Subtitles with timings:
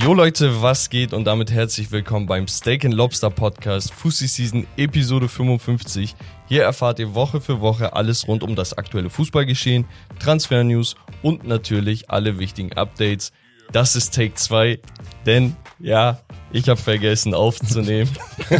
[0.00, 4.66] Jo Leute, was geht und damit herzlich willkommen beim Steak and Lobster Podcast Fussi Season
[4.78, 6.16] Episode 55.
[6.46, 9.84] Hier erfahrt ihr Woche für Woche alles rund um das aktuelle Fußballgeschehen,
[10.18, 13.30] Transfer News und natürlich alle wichtigen Updates.
[13.72, 14.80] Das ist Take 2,
[15.26, 16.20] denn ja,
[16.52, 18.10] ich habe vergessen aufzunehmen.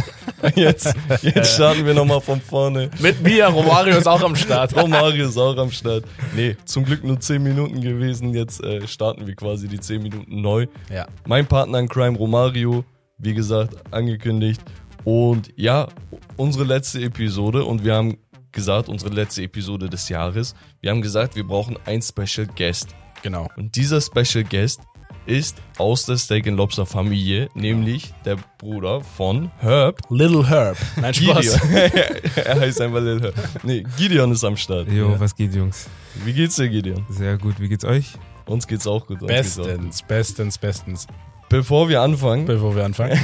[0.55, 2.89] jetzt, jetzt starten wir nochmal von vorne.
[2.99, 4.75] Mit mir, Romario ist auch am Start.
[4.81, 6.03] Romario ist auch am Start.
[6.35, 8.33] Nee, zum Glück nur 10 Minuten gewesen.
[8.33, 10.67] Jetzt äh, starten wir quasi die 10 Minuten neu.
[10.89, 11.07] Ja.
[11.25, 12.83] Mein Partner in Crime, Romario,
[13.17, 14.61] wie gesagt, angekündigt.
[15.03, 15.87] Und ja,
[16.35, 18.17] unsere letzte Episode und wir haben
[18.51, 20.55] gesagt, unsere letzte Episode des Jahres.
[20.81, 22.95] Wir haben gesagt, wir brauchen ein Special Guest.
[23.21, 23.47] Genau.
[23.55, 24.81] Und dieser Special Guest
[25.25, 29.99] ist aus der Steak and Lobster Familie, nämlich der Bruder von Herb.
[30.09, 30.77] Little Herb.
[30.95, 31.59] Nein, Spaß.
[32.35, 33.35] Er heißt einfach Lil Herb.
[33.63, 34.87] Nee, Gideon ist am Start.
[34.89, 35.89] Jo, was geht, Jungs?
[36.23, 37.05] Wie geht's dir, Gideon?
[37.09, 37.59] Sehr gut.
[37.59, 38.13] Wie geht's euch?
[38.45, 39.19] Uns geht's auch gut.
[39.19, 39.77] Geht's auch gut.
[39.77, 41.07] Bestens, bestens, bestens.
[41.49, 43.19] Bevor wir anfangen, Bevor wir anfangen.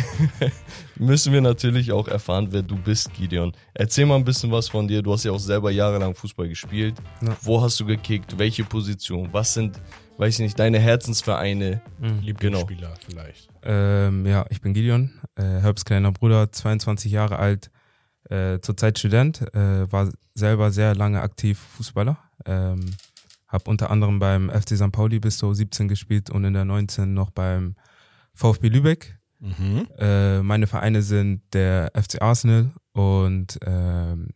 [0.96, 3.52] müssen wir natürlich auch erfahren, wer du bist, Gideon.
[3.74, 5.02] Erzähl mal ein bisschen was von dir.
[5.02, 6.96] Du hast ja auch selber jahrelang Fußball gespielt.
[7.22, 7.36] Ja.
[7.42, 8.38] Wo hast du gekickt?
[8.38, 9.30] Welche Position?
[9.32, 9.82] Was sind,
[10.18, 11.82] weiß ich nicht, deine Herzensvereine?
[12.22, 13.50] Lieblingsspieler vielleicht.
[13.64, 17.72] Ähm, ja, ich bin Gideon, äh, Herbs kleiner Bruder, 22 Jahre alt,
[18.30, 22.18] äh, zurzeit Student, äh, war selber sehr lange aktiv Fußballer.
[22.46, 22.94] Ähm,
[23.48, 24.92] hab unter anderem beim FC St.
[24.92, 27.76] Pauli bis so 17 gespielt und in der 19 noch beim
[28.34, 29.18] VfB Lübeck.
[29.40, 29.88] Mhm.
[29.98, 34.30] Äh, meine Vereine sind der FC Arsenal und ähm,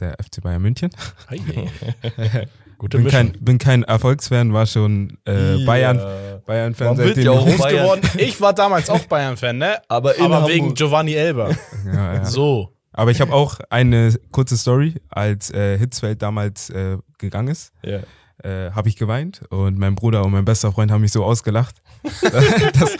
[0.00, 0.90] der FC Bayern München.
[1.28, 2.48] Hey.
[2.78, 3.32] Gute Bin Mischung.
[3.32, 5.98] kein, bin kein Erfolgsfan, war schon äh, Bayern,
[6.44, 7.82] Bayern-Fan Man seitdem ja auch ich- Groß Bayern.
[7.82, 8.10] geworden.
[8.18, 9.78] Ich war damals auch Bayern-Fan, ne?
[9.88, 11.50] Aber in Aber wegen Giovanni Elber.
[11.86, 12.24] Ja, ja.
[12.24, 12.72] So.
[12.92, 17.98] Aber ich habe auch eine kurze Story, als äh, Hitzfeld damals äh, gegangen ist, Ja.
[18.42, 21.76] äh, habe ich geweint und mein Bruder und mein bester Freund haben mich so ausgelacht.
[22.22, 22.96] das,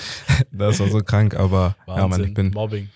[0.53, 2.25] das war so krank, aber ja, Mann, Wahnsinn.
[2.29, 2.89] ich bin, Mobbing.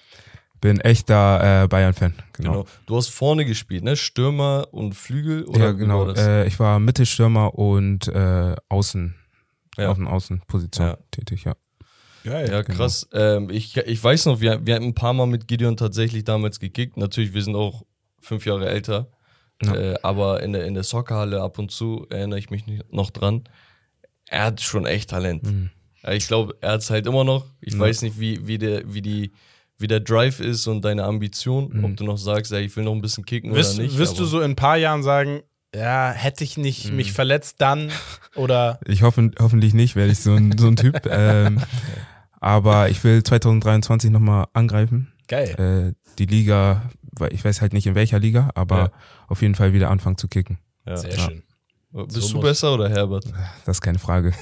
[0.61, 2.15] Bin echter äh, Bayern-Fan.
[2.33, 2.53] Genau.
[2.53, 2.67] Genau.
[2.87, 3.97] Du hast vorne gespielt, ne?
[3.97, 6.01] Stürmer und Flügel oder Ja, genau.
[6.07, 6.19] war das?
[6.27, 9.15] Äh, ich war Mittelstürmer und äh, Außen,
[9.79, 9.91] Ja.
[9.91, 10.99] auf den Außenposition Ja.
[11.11, 11.55] tätig, ja.
[12.25, 12.51] Geil.
[12.51, 13.09] Ja, krass.
[13.15, 16.61] Ähm, ich, ich weiß noch, wir, wir haben ein paar Mal mit Gideon tatsächlich damals
[16.61, 16.99] gekickt.
[16.99, 17.85] Natürlich, wir sind auch
[18.21, 19.09] fünf Jahre älter.
[19.63, 19.75] Ja.
[19.75, 23.45] Äh, aber in der, in der Soccerhalle ab und zu erinnere ich mich noch dran.
[24.27, 25.45] Er hat schon echt Talent.
[25.45, 25.71] Mhm.
[26.11, 27.47] Ich glaube, er hat es halt immer noch.
[27.63, 27.81] Ich Ja.
[27.81, 29.33] weiß nicht, wie, wie, der, wie, die,
[29.81, 31.71] wie der Drive ist und deine Ambition.
[31.73, 31.85] Mhm.
[31.85, 33.99] Ob du noch sagst, ey, ich will noch ein bisschen kicken Wirst, oder nicht.
[33.99, 35.41] wirst du so in ein paar Jahren sagen,
[35.75, 36.97] ja, hätte ich nicht Mhm.
[36.97, 37.91] mich verletzt, dann
[38.35, 41.01] oder Ich hoffe, hoffentlich nicht, werde ich so ein, so ein Typ.
[41.11, 41.61] ähm,
[42.41, 45.13] aber ich will 2023 nochmal angreifen.
[45.29, 45.95] geil.
[45.95, 46.83] Äh, die Liga,
[47.31, 48.91] ich weiß halt nicht in welcher Liga, aber Ja.
[49.29, 50.59] auf jeden Fall wieder anfangen zu kicken.
[50.87, 50.97] ja.
[50.97, 51.19] Sehr ja.
[51.19, 51.43] schön.
[51.93, 53.25] Bist So du besser oder Herbert?
[53.65, 54.33] Das ist keine Frage.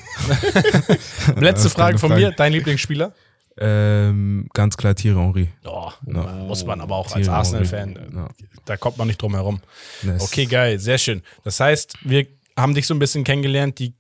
[1.36, 2.22] Letzte Frage keine von Frage.
[2.26, 2.32] mir.
[2.32, 3.12] Dein Lieblingsspieler?
[3.60, 5.48] Ähm, ganz klar Thierry Henry.
[5.66, 6.22] Oh, Ja.
[6.46, 7.96] muss man aber auch als Thierry Arsenal-Fan.
[7.96, 8.14] Henry.
[8.16, 8.28] Ja.
[8.64, 9.60] Da kommt man nicht drum herum.
[10.04, 11.22] Das- Okay, geil, sehr schön.
[11.44, 12.26] Das heißt, wir
[12.56, 13.94] haben dich so ein bisschen kennengelernt, die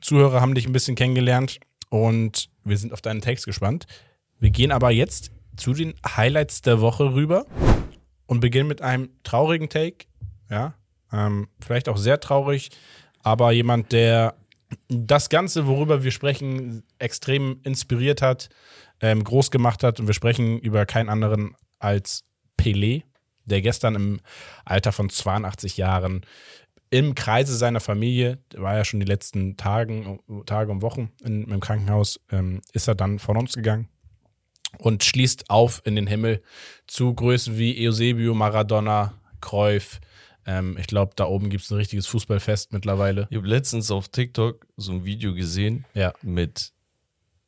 [0.00, 1.60] Zuhörer haben dich ein bisschen kennengelernt
[1.90, 3.86] und wir sind auf deinen Text gespannt.
[4.40, 7.46] Wir gehen aber jetzt zu den Highlights der Woche rüber
[8.26, 10.06] und beginnen mit einem traurigen Take.
[10.50, 10.74] Ja,
[11.12, 12.70] ähm, vielleicht auch sehr traurig,
[13.22, 14.34] aber jemand, der
[14.88, 18.48] das Ganze, worüber wir sprechen, extrem inspiriert hat,
[19.00, 20.00] ähm, groß gemacht hat.
[20.00, 22.24] Und wir sprechen über keinen anderen als
[22.58, 23.02] Pelé,
[23.44, 24.20] der gestern im
[24.64, 26.22] Alter von 82 Jahren
[26.90, 31.60] im Kreise seiner Familie, war ja schon die letzten Tagen, Tage und Wochen in, im
[31.60, 33.88] Krankenhaus, ähm, ist er dann von uns gegangen
[34.78, 36.42] und schließt auf in den Himmel
[36.86, 40.00] zu Größen wie Eusebio, Maradona, Cruyff.
[40.48, 43.28] Ähm, ich glaube, da oben gibt es ein richtiges Fußballfest mittlerweile.
[43.30, 46.12] Ich habe letztens auf TikTok so ein Video gesehen Ja.
[46.22, 46.72] mit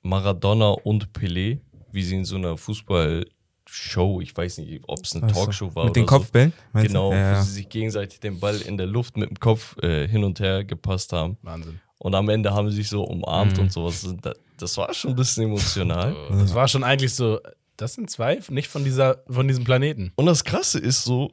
[0.03, 1.61] Maradona und Pelé,
[1.93, 5.45] wie sie in so einer Fußballshow, ich weiß nicht, ob es eine Ach so.
[5.45, 6.19] Talkshow war Mit den oder so.
[6.19, 6.53] Kopfbällen?
[6.75, 6.83] du?
[6.83, 7.43] Genau, Ja, wo ja.
[7.43, 10.65] sie sich gegenseitig den Ball in der Luft mit dem Kopf äh, hin und her
[10.65, 11.37] gepasst haben.
[11.43, 11.81] Wahnsinn.
[11.99, 13.65] Und am Ende haben sie sich so umarmt Mhm.
[13.65, 14.07] und sowas.
[14.23, 16.15] Das, das war schon ein bisschen emotional.
[16.31, 17.41] Das war schon eigentlich so,
[17.77, 20.13] das sind zwei, nicht von, dieser, von diesem Planeten.
[20.17, 21.33] Und das Krasse ist so,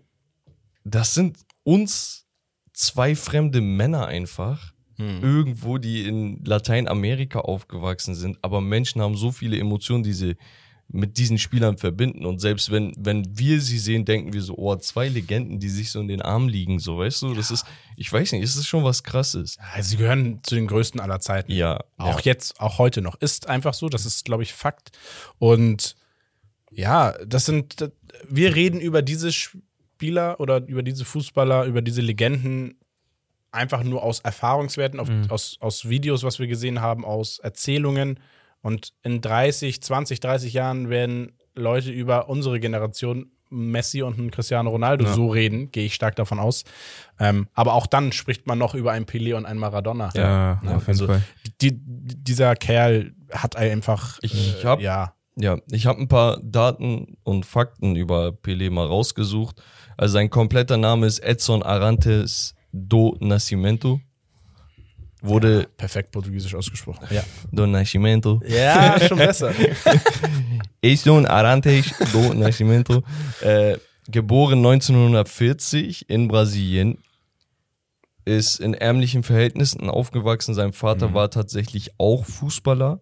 [0.83, 1.37] das sind
[1.67, 2.25] uns
[2.71, 5.21] zwei fremde Männer einfach, Hm.
[5.21, 10.37] irgendwo, die in Lateinamerika aufgewachsen sind, aber Menschen haben so viele Emotionen, die sie
[10.87, 12.25] mit diesen Spielern verbinden.
[12.25, 15.91] Und selbst wenn, wenn wir sie sehen, denken wir so, oh, zwei Legenden, die sich
[15.91, 17.33] so in den Armen liegen, so, weißt du?
[17.35, 17.65] Das ist,
[17.95, 19.57] ich weiß nicht, es ist schon was krasses.
[19.73, 21.51] Also sie gehören zu den größten aller Zeiten.
[21.51, 21.83] Ja.
[21.97, 22.31] Auch ja.
[22.31, 23.21] jetzt, auch heute noch.
[23.21, 24.97] Ist einfach so, das ist, glaube ich, Fakt.
[25.37, 25.95] Und
[26.71, 27.91] ja, das sind,
[28.27, 29.31] wir reden über diese
[30.01, 32.75] Spieler oder über diese Fußballer, über diese Legenden
[33.51, 35.25] einfach nur aus Erfahrungswerten, auf, Mhm.
[35.29, 38.19] aus, aus Videos, was wir gesehen haben, aus Erzählungen.
[38.61, 44.69] Und in 30, 20, 30 Jahren werden Leute über unsere Generation Messi und einen Cristiano
[44.69, 45.13] Ronaldo Ja.
[45.13, 46.63] so reden, gehe ich stark davon aus.
[47.19, 50.09] Ähm, aber auch dann spricht man noch über einen Pelé und einen Maradona.
[50.13, 51.23] Ja, Ja, auf jeden also Fall.
[51.61, 57.15] Die, dieser Kerl hat einfach, Ich äh, hab- ja, Ja, ich habe ein paar Daten
[57.23, 59.61] und Fakten über Pelé mal rausgesucht.
[59.97, 63.99] Also sein kompletter Name ist Edson Arantes do Nascimento.
[65.21, 67.07] Wurde perfekt portugiesisch ausgesprochen.
[67.09, 68.39] Ja, do Nascimento.
[68.47, 69.51] ja schon besser.
[70.81, 73.01] Edson Arantes do Nascimento.
[73.41, 73.77] Äh,
[74.07, 76.99] geboren 1940 in Brasilien.
[78.23, 80.53] Ist in ärmlichen Verhältnissen aufgewachsen.
[80.53, 82.99] Sein Vater war tatsächlich auch Fußballer.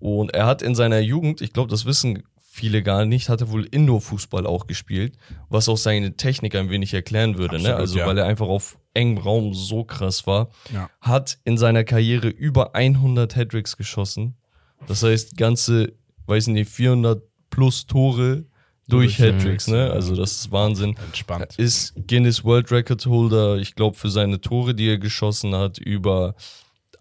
[0.00, 3.50] Und er hat in seiner Jugend, ich glaube, das wissen viele gar nicht, hat er
[3.50, 5.16] wohl Indoor-Fußball auch gespielt,
[5.48, 7.56] was auch seine Technik ein wenig erklären würde.
[7.56, 7.70] ne?
[7.70, 8.06] Absolut, Also, ja.
[8.06, 10.50] weil er einfach auf engem Raum so krass war.
[10.72, 10.88] Ja.
[11.00, 14.36] Hat in seiner Karriere über 100 Hattricks geschossen.
[14.86, 15.94] Das heißt, ganze,
[16.26, 18.44] weiß nicht, 400 plus Tore
[18.86, 19.66] durch Durch Hattricks.
[19.66, 19.90] Ne?
[19.90, 20.94] Also, das ist Wahnsinn.
[21.06, 21.54] Entspannt.
[21.56, 26.36] Ist Guinness World Record Holder, ich glaube, für seine Tore, die er geschossen hat, über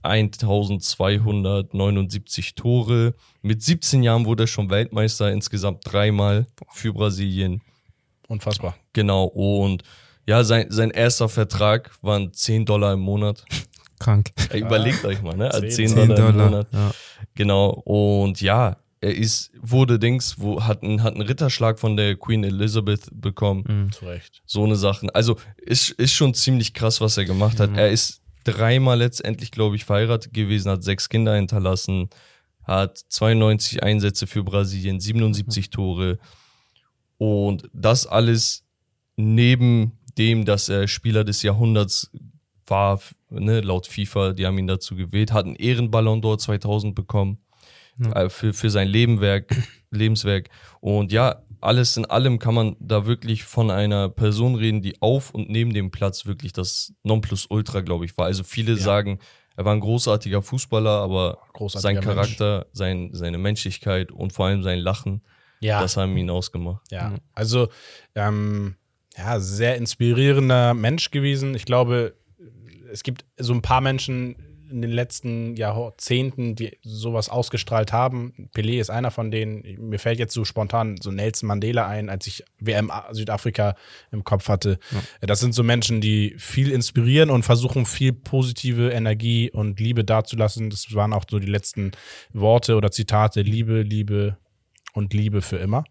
[0.03, 3.13] 1279 Tore.
[3.41, 7.61] Mit 17 Jahren wurde er schon Weltmeister, insgesamt dreimal für Brasilien.
[8.27, 8.75] Unfassbar.
[8.93, 9.83] Genau, und
[10.25, 13.45] ja, sein, sein erster Vertrag waren 10 Dollar im Monat.
[13.99, 14.31] Krank.
[14.53, 15.51] Überlegt euch mal, ne?
[15.51, 16.49] Also 10, 10 Dollar, 10 im Dollar.
[16.49, 16.67] Monat.
[16.71, 16.91] Ja.
[17.35, 22.15] Genau, und ja, er ist, wurde Dings, wo, hat, einen, hat einen Ritterschlag von der
[22.15, 23.63] Queen Elizabeth bekommen.
[23.67, 23.91] Mhm.
[23.91, 24.41] Zu Recht.
[24.45, 25.09] So eine Sachen.
[25.09, 27.71] Also ist, ist schon ziemlich krass, was er gemacht hat.
[27.75, 32.09] Er ist dreimal letztendlich, glaube ich, verheiratet gewesen, hat sechs Kinder hinterlassen,
[32.63, 36.19] hat 92 Einsätze für Brasilien, 77 Tore.
[37.17, 38.65] Und das alles
[39.15, 42.11] neben dem, dass er Spieler des Jahrhunderts
[42.67, 42.99] war,
[43.29, 47.39] ne, laut FIFA, die haben ihn dazu gewählt, hat einen Ehrenballon d'Or 2000 bekommen
[48.13, 49.55] äh, für, für sein Lebenwerk,
[49.91, 50.49] Lebenswerk.
[50.79, 55.31] Und ja, alles in allem kann man da wirklich von einer Person reden, die auf
[55.33, 58.25] und neben dem Platz wirklich das Nonplusultra, glaube ich, war.
[58.25, 59.19] Also viele sagen,
[59.55, 62.05] er war ein großartiger Fußballer, aber Großartiger sein Mensch.
[62.05, 65.21] Charakter, sein, seine Menschlichkeit und vor allem sein Lachen,
[65.59, 65.81] Ja.
[65.81, 66.81] das haben ihn ausgemacht.
[66.91, 67.69] Ja, also
[68.15, 68.75] ähm,
[69.17, 71.53] ja, sehr inspirierender Mensch gewesen.
[71.55, 72.15] Ich glaube,
[72.91, 74.35] es gibt so ein paar Menschen
[74.73, 78.49] in den letzten Jahrzehnten, die sowas ausgestrahlt haben.
[78.55, 79.63] Pelé ist einer von denen.
[79.79, 83.75] Mir fällt jetzt so spontan so Nelson Mandela ein, als ich WM Südafrika
[84.11, 84.79] im Kopf hatte.
[85.21, 90.71] Das sind so Menschen, die viel inspirieren und versuchen, viel positive Energie und Liebe dazulassen.
[90.71, 91.91] Das waren auch so die letzten
[92.33, 93.41] Worte oder Zitate.
[93.41, 94.37] Liebe, Liebe
[94.93, 95.83] und Liebe für immer.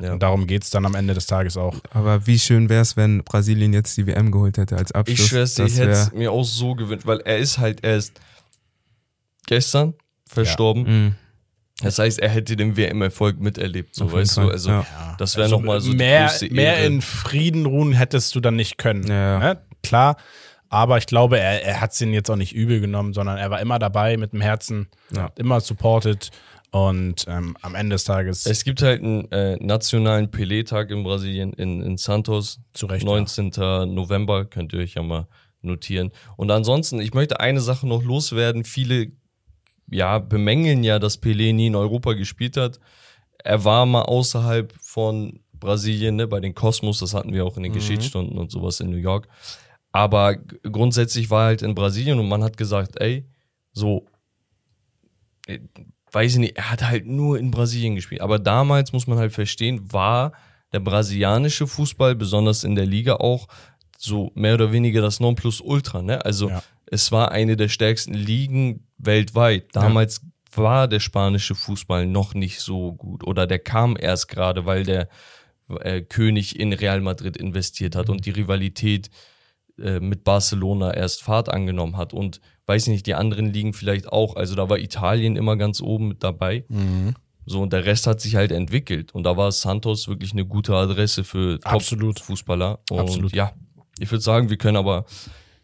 [0.00, 0.12] Ja.
[0.12, 1.74] Und darum geht es dann am Ende des Tages auch.
[1.92, 5.18] Aber wie schön wäre es, wenn Brasilien jetzt die WM geholt hätte als Abschluss.
[5.20, 7.82] Ich schwör's dir, ich Das hätte es mir auch so gewünscht, weil er ist halt
[7.84, 8.20] erst
[9.46, 9.94] gestern
[10.26, 10.82] verstorben.
[11.06, 11.14] Mhm.
[11.82, 14.40] Das heißt, er hätte den WM-Erfolg miterlebt, so weißt du.
[14.42, 14.86] Fall, Also ja.
[15.18, 18.78] das wäre Also nochmal so die mehr, mehr in Frieden ruhen hättest du dann nicht
[18.78, 19.06] können.
[19.08, 19.38] Ja.
[19.38, 19.58] Ne?
[19.82, 20.16] Klar,
[20.68, 23.50] aber ich glaube, er, er hat es ihn jetzt auch nicht übel genommen, sondern er
[23.50, 25.30] war immer dabei mit dem Herzen, Ja.
[25.36, 26.30] immer supported
[26.72, 31.52] und ähm, am Ende des Tages Es gibt halt einen äh, nationalen Pelé-Tag in Brasilien,
[31.52, 32.60] in, in Santos.
[32.72, 33.50] Zu Recht, 19.
[33.94, 35.28] November, könnt ihr euch ja mal
[35.60, 36.12] notieren.
[36.36, 38.64] Und ansonsten, ich möchte eine Sache noch loswerden.
[38.64, 39.12] Viele
[39.90, 42.80] ja, bemängeln ja, dass Pelé nie in Europa gespielt hat.
[43.44, 47.64] Er war mal außerhalb von Brasilien, ne, bei den Kosmos, das hatten wir auch in
[47.64, 49.28] den Geschichtsstunden und sowas in New York.
[49.92, 53.28] Aber grundsätzlich war er halt in Brasilien und man hat gesagt, ey,
[53.72, 54.06] so,
[55.46, 55.58] äh,
[56.12, 58.20] weiß ich nicht, er hat halt nur in Brasilien gespielt.
[58.20, 60.32] Aber damals muss man halt verstehen, war
[60.72, 63.48] der brasilianische Fußball, besonders in der Liga auch,
[63.98, 66.24] so mehr oder weniger das Nonplusultra, ne?
[66.24, 66.62] Also Ja.
[66.86, 69.74] es war eine der stärksten Ligen weltweit.
[69.74, 70.20] Damals
[70.54, 75.08] war der spanische Fußball noch nicht so gut oder der kam erst gerade, weil der
[75.80, 79.08] äh, König in Real Madrid investiert hat und die Rivalität
[79.78, 82.40] äh, mit Barcelona erst Fahrt angenommen hat und
[82.72, 84.36] weiß nicht, die anderen Ligen vielleicht auch.
[84.36, 86.64] Also da war Italien immer ganz oben mit dabei.
[87.44, 89.14] So, und der Rest hat sich halt entwickelt.
[89.14, 91.58] Und da war Santos wirklich eine gute Adresse für.
[91.60, 92.78] Top-Fußballer.
[92.90, 93.34] Absolut.
[93.34, 93.52] ja,
[93.98, 95.04] ich würde sagen, wir können aber,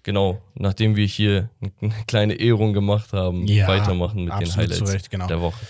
[0.02, 1.50] genau, nachdem wir hier
[1.80, 5.26] eine kleine Ehrung gemacht haben, Ja, weitermachen mit den Highlights Recht, genau.
[5.26, 5.64] der Woche.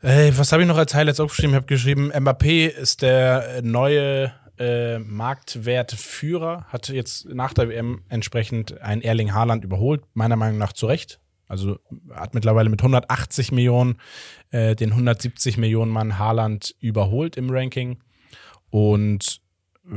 [0.00, 1.52] Ey, was habe ich noch als Highlights aufgeschrieben?
[1.52, 4.32] Ich habe geschrieben, Mbappé ist der neue
[4.62, 10.72] äh, Marktwertführer, hat jetzt nach der WM entsprechend einen Erling Haaland überholt, meiner Meinung nach
[10.72, 11.18] zu Recht.
[11.48, 11.78] Also
[12.14, 13.96] hat mittlerweile mit 180 Millionen
[14.50, 17.98] äh, den 170 Millionen Mann Haaland überholt im Ranking.
[18.70, 19.42] Und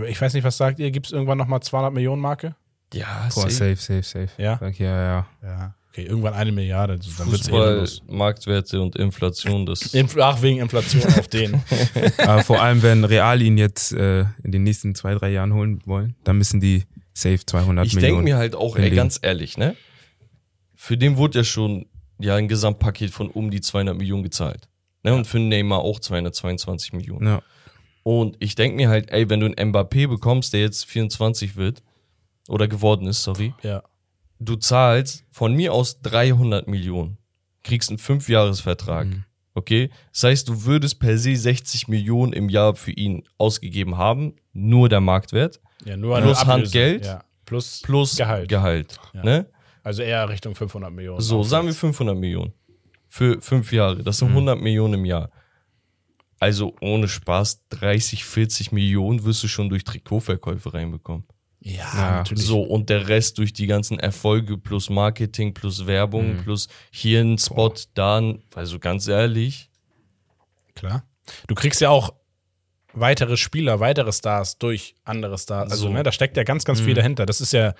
[0.07, 0.89] ich weiß nicht, was sagt ihr?
[0.91, 2.55] Gibt es irgendwann nochmal 200 Millionen Marke?
[2.93, 4.29] Ja, Boah, safe, safe, safe.
[4.37, 4.57] Ja?
[4.57, 5.27] Sag, ja, ja.
[5.43, 5.75] Ja.
[5.95, 8.03] Okay, irgendwann eine Milliarde, dann wird's eh nur Fußball, los.
[8.09, 11.63] Marktwerte und Inflation, das Inf Ach, wegen Inflation auf den.
[12.17, 15.79] Aber vor allem, wenn Real ihn jetzt äh, in den nächsten zwei, drei Jahren holen
[15.85, 16.83] wollen, dann müssen die
[17.13, 18.23] safe 200 Ich denke Millionen.
[18.25, 19.77] mir halt auch, ey, ganz ehrlich, ne?
[20.75, 21.85] Für den wurde ja schon
[22.19, 24.67] ja ein Gesamtpaket von um die 200 Millionen gezahlt.
[25.03, 25.15] Ne?
[25.15, 27.25] Und für Neymar auch 222 Millionen.
[27.25, 27.41] ja.
[28.03, 31.81] Und ich denke mir halt, ey, wenn du einen Mbappé bekommst, der jetzt 24 wird,
[32.47, 33.81] oder geworden ist, sorry, ja.
[34.39, 37.17] Du zahlst von mir aus 300 Millionen,
[37.63, 39.07] kriegst einen Fünfjahresvertrag,
[39.53, 39.89] okay?
[40.11, 44.89] Das heißt, du würdest per se 60 Millionen im Jahr für ihn ausgegeben haben, nur
[44.89, 46.45] der Marktwert, Ja, nur Plus.
[46.45, 47.05] Handgeld.
[47.05, 47.23] Ja.
[47.45, 48.49] Plus, plus Gehalt.
[48.49, 49.23] Gehalt Ja.
[49.23, 49.49] ne?
[49.83, 51.21] Also eher Richtung 500 Millionen.
[51.21, 52.53] So, sagen wir 500 Millionen.
[53.07, 54.01] Für fünf Jahre.
[54.01, 55.29] Das sind 100 Millionen im Jahr.
[56.39, 61.25] Also ohne Spaß, 30, 40 Millionen wirst du schon durch Trikotverkäufe reinbekommen.
[61.67, 62.45] Ja, Ja, natürlich.
[62.45, 67.37] So, und der Rest durch die ganzen Erfolge plus Marketing plus Werbung plus hier ein
[67.39, 69.69] Spot, da ein, also ganz ehrlich,
[70.75, 71.03] Klar.
[71.47, 72.13] Du kriegst ja auch
[72.93, 75.71] weitere Spieler, weitere Stars durch andere Stars.
[75.71, 75.93] Also, So.
[75.93, 77.25] ne, da steckt ja ganz, ganz viel dahinter.
[77.25, 77.73] Das ist ja,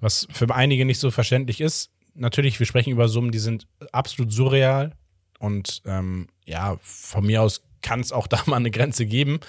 [0.00, 1.90] was für einige nicht so verständlich ist.
[2.14, 4.92] Natürlich, wir sprechen über Summen, die sind absolut surreal.
[5.38, 9.40] Und ähm, ja, von mir aus kann es auch da mal eine Grenze geben.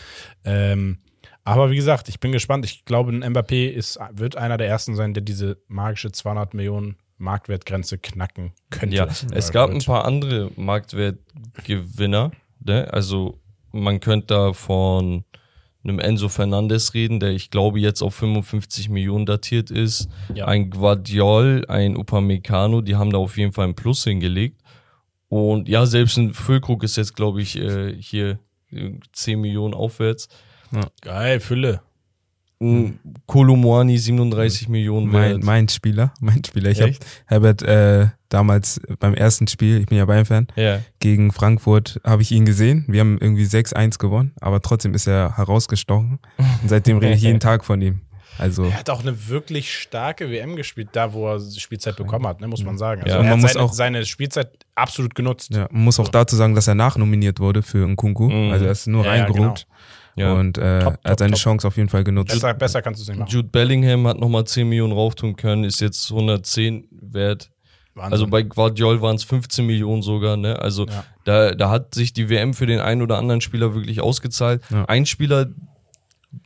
[0.45, 0.99] Ähm,
[1.43, 2.65] aber wie gesagt, ich bin gespannt.
[2.65, 6.97] Ich glaube, ein Mbappé ist, wird einer der ersten sein, der diese magische 200 Millionen
[7.17, 8.95] Marktwertgrenze knacken könnte.
[8.95, 12.91] ja, es gab ein paar andere Marktwertgewinner, ne?
[12.91, 13.39] Also
[13.71, 15.23] man könnte da von
[15.83, 20.09] einem Enzo Fernandes reden, der ich glaube jetzt auf 55 Millionen datiert ist.
[20.33, 20.45] Ja.
[20.45, 24.61] Ein Guardiol, ein Upamecano, die haben da auf jeden Fall einen Plus hingelegt.
[25.27, 28.39] Und ja, selbst ein Füllkrug ist jetzt, glaube ich, äh, hier
[28.71, 30.27] äh, 10 Millionen aufwärts.
[31.01, 31.81] Geil, Fülle.
[32.63, 35.43] Ein Kolomwani 37 Millionen Mein, wert.
[35.43, 36.69] mein Spieler, mein Spieler.
[36.69, 36.93] Ich habe?
[37.25, 40.79] Herbert äh, damals beim ersten Spiel, ich bin ja Bayern-Fan, Ja.
[40.99, 42.85] gegen Frankfurt habe ich ihn gesehen.
[42.87, 46.19] Wir haben irgendwie 6-1 gewonnen, aber trotzdem ist er herausgestochen.
[46.37, 48.01] Und seitdem rede ich jeden Tag von ihm.
[48.37, 52.41] Also Er hat auch eine wirklich starke WM gespielt, da wo er Spielzeit bekommen hat,
[52.41, 53.01] ne, muss man sagen.
[53.01, 55.49] Also Ja, er man hat muss seine, auch- seine Spielzeit absolut genutzt.
[55.53, 58.29] ja, man muss auch dazu sagen, dass er nachnominiert wurde für Nkunku.
[58.29, 58.51] Mhm.
[58.51, 59.67] Also er ist nur Ja, ja, reingerutscht.
[60.15, 60.33] Ja.
[60.33, 61.39] Und äh, Top, er hat seine top.
[61.41, 62.31] Chance auf jeden Fall genutzt.
[62.33, 63.29] Besser, besser kannst du es nicht machen.
[63.31, 67.49] Jude Bellingham hat nochmal 10 Millionen rauftun können, ist jetzt 110 wert.
[67.93, 68.13] Wahnsinn.
[68.13, 70.59] Also bei Guardiol waren es 15 Millionen sogar, ne?
[70.59, 71.03] Also Ja.
[71.25, 74.61] da, da hat sich die WM für den einen oder anderen Spieler wirklich ausgezahlt.
[74.69, 74.85] Ja.
[74.85, 75.47] Ein Spieler,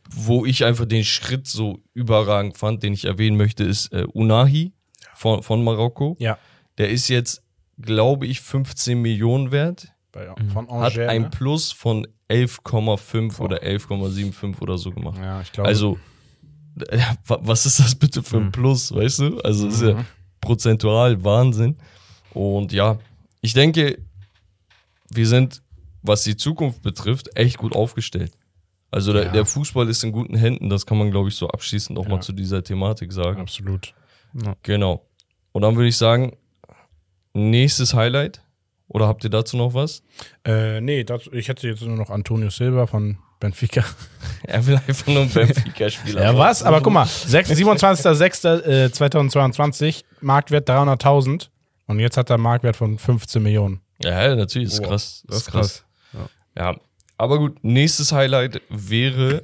[0.10, 4.74] wo ich einfach den Schritt so überragend fand, den ich erwähnen möchte, ist äh, Unahi
[5.14, 6.16] von, von Marokko.
[6.20, 6.38] ja,
[6.78, 7.44] Der ist jetzt,
[7.80, 9.90] glaube ich, 15 Millionen wert.
[10.16, 11.10] Bei, von Hat Angers.
[11.10, 11.30] ein ne?
[11.30, 15.20] Plus von 11,5 oder 11,75 oder so gemacht.
[15.20, 15.68] Ja, ich glaube.
[15.70, 16.00] Also,
[16.90, 19.40] äh, wa- was ist das bitte für ein Plus, weißt du?
[19.42, 20.04] Also, ist ja
[20.42, 21.78] prozentual Wahnsinn.
[22.34, 22.98] Und ja,
[23.42, 24.00] ich denke,
[25.12, 25.62] wir sind,
[26.02, 28.32] was die Zukunft betrifft, echt gut aufgestellt.
[28.92, 29.32] Also, der, Ja.
[29.32, 32.12] der Fußball ist in guten Händen, das kann man, glaube ich, so abschließend auch Ja.
[32.12, 33.42] mal zu dieser Thematik sagen.
[33.42, 33.94] absolut.
[34.64, 35.06] Genau.
[35.52, 36.36] Und dann würde ich sagen,
[37.34, 38.42] nächstes Highlight.
[38.88, 40.04] Oder habt ihr dazu noch was?
[40.46, 43.84] Äh, nee, dazu, ich hätte jetzt nur noch Antonio Silva von Benfica.
[44.48, 46.22] Er will einfach nur ein Benfica-Spieler.
[46.22, 46.62] Ja, was?
[46.62, 51.48] Aber guck mal, 6 27.06.2022, Marktwert 300.000
[51.88, 53.82] und jetzt hat er einen Marktwert von 15 Millionen.
[54.04, 55.24] Ja, natürlich, ist Boah, krass.
[55.28, 55.84] Das ist krass.
[56.56, 56.76] Ja,
[57.18, 59.44] aber gut, nächstes Highlight wäre,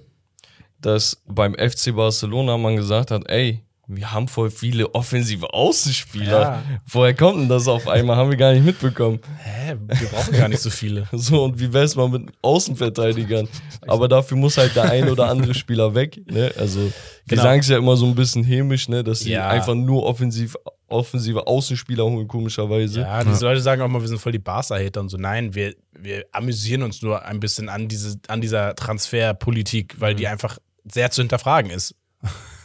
[0.80, 3.64] dass beim FC Barcelona man gesagt hat, ey,
[3.96, 6.42] wir haben voll viele offensive Außenspieler.
[6.42, 6.64] Ja.
[6.88, 8.16] Woher kommt denn das auf einmal?
[8.16, 9.20] Haben wir gar nicht mitbekommen.
[9.44, 9.76] Hä?
[9.78, 11.08] Wir brauchen gar nicht so viele.
[11.12, 13.48] So, und wie wär's mal mit Außenverteidigern?
[13.88, 16.22] Aber dafür muss halt der ein oder andere Spieler weg.
[16.32, 16.52] Ne?
[16.58, 16.92] Also, wir
[17.28, 17.44] Genau.
[17.44, 19.04] sagen es ja immer so ein bisschen hämisch, ne?
[19.04, 19.48] dass sie Ja.
[19.50, 20.56] einfach nur offensiv,
[20.88, 23.02] offensive Außenspieler holen, komischerweise.
[23.02, 25.18] Ja, diese Leute sagen auch mal, wir sind voll die Barca-Hater und so.
[25.18, 30.28] Nein, wir, wir amüsieren uns nur ein bisschen an, diese, an dieser Transferpolitik, weil die
[30.28, 30.58] einfach
[30.92, 31.96] sehr zu hinterfragen ist.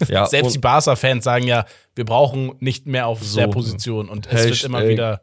[0.08, 3.40] Ja, Selbst die Barca-Fans sagen ja, wir brauchen nicht mehr auf So.
[3.40, 5.20] der Position und es wird immer wieder.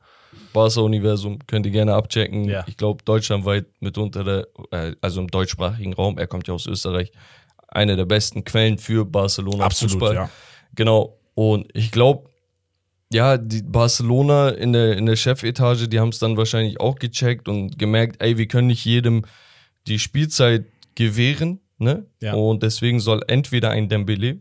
[0.51, 2.45] Barca-Universum könnt ihr gerne abchecken.
[2.45, 2.63] Ja.
[2.67, 7.11] Ich glaube, deutschlandweit mitunter der, äh, also im deutschsprachigen Raum, er kommt ja aus Österreich,
[7.67, 10.15] eine der besten Quellen für Barcelona Fußball.
[10.15, 10.29] ja.
[10.75, 11.17] Genau.
[11.35, 12.29] Und ich glaube,
[13.11, 17.47] ja, die Barcelona in der, in der Chefetage, die haben es dann wahrscheinlich auch gecheckt
[17.47, 19.25] und gemerkt, ey, wir können nicht jedem
[19.87, 20.65] die Spielzeit
[20.95, 22.05] gewähren, ne?
[22.21, 22.33] Ja.
[22.33, 24.39] Und deswegen soll entweder ein Dembele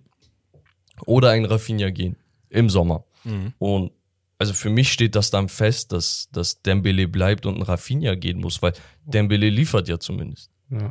[1.07, 2.17] oder ein Rafinha gehen
[2.49, 3.05] im Sommer.
[3.25, 3.53] Mhm.
[3.59, 3.93] Und
[4.39, 8.41] also für mich steht das dann fest, dass, dass Dembele bleibt und ein Rafinha gehen
[8.41, 8.73] muss, weil
[9.05, 10.51] Dembele liefert ja zumindest.
[10.71, 10.91] Ja.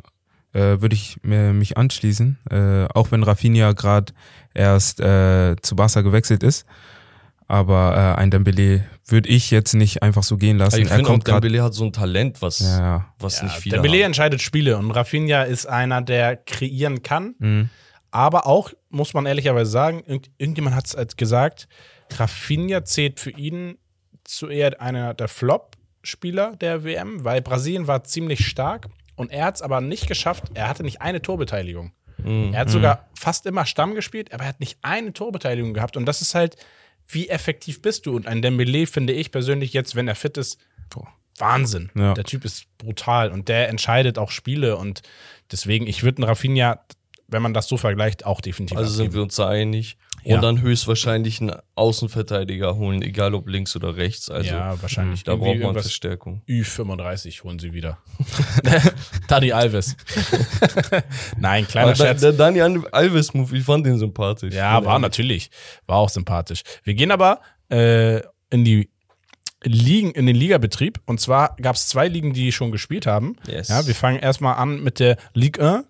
[0.54, 2.38] äh, würde ich mir, mich anschließen.
[2.50, 4.14] Äh, auch wenn Rafinha gerade
[4.54, 6.66] erst äh, zu Barca gewechselt ist.
[7.48, 10.76] Aber äh, ein Dembele würde ich jetzt nicht einfach so gehen lassen.
[10.76, 11.42] Also ich er auch, kommt gerade.
[11.42, 13.14] Dembele hat so ein Talent, was, Ja, ja.
[13.20, 14.06] was Ja, nicht viele Dembele haben.
[14.08, 17.36] entscheidet Spiele und Rafinha ist einer, der kreieren kann.
[17.40, 17.70] Mhm.
[18.12, 21.68] Aber auch, muss man ehrlicherweise sagen, irgend, irgendjemand hat es gesagt,
[22.12, 23.78] Rafinha zählt für ihn
[24.24, 29.56] zu eher einer der Flop-Spieler der WM, weil Brasilien war ziemlich stark und er hat
[29.56, 30.52] es aber nicht geschafft.
[30.54, 31.94] Er hatte nicht eine Torbeteiligung.
[32.18, 32.54] Mhm.
[32.54, 35.98] Er hat sogar fast immer Stamm gespielt, aber er hat nicht eine Torbeteiligung gehabt.
[35.98, 36.58] Und das ist halt,
[37.08, 38.16] wie effektiv bist du?
[38.16, 40.60] Und ein Dembele finde ich persönlich jetzt, wenn er fit ist,
[41.38, 41.90] Wahnsinn.
[41.96, 42.14] Ja.
[42.14, 45.02] Der Typ ist brutal und der entscheidet auch Spiele und
[45.52, 46.80] deswegen, ich würde einen Rafinha,
[47.32, 49.16] wenn man das so vergleicht, auch definitiv Also sind abgeben.
[49.16, 49.98] wir uns da einig.
[50.24, 50.36] Ja.
[50.36, 54.30] Und dann höchstwahrscheinlich einen Außenverteidiger holen, egal ob links oder rechts.
[54.30, 55.24] Also ja, wahrscheinlich.
[55.24, 56.44] da braucht man Verstärkung.
[56.48, 57.98] Ü35 holen sie wieder.
[59.28, 59.96] Dani Alves.
[61.38, 62.22] Nein, kleiner Aber Scherz.
[62.22, 64.54] der Dani Alves-Move, ich fand den sympathisch.
[64.54, 65.50] Ja, war natürlich.
[65.88, 66.62] War auch sympathisch.
[66.84, 68.20] Wir gehen aber äh,
[68.52, 68.90] in die
[69.64, 71.00] Ligen, in den Ligabetrieb.
[71.06, 73.38] Und zwar gab es zwei Ligen, die schon gespielt haben.
[73.48, 73.70] Yes.
[73.70, 75.86] Ja, wir fangen erstmal an mit der Ligue 1.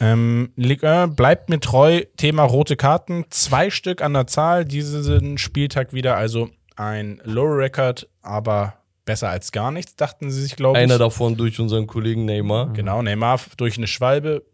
[0.00, 2.02] Ähm, Ligue 1 bleibt mir treu.
[2.16, 3.26] Thema rote Karten.
[3.30, 6.16] Zwei Stück an der Zahl diesen Spieltag wieder.
[6.16, 10.84] Also ein Low Record, aber besser als gar nichts, dachten sie sich, glaube ich.
[10.84, 12.72] Einer davon durch unseren Kollegen Neymar.
[12.72, 14.44] Genau, Neymar durch eine Schwalbe.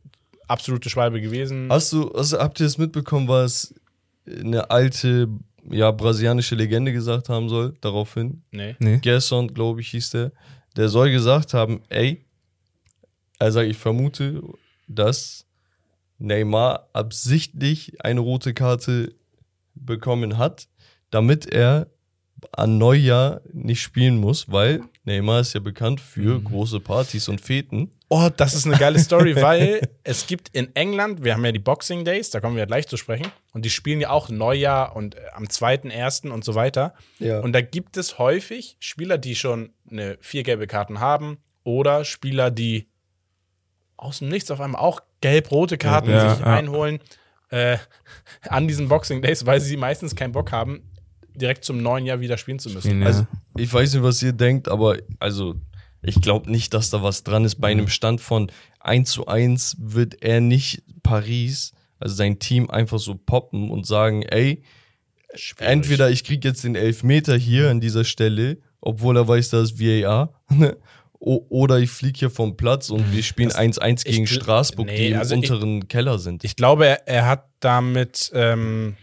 [0.49, 1.69] Absolute Schwalbe gewesen.
[1.71, 3.75] Hast du, also habt ihr es mitbekommen, was
[4.29, 5.29] eine alte,
[5.71, 8.43] ja, brasilianische Legende gesagt haben soll, daraufhin?
[8.51, 8.77] Nee.
[8.79, 8.99] Nee.
[8.99, 10.33] Gerson, glaube ich, hieß der.
[10.77, 12.25] Der soll gesagt haben, ey,
[13.39, 14.43] er sagt, ich vermute,
[14.87, 15.47] dass
[16.19, 19.15] Neymar absichtlich eine rote Karte
[19.75, 20.69] bekommen hat,
[21.11, 21.89] damit er
[22.53, 27.93] an Neujahr nicht spielen muss, weil Neymar ist ja bekannt für große Partys und Feten.
[28.09, 31.59] Oh, das ist eine geile Story, weil es gibt in England, wir haben ja die
[31.59, 34.95] Boxing Days, da kommen wir ja gleich zu sprechen, und die spielen ja auch Neujahr
[34.95, 36.31] und äh, am 2.1.
[36.31, 36.95] und so weiter.
[37.19, 37.41] Ja.
[37.41, 42.51] Und da gibt es häufig Spieler, die schon eine vier gelbe Karten haben oder Spieler,
[42.51, 42.89] die
[43.97, 46.55] aus dem Nichts auf einmal auch gelb-rote Karten Ja, sich ja.
[46.55, 47.01] einholen
[47.51, 47.79] äh,
[48.49, 50.83] an diesen Boxing Days, weil sie meistens keinen Bock haben,
[51.35, 53.01] direkt zum neuen Jahr wieder spielen zu müssen.
[53.01, 53.07] Ja.
[53.07, 55.55] Also, ich weiß nicht, was ihr denkt, aber also,
[56.03, 57.57] ich glaube nicht, dass da was dran ist.
[57.57, 62.99] Bei einem Stand von 1 zu 1 wird er nicht Paris, also sein Team, einfach
[62.99, 64.63] so poppen und sagen, ey,
[65.35, 65.73] Schwierig.
[65.73, 69.81] entweder ich krieg jetzt den Elfmeter hier an dieser Stelle, obwohl er weiß, da ist
[69.81, 70.77] VAR, ne?
[71.19, 75.07] Oder ich fliege hier vom Platz und wir spielen 1-1 gegen ich Straßburg, nee, die
[75.13, 76.45] im also ich- unteren Keller sind.
[76.45, 78.97] Ich glaube, er, er hat damit ähm,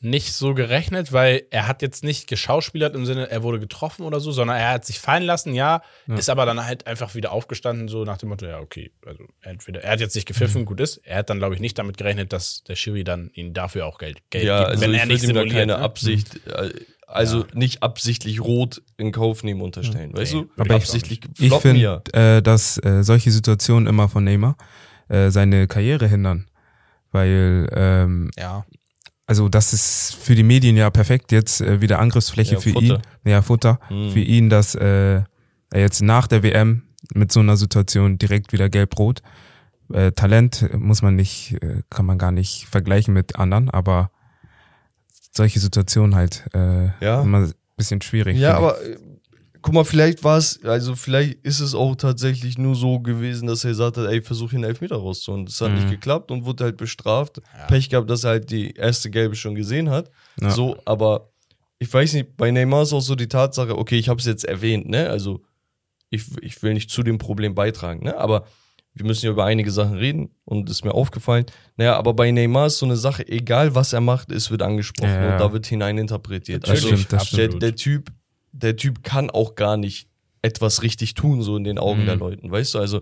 [0.00, 4.20] nicht so gerechnet, weil er hat jetzt nicht geschauspielert im Sinne, er wurde getroffen oder
[4.20, 7.88] so, sondern er hat sich fallen lassen, ja, ist aber dann halt einfach wieder aufgestanden,
[7.88, 10.98] so nach dem Motto, ja, okay, also entweder, er hat jetzt nicht gepfiffen, gut ist,
[10.98, 13.98] er hat dann, glaube ich, nicht damit gerechnet, dass der Schiri dann ihm dafür auch
[13.98, 15.50] Geld, Geld ja, gibt, also wenn ich er nicht simuliert.
[15.52, 15.78] keine ne?
[15.78, 16.70] Absicht, äh,
[17.06, 20.62] also nicht absichtlich rot in Kauf nehmen unterstellen, weißt Nee, du?
[20.64, 22.36] ich auch absichtlich Ich floppen finde, ja.
[22.36, 24.56] äh, dass äh, solche Situationen immer von Neymar
[25.08, 26.46] äh, seine Karriere hindern.
[27.12, 28.64] Weil, ähm, Ja,
[29.26, 32.96] also das ist für die Medien ja perfekt, jetzt äh, wieder Angriffsfläche Ja, für Futter.
[33.24, 33.30] ihn.
[33.30, 33.80] Ja, Futter.
[33.90, 34.10] Mhm.
[34.10, 35.22] Für ihn, dass äh,
[35.70, 36.82] er jetzt nach der WM
[37.14, 39.22] mit so einer Situation direkt wieder gelb-rot.
[39.92, 44.10] Äh, Talent muss man nicht, äh, kann man gar nicht vergleichen mit anderen, aber
[45.36, 47.22] solche Situationen halt äh, Ja.
[47.22, 48.38] immer ein bisschen schwierig.
[48.38, 48.96] Ja, aber äh,
[49.62, 53.64] guck mal, vielleicht war es, also vielleicht ist es auch tatsächlich nur so gewesen, dass
[53.64, 55.46] er gesagt hat, ey, versuch hier einen Elfmeter rauszuholen.
[55.46, 55.76] Das hat Mhm.
[55.76, 57.40] nicht geklappt und wurde halt bestraft.
[57.68, 60.10] Pech gehabt, dass er halt die erste Gelbe schon gesehen hat.
[60.40, 60.50] Ja.
[60.50, 61.30] So, aber
[61.78, 64.44] ich weiß nicht, bei Neymar ist auch so die Tatsache, okay, ich habe es jetzt
[64.44, 65.10] erwähnt, ne?
[65.10, 65.42] Also
[66.10, 68.16] ich, ich will nicht zu dem Problem beitragen, ne?
[68.16, 68.46] Aber
[68.96, 71.44] wir müssen ja über einige Sachen reden und ist mir aufgefallen.
[71.76, 75.10] Naja, aber bei Neymar ist so eine Sache, egal was er macht, es wird angesprochen
[75.10, 75.32] Ja, ja.
[75.34, 76.64] und da wird hineininterpretiert.
[76.64, 78.10] Das also stimmt, das der, der Typ,
[78.52, 80.08] der Typ kann auch gar nicht
[80.42, 82.06] etwas richtig tun, so in den Augen Mhm.
[82.06, 82.78] der Leuten, weißt du?
[82.78, 83.00] Also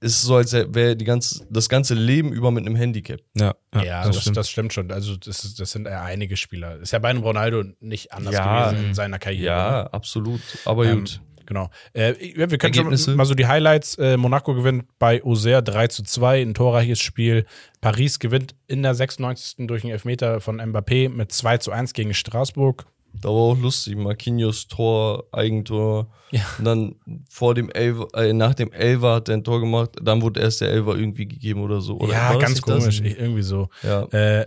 [0.00, 3.20] es ist so, als wäre die ganze, das ganze Leben über mit einem Handicap.
[3.34, 4.36] Ja, ja, ja, das das, stimmt.
[4.36, 4.92] das stimmt schon.
[4.92, 6.76] Also, das, das sind ja einige Spieler.
[6.76, 8.70] Ist ja bei einem Ronaldo nicht anders Ja.
[8.70, 9.42] gewesen in seiner Karriere.
[9.54, 9.60] ne?
[9.60, 10.42] Ja, absolut.
[10.66, 11.20] Aber Ähm, gut.
[11.46, 11.70] Genau.
[11.92, 13.14] Äh, wir können schon Ergebnisse?
[13.14, 13.96] mal so die Highlights.
[13.96, 17.44] Äh, Monaco gewinnt bei Auxerre 3 zu 2, ein torreiches Spiel.
[17.80, 19.66] Paris gewinnt in der 96.
[19.66, 22.86] durch einen Elfmeter von Mbappé mit 2 zu 1 gegen Straßburg.
[23.20, 23.96] Da war auch lustig.
[23.96, 26.08] Marquinhos Tor, Eigentor.
[26.32, 26.40] Ja.
[26.58, 26.96] Und dann
[27.30, 29.90] vor dem Elfer, äh, nach dem Elfer hat er ein Tor gemacht.
[30.02, 31.96] Dann wurde erst der Elfer irgendwie gegeben oder so.
[31.98, 33.00] Oder ja, ganz komisch.
[33.00, 33.68] Ich- Irgendwie so.
[33.84, 34.02] Ja.
[34.06, 34.46] Äh,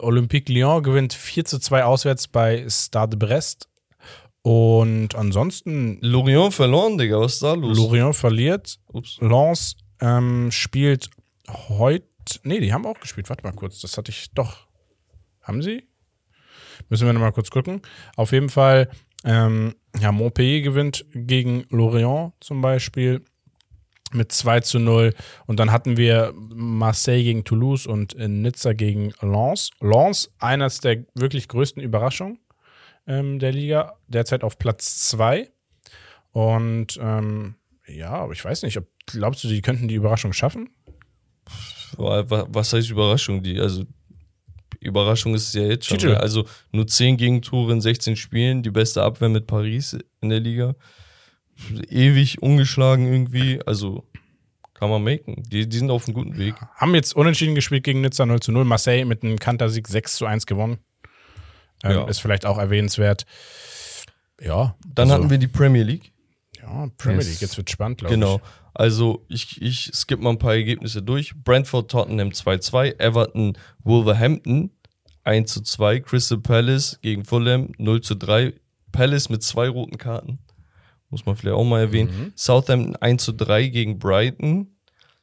[0.00, 3.68] Olympique Lyon gewinnt 4 zu 2 auswärts bei Stade Brest.
[4.42, 7.20] Und ansonsten, Lorient verloren, Digga.
[7.20, 7.76] Was ist da los?
[7.76, 8.78] Lorient verliert.
[8.86, 9.18] Ups.
[9.20, 11.10] Lens ähm, spielt
[11.48, 12.06] heute.
[12.42, 13.28] Nee, die haben auch gespielt.
[13.28, 13.80] Warte mal kurz.
[13.80, 14.66] Das hatte ich doch.
[15.42, 15.84] Haben sie?
[16.88, 17.82] Müssen wir nochmal kurz gucken.
[18.16, 18.88] Auf jeden Fall,
[19.24, 23.22] ähm, ja, Montpellier gewinnt gegen Lorient zum Beispiel
[24.12, 25.14] mit 2 zu 0.
[25.46, 29.70] Und dann hatten wir Marseille gegen Toulouse und in Nizza gegen Lens.
[29.80, 32.38] Lens, eines der wirklich größten Überraschungen
[33.06, 35.50] ähm, der Liga, derzeit auf Platz 2.
[36.32, 40.70] Und ähm, ja, aber ich weiß nicht, ob, glaubst du, die könnten die Überraschung schaffen?
[41.96, 43.42] Was heißt Überraschung?
[43.42, 43.84] Die, also
[44.80, 45.98] Überraschung ist es ja jetzt schon.
[45.98, 46.12] Titel.
[46.12, 46.20] ne?
[46.20, 50.76] Also nur 10 Gegentore in 16 Spielen, die beste Abwehr mit Paris in der Liga.
[51.88, 53.60] Ewig ungeschlagen irgendwie.
[53.66, 54.06] Also
[54.74, 55.42] kann man machen.
[55.48, 56.54] Die, die sind auf einem guten Weg.
[56.76, 58.64] Haben jetzt unentschieden gespielt gegen Nizza 0 zu 0.
[58.64, 60.78] Marseille mit einem Kantersieg 6 zu 1 gewonnen.
[61.84, 62.04] Ähm, Ja.
[62.08, 63.24] Ist vielleicht auch erwähnenswert.
[64.40, 64.74] Ja.
[64.86, 66.12] Dann also, hatten wir die Premier League.
[66.60, 67.28] Ja, Premier Yes.
[67.28, 67.40] League.
[67.40, 68.36] Jetzt wird spannend, glaube Genau.
[68.36, 68.42] ich.
[68.74, 71.34] Also ich, ich skippe mal ein paar Ergebnisse durch.
[71.34, 74.70] Brentford, Tottenham 2-2, Everton, Wolverhampton
[75.24, 78.54] 1-2, Crystal Palace gegen Fulham 0-3,
[78.92, 80.38] Palace mit zwei roten Karten.
[81.10, 82.10] Muss man vielleicht auch mal erwähnen.
[82.26, 82.32] Mhm.
[82.36, 84.76] Southampton 1-3 gegen Brighton,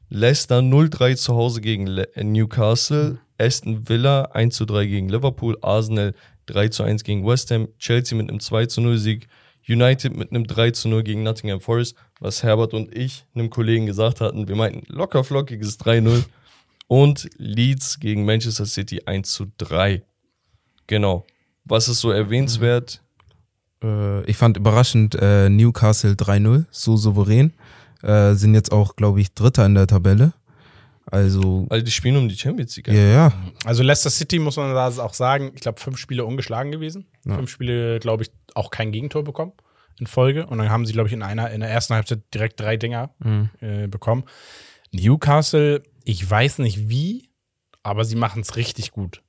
[0.09, 6.13] Leicester 0-3 zu Hause gegen Le Newcastle, Aston Villa 1-3 gegen Liverpool, Arsenal
[6.49, 9.27] 3-1 gegen West Ham, Chelsea mit einem 2-0-Sieg,
[9.67, 14.47] United mit einem 3-0 gegen Nottingham Forest, was Herbert und ich einem Kollegen gesagt hatten.
[14.47, 16.23] Wir meinten locker flockiges 3-0
[16.87, 20.01] und Leeds gegen Manchester City 1-3.
[20.87, 21.25] Genau.
[21.65, 23.01] Was ist so erwähnenswert?
[23.83, 27.53] Äh, ich fand überraschend äh, Newcastle 3-0, so souverän.
[28.03, 30.33] Äh, sind jetzt auch, glaube ich, Dritter in der Tabelle.
[31.11, 32.87] Also, Also die spielen um die Champions League.
[32.89, 33.33] ja, ja.
[33.65, 37.07] Also Leicester City muss man da auch sagen, ich glaube, fünf Spiele ungeschlagen gewesen.
[37.23, 39.53] Fünf Spiele, glaube ich, auch kein Gegentor bekommen
[39.99, 40.45] in Folge.
[40.47, 43.09] Und dann haben sie, glaube ich, in einer, in der ersten Halbzeit direkt drei Dinger
[43.61, 44.23] äh, bekommen.
[44.91, 47.29] Newcastle, ich weiß nicht wie,
[47.83, 49.21] aber sie machen es richtig gut.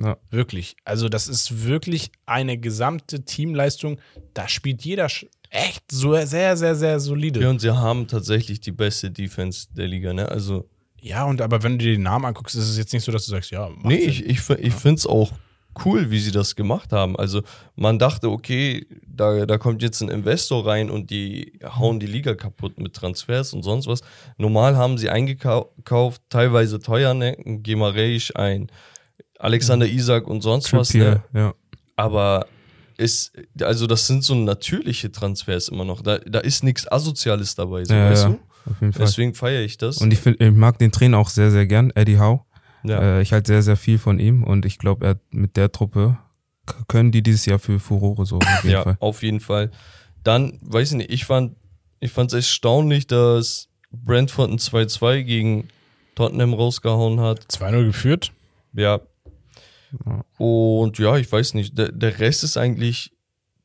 [0.00, 0.16] ja.
[0.30, 0.76] Wirklich.
[0.84, 3.98] Also, das ist wirklich eine gesamte Teamleistung.
[4.34, 7.40] Da spielt jeder sch- echt so sehr, sehr, sehr solide.
[7.42, 10.28] Ja, und sie haben tatsächlich die beste Defense der Liga, ne?
[10.28, 10.68] Also,
[11.02, 13.26] Ja, und aber wenn du dir den Namen anguckst, ist es jetzt nicht so, dass
[13.26, 14.08] du sagst, ja, nee, Sinn.
[14.08, 15.32] ich, ich, ich finde es auch
[15.84, 17.16] cool, wie sie das gemacht haben.
[17.16, 17.42] Also,
[17.74, 22.34] man dachte, okay, da, da kommt jetzt ein Investor rein und die hauen die Liga
[22.34, 24.00] kaputt mit Transfers und sonst was.
[24.36, 27.36] Normal haben sie eingekauft, teilweise teuer, ne?
[27.44, 28.70] Ein Gemareisch, ein
[29.38, 31.22] Alexander Isak und sonst was, ne?
[31.32, 31.54] Trippier, ja.
[31.96, 32.46] Aber
[32.96, 36.02] ist, also das sind so natürliche Transfers immer noch.
[36.02, 38.38] Da, da ist nichts Asoziales dabei, so, Ja, weißt ja, du?
[38.66, 39.06] Auf jeden Fall.
[39.06, 39.98] Deswegen feiere ich das.
[39.98, 42.40] Und ich, find, ich mag den Trainer auch sehr, sehr gern, Eddie Howe.
[42.84, 43.18] ja.
[43.18, 46.18] Äh, ich halte sehr, sehr viel von ihm und ich glaube, er mit der Truppe
[46.88, 48.46] können die dieses Jahr für Furore sorgen.
[48.46, 48.96] Auf jeden ja, Fall.
[49.00, 49.70] auf jeden Fall.
[50.22, 51.56] Dann, weiß ich nicht, ich fand
[52.02, 55.68] ich fand es erstaunlich, dass Brentford ein 2-2 gegen
[56.16, 57.46] Tottenham rausgehauen hat.
[57.48, 58.32] 2-0 geführt.
[58.72, 59.00] Ja.
[60.36, 63.12] Und ja, ich weiß nicht, der, der Rest ist eigentlich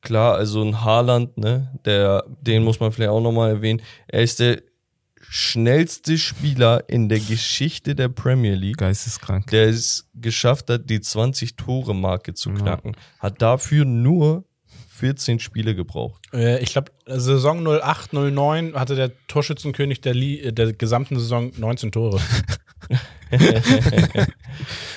[0.01, 3.81] klar, also ein Haaland, ne, der, den muss man vielleicht auch nochmal erwähnen.
[4.07, 4.61] Er ist der
[5.29, 9.47] schnellste Spieler in der Geschichte der Premier League, Geisteskrank.
[9.47, 12.55] der es geschafft hat, die 20-Tore-Marke zu Ja.
[12.55, 12.95] knacken.
[13.19, 14.45] Hat dafür nur
[14.89, 16.21] 14 Spiele gebraucht.
[16.33, 21.51] Äh, ich glaube, Saison 08, 09 hatte der Torschützenkönig der, Li äh, der gesamten Saison
[21.55, 22.19] 19 Tore.
[23.29, 24.25] da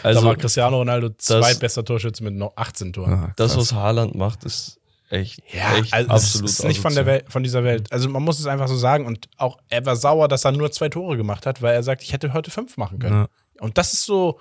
[0.03, 3.13] Also, war Cristiano Ronaldo zweitbester Torschütze mit noch 18 Toren.
[3.13, 4.80] Ah, das, was Haaland macht, ist
[5.11, 7.07] echt, Ja, echt also absolut es ist nicht von, der.
[7.07, 7.93] Welt, von dieser Welt.
[7.93, 9.07] Also man muss es einfach so sagen.
[9.07, 12.03] Und auch er war sauer, dass er nur zwei Tore gemacht hat, weil er sagt,
[12.03, 13.15] ich hätte heute fünf machen können.
[13.15, 13.29] Ja.
[13.61, 14.41] Und das ist so,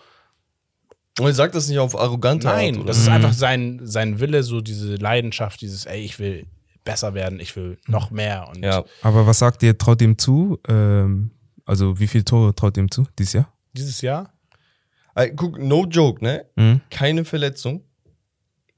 [1.19, 2.77] Und er sagt das nicht auf arrogante nein, Art.
[2.77, 2.87] Oder?
[2.87, 6.45] das ist einfach sein, sein Wille, so diese Leidenschaft, dieses, ey, ich will
[6.85, 8.47] besser werden, ich will noch mehr.
[8.49, 10.59] Und ja, Aber was sagt ihr, traut ihm zu?
[10.67, 11.31] Ähm,
[11.65, 13.53] also wie viele Tore traut ihm zu dieses Jahr?
[13.73, 14.33] dieses Jahr,
[15.35, 16.45] guck, no joke, ne?
[16.55, 16.81] Mhm.
[16.89, 17.83] Keine Verletzung.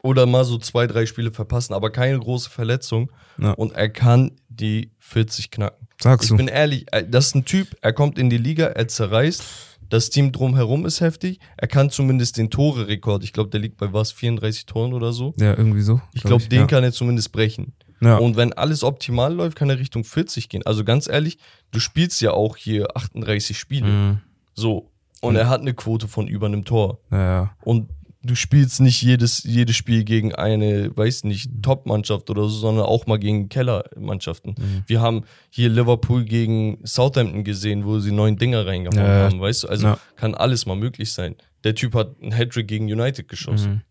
[0.04, 3.12] Oder mal so zwei, drei Spiele verpassen, aber keine große Verletzung.
[3.40, 3.52] Ja.
[3.52, 5.88] Und er kann die 40 knacken.
[6.02, 6.38] Sagst Ich du?
[6.38, 9.44] bin ehrlich, äh, das ist ein Typ, er kommt in die Liga, er zerreißt.
[9.90, 11.40] Das Team drumherum ist heftig.
[11.58, 15.34] Er kann zumindest den Tore-Rekord, ich glaube, der liegt bei was, 34 Toren oder so.
[15.38, 16.02] Ja, irgendwie so.
[16.14, 16.68] Ich glaub glaube, den ja.
[16.68, 17.74] kann er zumindest brechen.
[18.00, 18.18] Ja.
[18.18, 20.66] Und wenn alles optimal läuft, kann er Richtung 40 gehen.
[20.66, 21.38] Also ganz ehrlich,
[21.72, 23.88] du spielst ja auch hier 38 Spiele.
[23.88, 24.22] Mhm.
[24.56, 24.90] So.
[25.22, 27.00] Und er hat eine Quote von über einem Tor.
[27.12, 27.56] Ja, ja.
[27.64, 27.90] Und
[28.24, 33.08] du spielst nicht jedes, jedes Spiel gegen eine, weiß nicht, Top-Mannschaft oder so, sondern auch
[33.08, 34.56] mal gegen Kellermannschaften.
[34.88, 39.64] Wir haben hier Liverpool gegen Southampton gesehen, wo sie neun Dinger reingehauen Ja, haben, weißt
[39.64, 39.68] du?
[39.70, 40.00] Also Ja.
[40.16, 41.36] kann alles mal möglich sein.
[41.64, 43.72] Der Typ hat einen Hattrick gegen United geschossen.
[43.72, 43.82] Mhm.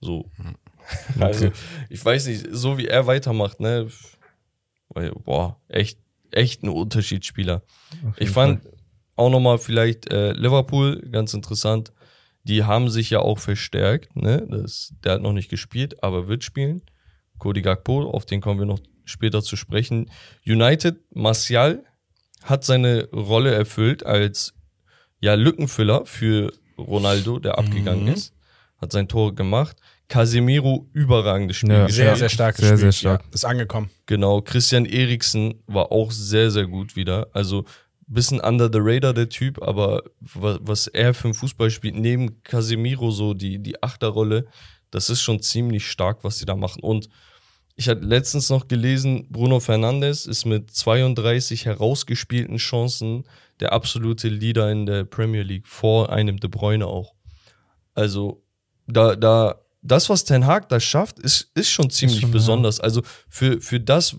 [0.00, 0.30] So.
[1.20, 1.50] Also,
[1.90, 3.86] ich weiß nicht, so wie er weitermacht, ne?
[5.24, 5.96] Boah, echt,
[6.32, 7.62] echt ein Unterschiedsspieler.
[8.16, 8.60] Ich fand
[9.14, 11.92] auch nochmal vielleicht äh, Liverpool ganz interessant.
[12.44, 14.16] Die haben sich ja auch verstärkt.
[14.16, 14.46] Ne?
[14.50, 16.82] Das, der hat noch nicht gespielt, aber wird spielen.
[17.38, 20.10] Cody Gakpo, auf den kommen wir noch später zu sprechen.
[20.46, 21.84] United, Martial
[22.42, 24.54] hat seine Rolle erfüllt als
[25.20, 28.12] ja, Lückenfüller für Ronaldo, der abgegangen Mhm.
[28.12, 28.34] ist.
[28.78, 29.76] Hat sein Tor gemacht.
[30.08, 31.70] Casemiro, überragendes Spiel.
[31.72, 31.88] Ja.
[31.88, 32.78] Sehr, sehr starkes Sehr, Spiel.
[32.78, 33.22] sehr stark.
[33.22, 33.90] Ja, ist angekommen.
[34.06, 37.28] Genau, Christian Eriksen war auch sehr, sehr gut wieder.
[37.32, 37.64] Also
[38.06, 42.42] bisschen under the radar der Typ, aber wa- was er für einen Fußball spielt, neben
[42.42, 44.46] Casemiro so die, die Achterrolle,
[44.90, 46.82] das ist schon ziemlich stark, was sie da machen.
[46.82, 47.08] Und
[47.74, 53.24] ich hatte letztens noch gelesen, Bruno Fernandes ist mit 32 herausgespielten Chancen
[53.60, 57.14] der absolute Leader in der Premier League, vor einem De Bruyne auch.
[57.94, 58.42] Also,
[58.86, 62.32] da, da, das, was Ten Hag da schafft, ist, ist schon ziemlich schon, ja.
[62.34, 62.80] besonders.
[62.80, 64.16] Also, für, für das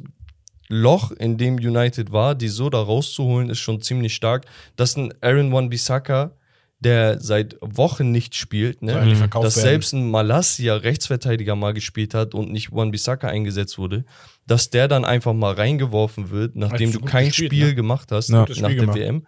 [0.73, 4.45] Loch, in dem United war, die so da rauszuholen, ist schon ziemlich stark.
[4.75, 6.31] Dass ein Aaron Wan-Bissaka,
[6.79, 8.93] der seit Wochen nicht spielt, ne?
[8.93, 9.49] dass werden.
[9.51, 14.03] selbst ein Malassia Rechtsverteidiger mal gespielt hat und nicht Wan-Bissaka eingesetzt wurde,
[14.47, 17.75] dass der dann einfach mal reingeworfen wird, nachdem du kein gespielt, Spiel ne?
[17.75, 18.41] gemacht hast Ja.
[18.41, 18.97] nach Spiel der gemacht.
[18.99, 19.25] WM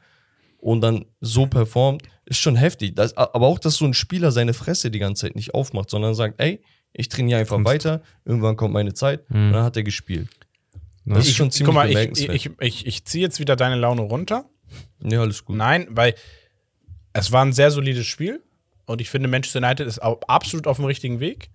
[0.57, 2.95] und dann so performt, ist schon heftig.
[2.95, 6.13] Das, aber auch, dass so ein Spieler seine Fresse die ganze Zeit nicht aufmacht, sondern
[6.15, 9.47] sagt, ey, ich trainiere einfach weiter, irgendwann kommt meine Zeit Mhm.
[9.47, 10.27] und dann hat er gespielt.
[11.05, 14.01] Das ist schon ziemlich Guck mal, ich, ich, ich, ich ziehe jetzt wieder deine Laune
[14.01, 14.45] runter.
[15.03, 15.55] ja, alles gut.
[15.55, 16.15] Nein, weil
[17.13, 18.41] es war ein sehr solides Spiel
[18.85, 21.49] und ich finde, Manchester United ist absolut auf dem richtigen Weg.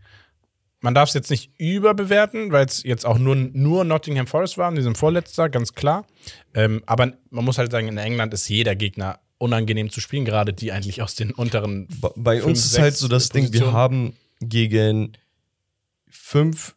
[0.82, 4.74] Man darf es jetzt nicht überbewerten, weil es jetzt auch nur, nur Nottingham Forest waren,
[4.76, 6.06] die sind Vorletzter, ganz klar.
[6.54, 10.54] Ähm, aber man muss halt sagen, in England ist jeder Gegner unangenehm zu spielen, gerade
[10.54, 11.86] die eigentlich aus den unteren.
[12.00, 13.72] Ba- Bei fünf, uns ist halt so das Ding, wir Positionen.
[13.74, 15.12] haben gegen
[16.08, 16.76] fünf,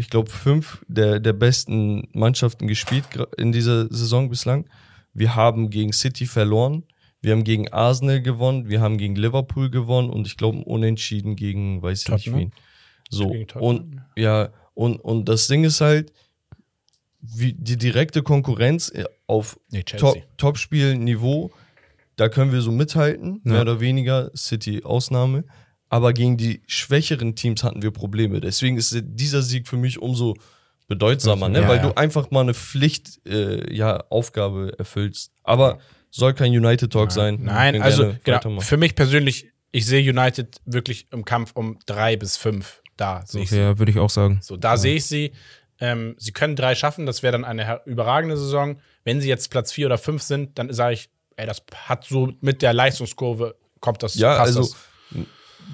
[0.00, 3.04] ich glaube fünf der, der besten Mannschaften gespielt
[3.36, 4.64] in dieser Saison bislang.
[5.12, 6.84] Wir haben gegen City verloren,
[7.20, 11.82] wir haben gegen Arsenal gewonnen, wir haben gegen Liverpool gewonnen und ich glaube unentschieden gegen,
[11.82, 12.52] weiß ich nicht wen.
[13.10, 16.12] So, und ja, und, und das Ding ist halt,
[17.20, 19.84] wie die direkte Konkurrenz äh, auf Nee,
[20.38, 21.50] Top-Spiel-Niveau,
[22.16, 23.52] da können wir so mithalten, Ja.
[23.52, 25.44] mehr oder weniger, City Ausnahme.
[25.90, 28.40] Aber gegen die schwächeren Teams hatten wir Probleme.
[28.40, 30.36] Deswegen ist dieser Sieg für mich umso
[30.86, 31.62] bedeutsamer, ne?
[31.62, 31.82] Ja, weil ja.
[31.82, 35.32] du einfach mal eine Pflicht, äh, ja, Aufgabe erfüllst.
[35.42, 35.78] Aber
[36.10, 37.38] soll kein United-Talk sein.
[37.40, 41.52] Wir Nein, können also gerne genau, für mich persönlich, ich sehe United wirklich im Kampf
[41.54, 42.82] um drei bis fünf.
[42.96, 43.58] Da sehe ich sie.
[43.58, 44.38] Ja, würde ich auch sagen.
[44.42, 45.32] So, da sehe ich sie.
[45.80, 48.78] Ähm, sie können drei schaffen, das wäre dann eine überragende Saison.
[49.02, 52.32] Wenn sie jetzt Platz vier oder fünf sind, dann sage ich, ey, das hat so
[52.40, 54.76] mit der Leistungskurve, kommt das, Ja, also das.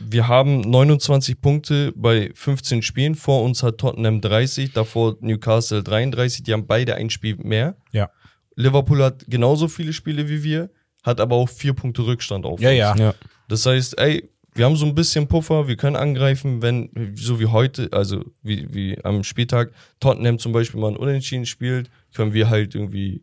[0.08, 3.14] Wir haben 29 Punkte bei 15 Spielen.
[3.14, 6.42] Vor uns hat Tottenham 30, davor Newcastle 33.
[6.44, 7.76] Die haben beide ein Spiel mehr.
[7.92, 8.10] Ja.
[8.54, 10.70] Liverpool hat genauso viele Spiele wie wir,
[11.02, 12.78] hat aber auch vier Punkte Rückstand auf Ja, uns.
[12.78, 12.96] ja.
[12.96, 13.14] Ja.
[13.48, 17.46] Das heißt, ey, wir haben so ein bisschen Puffer, wir können angreifen, wenn, so wie
[17.46, 22.48] heute, also wie, wie am Spieltag Tottenham zum Beispiel mal ein Unentschieden spielt, können wir
[22.48, 23.22] halt irgendwie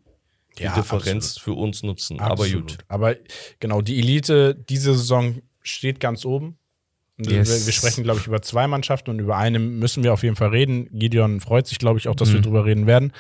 [0.60, 2.20] die Ja, Differenz für uns nutzen.
[2.20, 2.68] Aber Absolut.
[2.74, 2.78] gut.
[2.88, 3.16] Aber
[3.60, 6.58] genau, die Elite diese Saison steht ganz oben.
[7.18, 7.48] Yes.
[7.50, 10.36] wir, wir sprechen, glaube ich, über zwei Mannschaften und über eine müssen wir auf jeden
[10.36, 10.88] Fall reden.
[10.92, 12.44] Gideon freut sich, glaube ich, auch, dass wir Mhm.
[12.44, 13.14] drüber reden werden.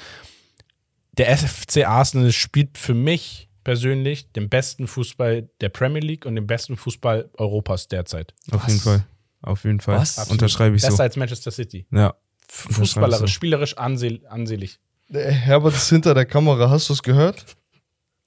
[1.17, 6.47] Der FC Arsenal spielt für mich persönlich den besten Fußball der Premier League und den
[6.47, 8.33] besten Fußball Europas derzeit.
[8.51, 9.05] Auf jeden Fall.
[9.41, 9.97] Auf jeden Fall.
[9.97, 10.29] Was?
[10.29, 11.03] Unterschreibe ich Besser so.
[11.03, 11.85] als Manchester City.
[11.91, 12.15] Ja.
[12.49, 13.27] Fußballerisch, so.
[13.27, 14.79] spielerisch anseh ansehlich.
[15.09, 16.69] Der Herbert ist hinter der Kamera.
[16.69, 17.45] Hast du es gehört?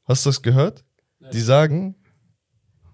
[0.04, 0.84] Hast du es gehört?
[1.32, 1.96] Die sagen,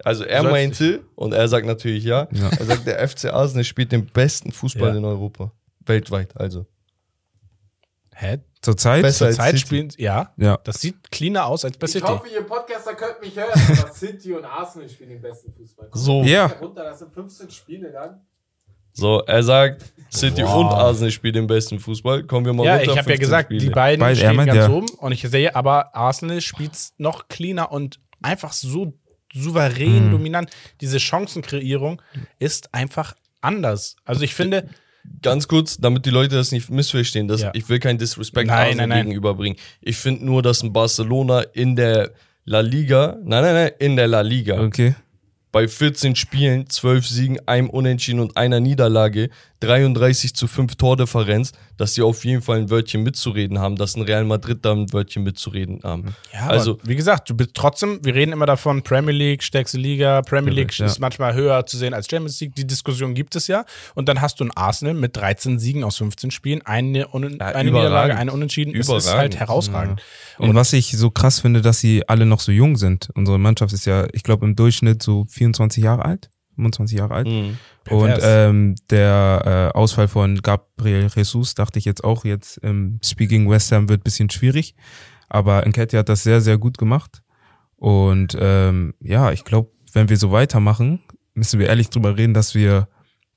[0.05, 2.49] also er meinte, und er sagt natürlich ja, Ja.
[2.51, 4.97] er sagt, der FC Arsenal spielt den besten Fußball Ja.
[4.97, 5.53] in Europa.
[5.85, 6.67] Weltweit, also.
[8.15, 8.39] Hä?
[8.61, 9.03] Zurzeit?
[9.03, 9.59] Besser als Zeit City.
[9.61, 10.33] spielen, ja.
[10.37, 10.59] Ja.
[10.63, 12.07] Das sieht cleaner aus als bei Ich City.
[12.07, 15.89] hoffe, ihr Podcaster könnt mich hören, aber City und Arsenal spielen den besten Fußball.
[15.93, 16.23] So.
[16.23, 16.47] Ja.
[16.47, 18.21] Runter, das sind 15 Spiele dann.
[18.93, 20.55] So, er sagt, City Wow.
[20.57, 22.25] und Arsenal spielen den besten Fußball.
[22.25, 22.85] Kommen wir mal Ja, runter.
[22.85, 23.61] ich habe ja 15 gesagt, Spiele.
[23.61, 24.71] die beiden Beide, stehen meint ganz ja.
[24.71, 28.93] oben und ich sehe, aber Arsenal spielt noch cleaner und einfach so
[29.35, 30.11] souverän, Mhm.
[30.13, 30.51] dominant.
[30.81, 32.01] Diese Chancenkreierung
[32.39, 33.97] ist einfach anders.
[34.05, 34.69] Also ich finde,
[35.21, 37.51] Ganz kurz, damit die Leute das nicht missverstehen, dass Ja.
[37.55, 39.07] ich will kein Disrespect Nein, nein, nein.
[39.07, 39.59] gegenüberbringen.
[39.81, 42.13] Ich finde nur, dass ein Barcelona in der
[42.45, 44.95] La Liga, nein, nein, nein, in der La Liga Okay.
[45.53, 49.29] Bei 14 Spielen, 12 Siegen, einem Unentschieden und einer Niederlage,
[49.61, 54.03] 33 zu 5 Tordifferenz, dass sie auf jeden Fall ein Wörtchen mitzureden haben, dass ein
[54.03, 56.17] Real Madrid da ein Wörtchen mitzureden haben.
[56.33, 60.23] Ja, also, wie gesagt, du bist trotzdem, wir reden immer davon, Premier League, stärkste Liga,
[60.23, 60.87] Premier League Ja.
[60.87, 62.55] ist manchmal höher zu sehen als Champions League.
[62.57, 63.65] Die Diskussion gibt es ja.
[63.95, 67.47] Und dann hast du ein Arsenal mit 13 Siegen aus 15 Spielen, eine, Un Ja,
[67.47, 67.73] eine überragend.
[67.75, 68.75] Niederlage, eine Unentschieden.
[68.75, 69.37] Es ist halt Überragend.
[69.39, 70.03] herausragend.
[70.39, 73.11] Und was ich so krass finde, dass sie alle noch so jung sind.
[73.15, 75.42] Unsere Mannschaft ist ja, ich glaube, im Durchschnitt so 24
[75.83, 77.27] Jahre alt, 25 Jahre alt.
[77.27, 77.57] mh.
[77.91, 83.27] Und ähm, der äh, Ausfall von Gabriel Jesus dachte ich jetzt auch, jetzt im Spiel
[83.27, 84.75] gegen West Ham wird bisschen schwierig.
[85.29, 87.23] Aber Enketia hat das sehr, sehr gut gemacht.
[87.77, 91.03] Und ähm, ja, ich glaube, wenn wir so weitermachen,
[91.35, 92.89] müssen wir ehrlich drüber reden, dass wir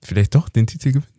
[0.04, 1.12] vielleicht doch den Titel gewinnen.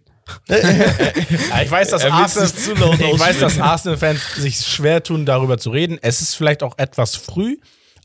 [0.49, 2.49] Ja, ich weiß, dass will Arsenal,
[3.19, 5.99] weiß, dass Arsenal-Fans sich schwer tun, darüber zu reden.
[6.03, 7.59] Es ist vielleicht auch etwas früh,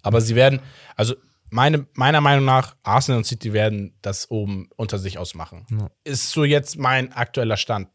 [0.03, 0.59] aber sie werden,
[0.95, 1.15] also
[1.53, 5.65] meine, meiner Meinung nach, Arsenal und City werden das oben unter sich ausmachen.
[6.05, 7.89] Ist so jetzt mein aktueller Stand.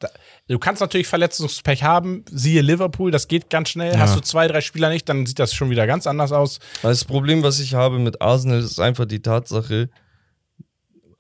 [0.47, 3.99] Du kannst natürlich Verletzungspech haben, siehe Liverpool, das geht ganz schnell.
[3.99, 6.61] Hast du zwei, drei Spieler nicht, dann sieht das schon wieder ganz anders aus.
[6.83, 9.89] Das Problem, was ich habe mit Arsenal, ist einfach die Tatsache,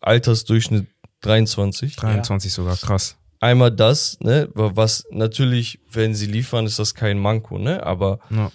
[0.00, 0.86] Altersdurchschnitt
[1.22, 1.96] 23.
[1.96, 3.16] 23 sogar, krass.
[3.40, 8.50] Einmal das, ne, was natürlich, wenn sie liefern, ist das kein Manko, ne, aber Ja.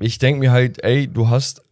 [0.00, 1.62] ich denke mir halt, ey, du hast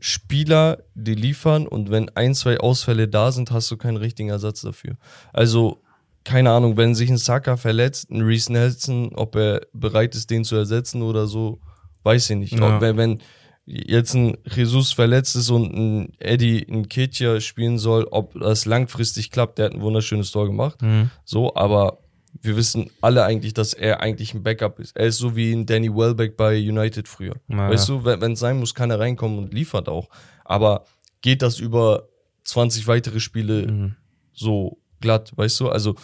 [0.00, 4.60] Spieler, die liefern und wenn ein, zwei Ausfälle da sind, hast du keinen richtigen Ersatz
[4.60, 4.96] dafür.
[5.32, 5.82] Also,
[6.24, 10.44] keine Ahnung, wenn sich ein Saka verletzt, ein Reese Nelson, ob er bereit ist, den
[10.44, 11.60] zu ersetzen oder so,
[12.02, 12.52] weiß ich nicht.
[12.58, 12.76] Ja.
[12.76, 13.20] Ob, wenn,
[13.68, 19.30] jetzt ein Jesus verletzt ist und ein Eddie ein Kitcher spielen soll, ob das langfristig
[19.30, 20.80] klappt, der hat ein wunderschönes Tor gemacht.
[20.80, 21.10] Mhm.
[21.24, 21.98] So, aber
[22.42, 24.96] wir wissen alle eigentlich, dass er eigentlich ein Backup ist.
[24.96, 27.34] Er ist so wie ein Danny Welbeck bei United früher.
[27.48, 30.08] Na weißt du, wenn es sein muss, kann er reinkommen und liefert auch.
[30.44, 30.84] Aber
[31.20, 32.08] geht das über
[32.44, 33.94] 20 weitere Spiele Mhm.
[34.32, 35.68] so glatt, weißt du?
[35.68, 35.94] Also,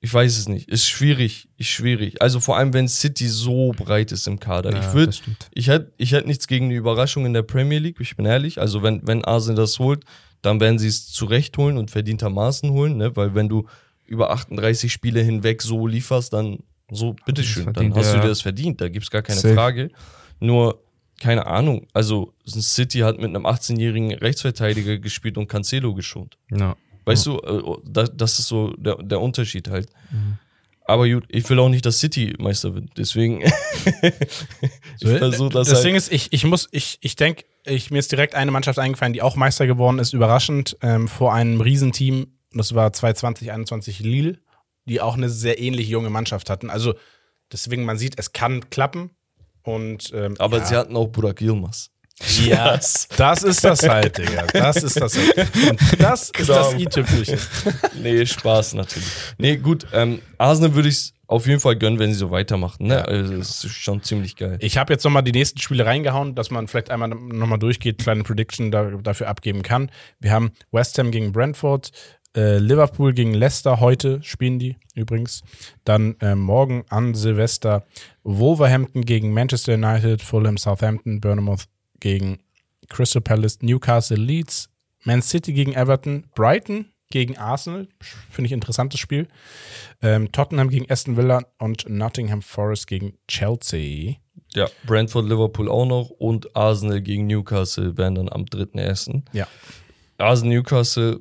[0.00, 0.68] ich weiß es nicht.
[0.68, 2.22] Ist schwierig, ist schwierig.
[2.22, 4.72] Also vor allem, wenn City so breit ist im Kader.
[4.72, 5.16] Ja, ich würde,
[5.54, 8.60] ich hätte ich hätt nichts gegen eine Überraschung in der Premier League, ich bin ehrlich.
[8.60, 10.04] Also wenn, wenn Arsenal das holt,
[10.40, 13.16] dann werden sie es zurecht holen und verdientermaßen holen, ne?
[13.16, 13.66] Weil wenn du
[14.08, 16.58] über 38 Spiele hinweg so lieferst, dann
[16.90, 18.22] so, bitteschön, dann hast du ja.
[18.22, 18.80] dir das verdient.
[18.80, 19.54] Da gibt's gar keine Safe.
[19.54, 19.90] Frage.
[20.40, 20.82] Nur,
[21.20, 26.38] keine Ahnung, also City hat mit einem 18-jährigen Rechtsverteidiger gespielt und Cancelo geschont.
[26.50, 26.76] Ja.
[27.04, 29.88] Weißt du, äh, das, das ist so der, der Unterschied halt.
[30.10, 30.38] Mhm.
[30.84, 32.88] Aber gut, ich will auch nicht, dass City Meister wird.
[32.96, 33.52] Deswegen, ich
[35.00, 35.84] versuche das, das halt.
[35.84, 39.12] Ding ist, ich, ich muss, ich, ich denke, ich, mir ist direkt eine Mannschaft eingefallen,
[39.12, 44.38] die auch Meister geworden ist, überraschend, ähm, vor einem Riesenteam, das war 2020, 21 Lille,
[44.86, 46.70] die auch eine sehr ähnlich junge Mannschaft hatten.
[46.70, 46.94] Also
[47.52, 49.10] deswegen, man sieht, es kann klappen.
[49.62, 51.90] Und, ähm, aber ja, sie hatten auch Burak Yilmaz.
[52.44, 52.72] ja,
[53.16, 54.46] das ist das halt, Digga.
[54.46, 55.54] Das ist das halt.
[55.70, 57.38] Und das ist das i-Tüpfelchen.
[58.02, 59.08] Nee, Spaß natürlich.
[59.38, 62.86] Nee, gut, ähm, Arsenal würde ich auf jeden Fall gönnen, wenn sie so weitermachen.
[62.86, 63.06] Ne?
[63.06, 64.56] Also, das ist schon ziemlich geil.
[64.60, 68.22] Ich habe jetzt nochmal die nächsten Spiele reingehauen, dass man vielleicht einmal nochmal durchgeht, kleine
[68.24, 69.90] Prediction da, dafür abgeben kann.
[70.20, 71.90] Wir haben West Ham gegen Brentford,
[72.38, 75.42] äh, Liverpool gegen Leicester, heute spielen die übrigens.
[75.84, 77.84] Dann äh, morgen an Silvester
[78.22, 81.64] Wolverhampton gegen Manchester United, Fulham, Southampton, Bournemouth
[81.98, 82.38] gegen
[82.88, 84.70] Crystal Palace, Newcastle, Leeds,
[85.04, 87.88] Man City gegen Everton, Brighton gegen Arsenal,
[88.30, 89.26] finde ich interessantes Spiel.
[90.00, 94.16] Ähm, Tottenham gegen Aston Villa und Nottingham Forest gegen Chelsea.
[94.54, 99.22] Ja, Brentford, Liverpool auch noch und Arsenal gegen Newcastle wären dann am 3.1.
[99.32, 99.48] Ja.
[100.18, 101.20] Arsenal, Newcastle,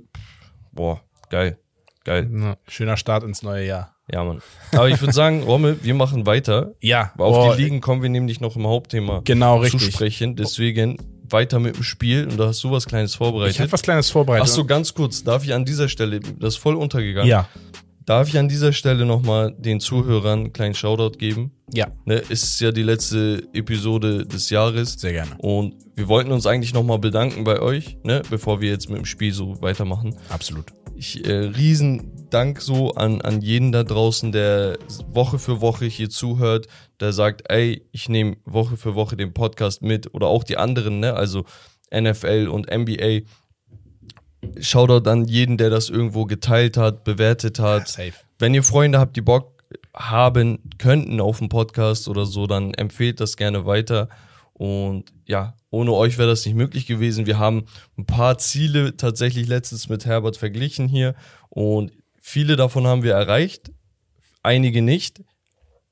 [0.71, 1.57] boah, geil.
[2.03, 2.29] Geil.
[2.33, 2.55] Ja.
[2.67, 3.93] Schöner Start ins neue Jahr.
[4.09, 4.41] Ja, Mann.
[4.71, 6.73] Aber ich würde sagen, Rommel, wir machen weiter.
[6.79, 9.93] Ja, Auf oh, die Ligen kommen wir nämlich noch im Hauptthema Genau, zu richtig.
[9.93, 10.35] sprechen.
[10.37, 10.97] Deswegen
[11.29, 13.71] weiter mit dem Spiel und da hast du was Kleines Ich habe vorbereitet.
[13.73, 14.47] was Kleines vorbereitet.
[14.47, 17.49] Ach so, ganz kurz, darf ich an dieser Stelle, das ist voll untergegangen, Ja,
[18.07, 21.51] darf ich an dieser Stelle nochmal den Zuhörern einen kleinen Shoutout geben?
[21.71, 25.35] ja, Ne, es ist ja die letzte Episode des Jahres sehr gerne.
[25.37, 29.05] und wir wollten uns eigentlich nochmal bedanken bei euch, ne, bevor wir jetzt mit dem
[29.05, 30.15] Spiel so weitermachen.
[30.29, 30.65] Absolut.
[30.95, 34.79] Ich äh, riesen Dank so an, an jeden da draußen, der
[35.11, 36.67] Woche für Woche hier zuhört,
[36.99, 40.99] der sagt, ey, ich nehme Woche für Woche den Podcast mit oder auch die anderen,
[40.99, 41.45] ne, also
[41.93, 43.21] NFL und NBA.
[44.59, 47.87] Shoutout an jeden, der das irgendwo geteilt hat, bewertet hat.
[47.87, 48.13] Safe.
[48.39, 49.63] Wenn ihr Freunde habt, die Bock
[49.95, 54.09] haben könnten auf den Podcast oder so, dann empfehlt das gerne weiter.
[54.53, 57.25] Und ja, ohne euch wäre das nicht möglich gewesen.
[57.25, 57.65] Wir haben
[57.97, 61.15] ein paar Ziele tatsächlich letztens mit Herbert verglichen hier
[61.49, 63.71] und viele davon haben wir erreicht,
[64.43, 65.21] einige nicht.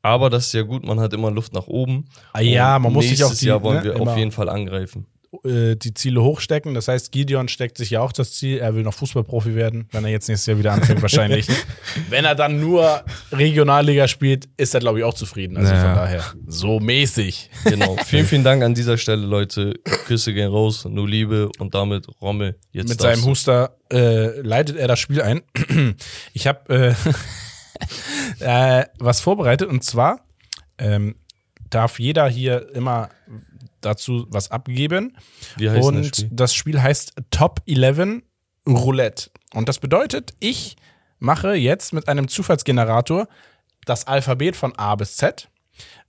[0.02, 2.06] Aber das ist ja gut, man hat immer Luft nach oben.
[2.34, 4.32] Ah ja, Und man muss sich auch die, Jahr wollen ne, wir immer- auf jeden
[4.32, 5.08] Fall angreifen.
[5.44, 6.74] Äh, die Ziele hochstecken.
[6.74, 10.04] Das heißt, Gideon steckt sich ja auch das Ziel, er will noch Fußballprofi werden, wenn
[10.06, 11.48] er jetzt nächstes Jahr wieder anfängt, wahrscheinlich.
[12.10, 15.58] Wenn er dann nur Regionalliga spielt, ist er, glaube ich, auch zufrieden.
[15.58, 15.86] Also Naja.
[15.86, 17.50] von daher, so mäßig.
[17.64, 17.96] Genau.
[18.06, 19.74] vielen, vielen Dank an dieser Stelle, Leute.
[20.06, 22.58] Küsse gehen raus, nur Liebe und damit Rommel.
[22.72, 23.24] Jetzt Mit seinem.
[23.26, 25.42] Huster äh, leitet er das Spiel ein.
[26.34, 26.96] Ich habe
[28.40, 30.26] äh, äh, was vorbereitet und zwar
[30.78, 31.16] ähm,
[31.70, 33.10] darf jeder hier immer
[33.86, 35.18] dazu was abgeben.
[35.58, 36.30] Wie heißt denn das und Spiel?
[36.32, 38.22] das Spiel heißt Top 11
[38.68, 39.30] Roulette.
[39.54, 40.76] Und das bedeutet, ich
[41.20, 43.28] mache jetzt mit einem Zufallsgenerator
[43.86, 45.50] das Alphabet von A bis Z.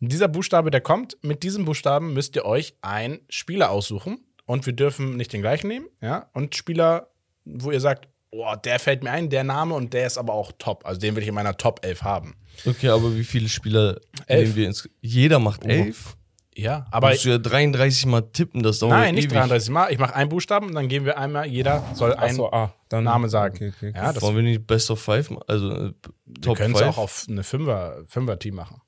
[0.01, 4.21] Und dieser Buchstabe, der kommt, mit diesem Buchstaben müsst ihr euch einen Spieler aussuchen.
[4.47, 6.31] Und wir dürfen nicht den gleichen nehmen, ja.
[6.33, 7.09] Und Spieler,
[7.45, 10.53] wo ihr sagt, oh, der fällt mir ein, der Name und der ist aber auch
[10.57, 10.87] top.
[10.87, 12.37] Also den will ich in meiner Top 11 haben.
[12.65, 14.43] Okay, aber wie viele Spieler Elf.
[14.43, 14.89] nehmen wir ins.
[15.01, 16.17] Jeder macht elf?
[16.57, 19.37] Ja, Aber musst du ja 33 Mal tippen, das dauert nein, nicht ewig.
[19.37, 19.93] 33 Mal.
[19.93, 23.29] Ich mache einen Buchstaben und dann gehen wir einmal, jeder soll einen ah, dann Namen
[23.29, 23.57] sagen.
[23.57, 23.93] Okay, okay.
[23.95, 25.31] Ja, das Wollen wir nicht Best of Five?
[25.47, 25.93] Also äh,
[26.25, 26.91] Wir Top können es 5?
[26.93, 28.81] auch auf eine Fünfer, Fünfer-Team machen.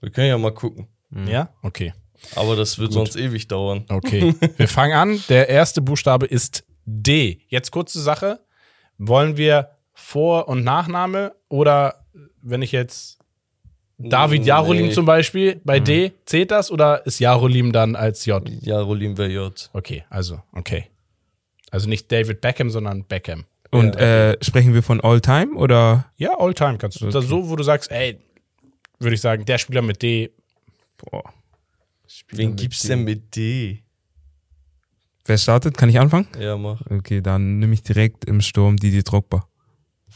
[0.00, 0.88] wir können ja mal gucken.
[1.10, 1.50] Ja?
[1.62, 1.94] Okay.
[2.34, 3.84] Aber das wird sonst ewig dauern.
[3.88, 4.34] Okay.
[4.56, 5.22] Wir fangen an.
[5.28, 7.42] Der erste Buchstabe ist D.
[7.48, 8.40] Jetzt kurze Sache.
[8.98, 12.06] Wollen wir Vor- und Nachname oder
[12.42, 13.18] wenn ich jetzt
[13.98, 14.48] David Nee.
[14.48, 18.46] Jarolim zum Beispiel bei D, zählt das oder ist Jarolim dann als J?
[18.60, 19.70] Ja, Rolim wäre J.
[19.72, 20.86] Okay, also, okay.
[21.70, 23.44] Also nicht David Beckham, sondern Beckham.
[23.70, 26.06] Und äh, sprechen wir von All Time oder?
[26.16, 27.10] Ja, All-Time kannst du.
[27.10, 28.18] Das so, wo du sagst, ey,
[28.98, 30.30] würde ich sagen, der Spieler mit D.
[30.98, 31.22] Boah.
[32.30, 33.82] Wen gibt's denn mit D?
[35.24, 35.76] Wer startet?
[35.76, 36.28] Kann ich anfangen?
[36.38, 36.80] Ja, mach.
[36.88, 39.48] Okay, dann nehme ich direkt im Sturm Didi Drogba.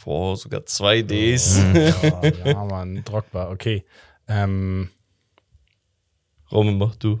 [0.03, 1.57] Boah, sogar zwei Ds.
[1.73, 3.85] Ja, ja Mann, Drogba, okay.
[4.27, 4.89] Ähm,
[6.51, 7.19] Rommel, mach du.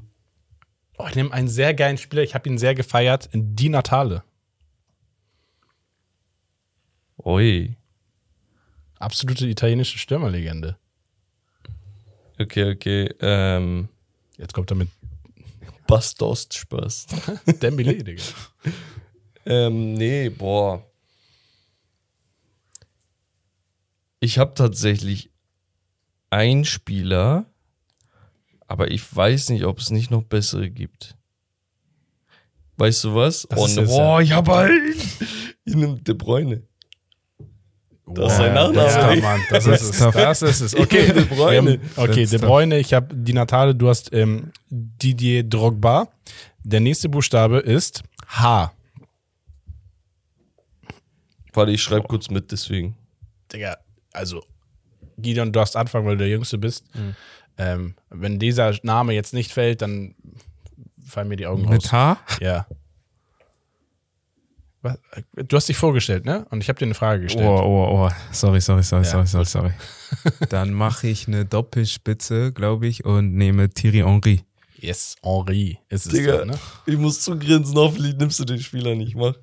[0.97, 4.23] oh, ich nehme einen sehr geilen Spieler, ich habe ihn sehr gefeiert, Die Natale.
[7.17, 7.75] Oi.
[8.97, 10.77] Absolute italienische Stürmerlegende.
[12.39, 13.13] Okay, okay.
[13.19, 13.89] Ähm,
[14.37, 14.89] Jetzt kommt er mit
[15.85, 17.07] Bastost Spaß.
[17.61, 18.23] Dembele, Digga.
[19.45, 20.83] ähm, nee, boah.
[24.21, 25.31] Ich habe tatsächlich
[26.29, 27.45] einen Spieler,
[28.67, 31.17] aber ich weiß nicht, ob es nicht noch bessere gibt.
[32.77, 33.47] Weißt du was?
[33.49, 34.93] Das ist jetzt boah, ich habe einen.
[35.65, 36.61] Ich nehme De Bruyne.
[38.05, 38.75] Das ist sein Nachname.
[38.75, 39.21] Ja, ey.
[39.21, 40.13] Mann, das Das ist ist es.
[40.13, 40.75] Das ist es.
[40.79, 41.79] Okay, De Bruyne.
[41.95, 46.07] Okay, Das De ist Bruyne, ich habe Die Natale, du hast ähm, Didier Drogba.
[46.63, 48.71] Der nächste Buchstabe ist H.
[51.53, 52.95] Warte, ich schreibe kurz mit, deswegen.
[53.51, 53.77] Digga,
[54.13, 54.43] also
[55.17, 56.85] Gideon, du darfst anfangen, weil du der Jüngste bist.
[57.57, 60.15] Ähm, wenn dieser Name jetzt nicht fällt, dann
[61.05, 61.91] fallen mir die Augen Mit raus.
[61.91, 62.17] H?
[62.39, 62.65] Ja.
[64.81, 64.97] Was?
[65.35, 66.45] Du hast dich vorgestellt, ne?
[66.49, 67.47] Und ich habe dir eine Frage gestellt.
[67.47, 68.09] Oh, oh, oh.
[68.31, 69.71] Sorry, sorry, sorry, Ja, sorry, sorry, sorry.
[70.49, 74.43] Dann mache ich eine Doppelspitze, glaube ich, und nehme Thierry Henry.
[74.77, 76.59] Yes, Henri ist es, Digga, dann, ne?
[76.87, 79.35] ich muss zugrinsen, hoffentlich nimmst du den Spieler nicht, mach.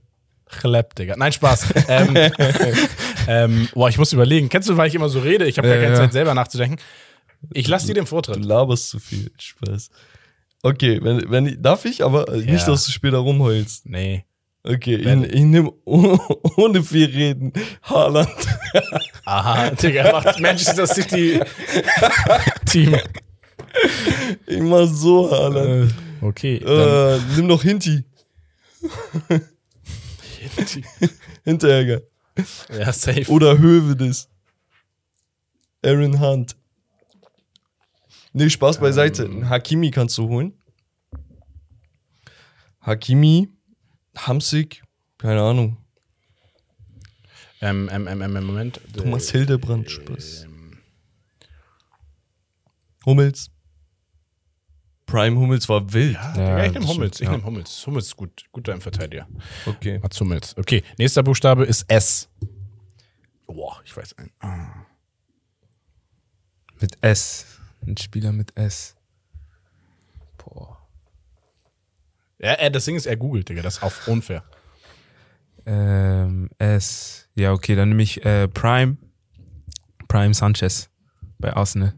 [0.46, 1.14] Chleb, Digga.
[1.16, 1.74] Nein, Spaß.
[1.88, 2.14] ähm,
[3.28, 4.48] ähm, boah, ich muss überlegen.
[4.48, 5.46] Kennst du, weil ich immer so rede?
[5.46, 6.00] Ich habe gar Ja, keine ja.
[6.00, 6.78] Zeit, selber nachzudenken.
[7.52, 8.44] Ich lasse dir den Du Vortritt.
[8.44, 9.30] laberst zu viel.
[9.38, 9.90] Spaß.
[10.62, 12.66] Okay, wenn, wenn ich, darf ich, aber äh, nicht, Ja.
[12.66, 13.86] dass du später rumheulst.
[13.86, 14.24] Nee.
[14.64, 17.52] Okay, Wenn- ich, ich nehme ohne viel reden
[17.84, 18.28] Haaland.
[19.24, 21.40] Aha, Digga, macht Manchester City
[22.66, 22.96] Team.
[24.46, 25.94] Ich mach so Haaland.
[26.20, 26.58] Okay.
[26.58, 28.02] Dann, Äh, nimm noch Hinti.
[31.44, 32.00] Hinteregger.
[32.70, 33.30] Ja, safe.
[33.30, 34.28] Oder Hövedes.
[35.84, 36.56] Aaron Hunt.
[38.32, 39.24] Nee, Spaß beiseite.
[39.24, 39.48] Ähm.
[39.48, 40.52] Hakimi kannst du holen.
[42.80, 43.48] Hakimi,
[44.16, 44.82] Hamsik,
[45.18, 45.76] keine Ahnung.
[47.60, 48.80] Ähm, ähm, ähm, ähm, Moment.
[48.96, 50.46] Thomas Äh, Hildebrand, Spaß.
[53.04, 53.50] Hummels.
[55.08, 56.12] Prime Hummels war wild.
[56.12, 57.18] Ja, Ja, ich nehme Hummels.
[57.18, 57.32] Ich ja.
[57.32, 57.86] nehme Hummels.
[57.86, 58.44] Hummels ist gut.
[58.52, 59.26] Guter im Verteidiger.
[59.64, 59.98] Okay.
[60.00, 60.54] Mats Hummels.
[60.56, 62.28] Okay, nächster Buchstabe ist S.
[63.46, 64.30] Boah, ich weiß einen.
[64.40, 64.84] Ah.
[66.78, 67.46] Mit S.
[67.86, 68.96] Ein Spieler mit S.
[70.36, 70.76] Boah.
[72.38, 73.62] Ja, äh, das Ding ist, er googelt, Digga.
[73.62, 74.44] Das ist auch unfair.
[75.64, 77.28] Ähm, S.
[77.34, 78.98] Ja, okay, dann nehme ich äh, Prime.
[80.06, 80.90] Prime Sanchez
[81.38, 81.94] bei Arsenal.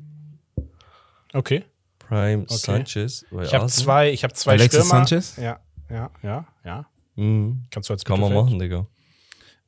[1.33, 1.65] Okay.
[2.11, 2.57] Prime Okay.
[2.57, 3.25] Sanchez.
[3.43, 5.07] Ich habe zwei, ich habe zwei Alexis Stürmer.
[5.07, 5.37] Sanchez?
[5.37, 6.87] Ja, ja, ja, ja.
[7.15, 7.63] Mhm.
[7.71, 8.87] Kannst du als Kann man machen, Digga.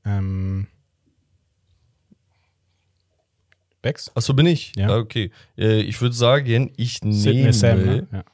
[0.04, 0.66] Ähm.
[3.80, 4.10] Becks?
[4.14, 4.72] Achso, bin ich?
[4.76, 4.88] Ja.
[4.88, 5.30] Ah, okay.
[5.56, 7.52] Äh, ich würde sagen, ich Sidney nehme.
[7.52, 8.08] Sam, ne?
[8.12, 8.24] Ja.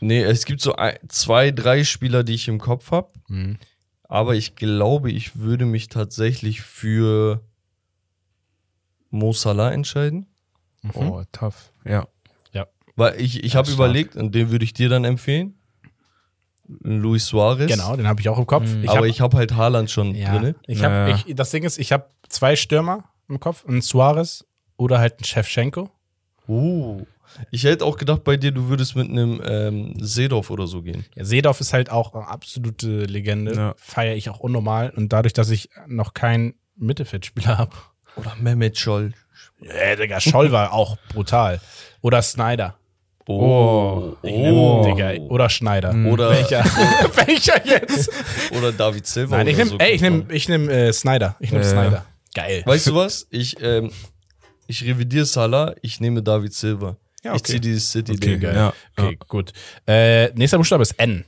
[0.00, 3.10] Nee, es gibt so ein, zwei, drei Spieler, die ich im Kopf habe.
[3.28, 3.58] Mhm.
[4.04, 7.40] Aber ich glaube, ich würde mich tatsächlich für
[9.10, 10.26] Mo Salah entscheiden.
[10.94, 11.72] Oh, tough.
[11.84, 12.06] Ja.
[12.96, 15.54] Weil ich, ich habe überlegt, und den würde ich dir dann empfehlen.
[16.82, 17.70] Luis Suarez.
[17.70, 18.68] Genau, den habe ich auch im Kopf.
[18.68, 18.82] Mhm.
[18.82, 20.54] Ich aber hab- ich habe halt Haaland schon ja, drin.
[20.66, 21.08] ich hab, Ja.
[21.26, 24.44] ich, das Ding ist, ich habe zwei Stürmer im Kopf, einen Suarez
[24.76, 25.90] oder halt einen Shevchenko.
[26.48, 27.04] Uh.
[27.50, 31.04] Ich hätte auch gedacht bei dir, du würdest mit einem ähm, Seedorf oder so gehen.
[31.14, 33.54] Ja, Seedorf ist halt auch eine absolute Legende.
[33.54, 33.74] Ja.
[33.76, 34.90] Feiere ich auch unnormal.
[34.90, 37.76] Und dadurch, dass ich noch keinen Mittelfeldspieler habe.
[38.16, 39.12] Oder Mehmet Scholl.
[39.60, 41.60] Ja, Digga, Scholl war auch brutal.
[42.00, 42.76] Oder Snyder.
[43.28, 44.16] Oh.
[44.22, 45.90] Ich nehm, Digga, oder Schneider.
[46.06, 46.64] Oder, Welcher?
[47.26, 48.10] Welcher jetzt?
[48.56, 49.38] oder David Silva.
[49.38, 51.36] Nein, ich nehme so ich nehm, ich nehm, äh, Snyder.
[51.40, 51.70] Ich nehme Ja.
[51.70, 52.06] Snyder.
[52.34, 52.62] Geil.
[52.64, 53.26] Weißt du was?
[53.30, 53.90] Ich, ähm,
[54.68, 56.96] ich revidiere Salah, ich nehme David Silva.
[57.24, 57.50] Ja, Ich okay.
[57.52, 58.40] ziehe dieses City Okay, Ding.
[58.40, 58.54] geil.
[58.54, 58.72] Ja.
[58.96, 59.52] Okay, gut.
[59.86, 61.24] Äh, nächster Buchstabe ist N.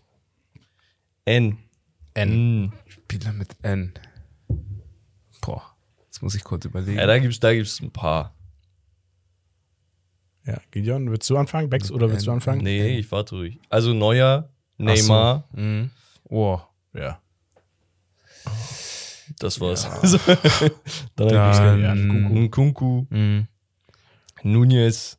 [1.25, 1.59] N.
[2.15, 2.63] N.
[2.67, 2.73] Mm.
[2.87, 3.93] Spieler mit N.
[5.41, 5.63] Boah,
[6.07, 6.99] jetzt muss ich kurz überlegen.
[6.99, 8.35] Ja, da gibt's, da gibt's ein paar.
[10.49, 11.69] Ja, Gideon, willst du anfangen?
[11.69, 12.63] Bex, oder willst du anfangen?
[12.63, 13.59] Nee, ich warte ruhig.
[13.69, 15.91] Also Neuer, Neymar, Mhm.
[16.31, 16.59] Oh.
[16.95, 17.21] Ja.
[19.39, 19.85] das war's.
[21.17, 23.47] Dann- Dann Ja, Nkunku, Mhm.
[24.43, 25.19] Nunez.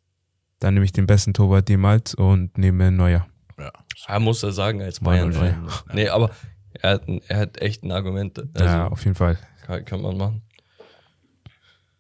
[0.60, 3.28] Dann nehme ich den besten Torwart jemals und nehme Neuer.
[3.58, 3.72] ja.
[4.08, 5.32] Ja, muss er sagen, als Bayern.
[5.34, 6.32] fan Nee, aber
[6.74, 8.40] er hat, er hat echt ein Argument.
[8.54, 9.38] Also, ja, auf jeden Fall.
[9.66, 10.42] kann, kann man machen.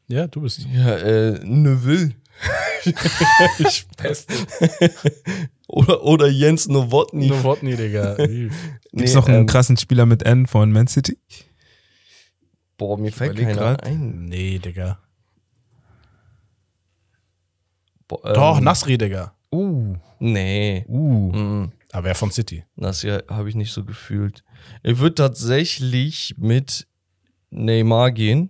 [0.07, 0.65] Ja, du bist.
[0.73, 2.15] Ja, äh, Neville.
[5.67, 7.27] Oder, oder Jens Nowotny.
[7.27, 8.15] Novotny, Digga.
[8.19, 8.49] Nee,
[8.93, 11.17] Gibt's noch einen ähm, krassen Spieler mit N von Man City?
[12.77, 13.83] Boah, mir fällt überleg keiner grad.
[13.83, 14.25] ein.
[14.25, 14.99] nee, Digga.
[18.07, 19.35] Boah, ähm, Doch, Nasri, Digga.
[19.51, 19.95] Uh.
[20.19, 20.85] Nee.
[20.87, 21.31] Uh.
[21.31, 22.63] Mm, Aber wer von City?
[22.75, 24.43] das ja habe ich nicht so gefühlt.
[24.83, 26.87] Ich würde tatsächlich mit
[27.51, 28.49] Neymar gehen.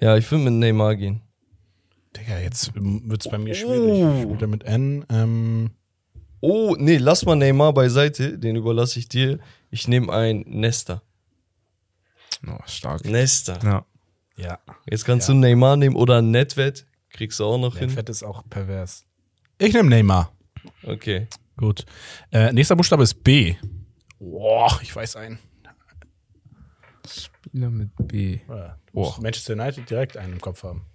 [0.00, 1.20] Ja, ich würde mit Neymar gehen.
[2.16, 4.28] Digga, jetzt wird's bei mir schwierig.
[4.28, 5.04] Wieder mit N.
[5.08, 5.70] Ähm,
[6.44, 9.38] Oh, nee, lass mal Neymar beiseite, den überlasse ich dir.
[9.70, 11.00] Ich nehme ein Nesta.
[12.44, 13.04] Oh, stark.
[13.04, 13.60] Nesta.
[13.62, 13.86] Ja.
[14.36, 14.58] ja.
[14.90, 16.84] Jetzt kannst du Neymar nehmen oder Netwet.
[17.10, 17.90] Kriegst du auch noch hin.
[17.90, 19.04] Fett ist auch pervers.
[19.58, 20.32] Ich nehme Neymar.
[20.82, 21.28] Okay.
[21.56, 21.86] Gut.
[22.32, 23.54] Äh, nächster Buchstabe ist B.
[24.18, 25.38] Boah, ich weiß einen.
[27.06, 28.40] Spieler mit B.
[28.48, 30.86] Ja, musst Manchester United direkt einen im Kopf haben.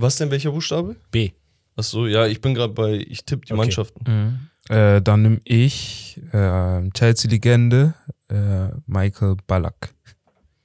[0.00, 0.96] Was denn, welcher Buchstabe?
[1.10, 1.32] B.
[1.76, 3.58] Ach so, ja, ich bin gerade bei, ich tippe die Okay.
[3.60, 4.50] Mannschaften.
[4.68, 7.94] Äh, dann nehme ich äh, Chelsea-Legende
[8.28, 9.94] äh, Michael Ballack.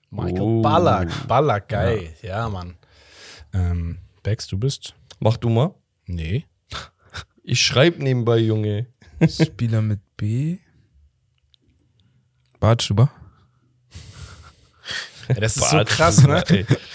[0.09, 0.61] Michael Oh.
[0.61, 1.27] Ballack.
[1.27, 2.13] Ballack, geil.
[2.21, 2.75] Ja, Mann.
[3.53, 4.93] Ähm, Bex, du bist?
[5.19, 5.73] Mach du mal.
[6.05, 6.45] Nee.
[7.47, 8.87] Ich schreibe nebenbei, Junge.
[9.29, 10.57] Spieler mit B.
[12.59, 13.11] Bartschuber.
[15.29, 16.43] Ja, das ist so Bart, krass, ne?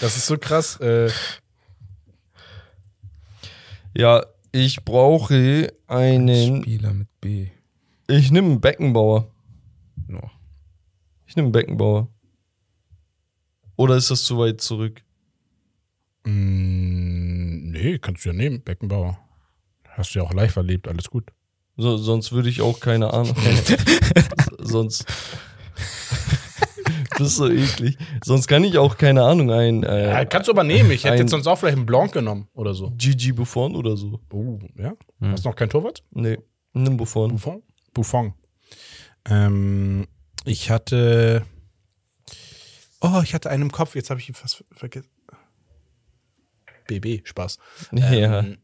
[0.01, 0.77] Das ist so krass.
[0.81, 1.09] Äh,
[3.93, 6.61] Ja, ich brauche einen.
[6.61, 7.49] Spieler mit B.
[8.07, 9.31] Ich nehme einen Beckenbauer.
[10.07, 10.29] No.
[11.25, 12.07] Ich nehme einen Beckenbauer.
[13.75, 15.01] Oder ist das zu weit zurück?
[16.25, 19.17] mm, nee, kannst du ja nehmen, Beckenbauer.
[19.89, 21.31] Hast du ja auch live erlebt, alles gut.
[21.77, 23.35] So, sonst würde ich auch keine Ahnung.
[24.59, 25.05] sonst.
[27.17, 27.97] das ist so eklig.
[28.23, 30.91] Sonst kann ich auch keine Ahnung ein Ja, äh, kannst du aber nehmen.
[30.91, 32.91] Ich hätte jetzt sonst auch vielleicht einen Blanc genommen oder so.
[32.97, 34.19] Gigi Buffon oder so.
[34.31, 34.93] Oh, ja?
[35.21, 36.03] Hast du noch kein Torwart?
[36.11, 36.37] Nee,
[36.73, 37.31] nimm Buffon.
[37.31, 37.63] Buffon?
[37.93, 38.33] Buffon.
[39.25, 40.07] Ähm,
[40.45, 41.45] ich hatte.
[43.01, 45.09] Oh, ich hatte einen im Kopf, jetzt habe ich ihn fast vergessen.
[46.87, 47.57] BB, Spaß.
[47.91, 48.39] Ja.
[48.39, 48.57] Ähm,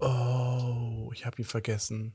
[0.00, 2.14] oh, ich habe ihn vergessen.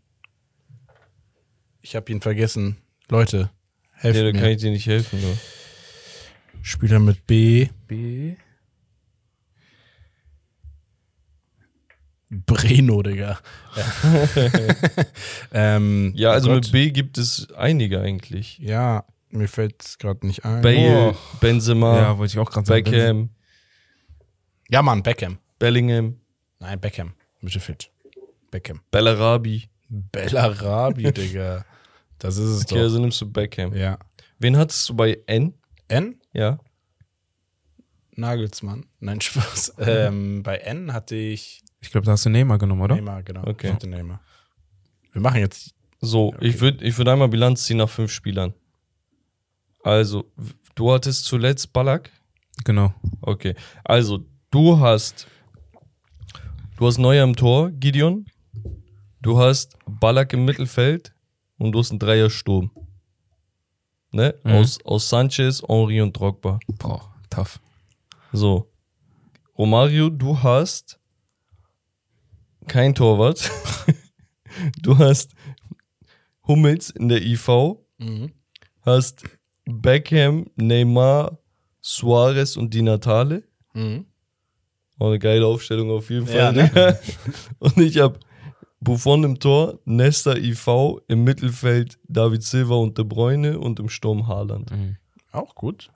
[1.81, 2.77] Ich habe ihn vergessen.
[3.09, 3.49] Leute,
[3.93, 4.33] helft da mir.
[4.33, 5.21] kann ich dir nicht helfen.
[5.21, 5.37] Nur.
[6.61, 7.69] Spieler mit B.
[7.87, 8.35] B.
[12.29, 13.39] Breno, Digga.
[15.51, 16.71] ähm, Ja, also oh mit Gott.
[16.71, 18.59] B gibt es einige eigentlich.
[18.59, 20.61] Ja, mir fällt es gerade nicht ein.
[20.61, 21.17] Bale, Oh.
[21.39, 22.83] Benzema, Ja, wollte ich auch gerade sagen.
[22.83, 23.29] Beckham,
[24.69, 25.39] ja, Mann, Beckham.
[25.57, 26.17] Bellingham,
[26.59, 27.13] Nein, Beckham.
[27.41, 27.89] Mittelfeld.
[28.51, 28.81] Beckham.
[28.91, 29.69] Bellarabi.
[29.89, 31.65] Bellarabi, Digga.
[32.19, 32.81] Das ist es Okay, doch.
[32.81, 33.73] also nimmst du Beckham.
[33.75, 33.97] Ja.
[34.37, 35.53] Wen hattest du bei N?
[35.87, 36.19] N?
[36.33, 36.59] Ja.
[38.15, 38.85] Nagelsmann.
[38.99, 39.75] Nein, Spaß.
[39.79, 42.95] ähm, bei N hatte ich Ich glaube, da hast du Neymar genommen, oder?
[42.95, 43.45] Neymar, genau.
[43.47, 43.67] Okay.
[43.67, 44.21] Ich hatte Neymar.
[45.11, 45.73] Wir machen jetzt.
[46.01, 48.53] So, ich würde ich würd einmal Bilanz ziehen nach fünf Spielern.
[49.83, 50.31] Also,
[50.75, 52.11] du hattest zuletzt Ballack.
[52.63, 52.93] Genau.
[53.21, 53.55] Okay.
[53.83, 55.27] Also, du hast
[56.77, 58.25] Du hast Neuer im Tor, Gideon.
[59.21, 61.13] Du hast Ballack im Mittelfeld
[61.59, 62.71] und du hast einen Dreiersturm.
[64.11, 64.33] Ne?
[64.43, 64.51] Mhm.
[64.53, 66.59] Aus, aus Sanchez, Henri und Drogba.
[66.79, 67.59] Boah, tough.
[68.31, 68.71] So.
[69.57, 70.99] Romario, du hast
[72.67, 73.51] kein Torwart.
[74.81, 75.31] du hast
[76.47, 77.47] Hummels in der IV.
[77.97, 78.31] Mhm.
[78.81, 79.23] Hast
[79.65, 81.37] Beckham, Neymar,
[81.81, 83.43] Suarez und Di Natale.
[83.73, 84.05] Mhm.
[84.97, 86.35] Auch eine geile Aufstellung auf jeden Fall.
[86.35, 86.99] Ja, ne?
[87.59, 88.19] Und ich habe
[88.81, 90.67] Buffon im Tor, Nesta IV,
[91.07, 94.71] im Mittelfeld David Silva und De Bruyne und im Sturm Haaland.
[94.71, 94.95] Mhm.
[95.31, 95.89] Auch gut.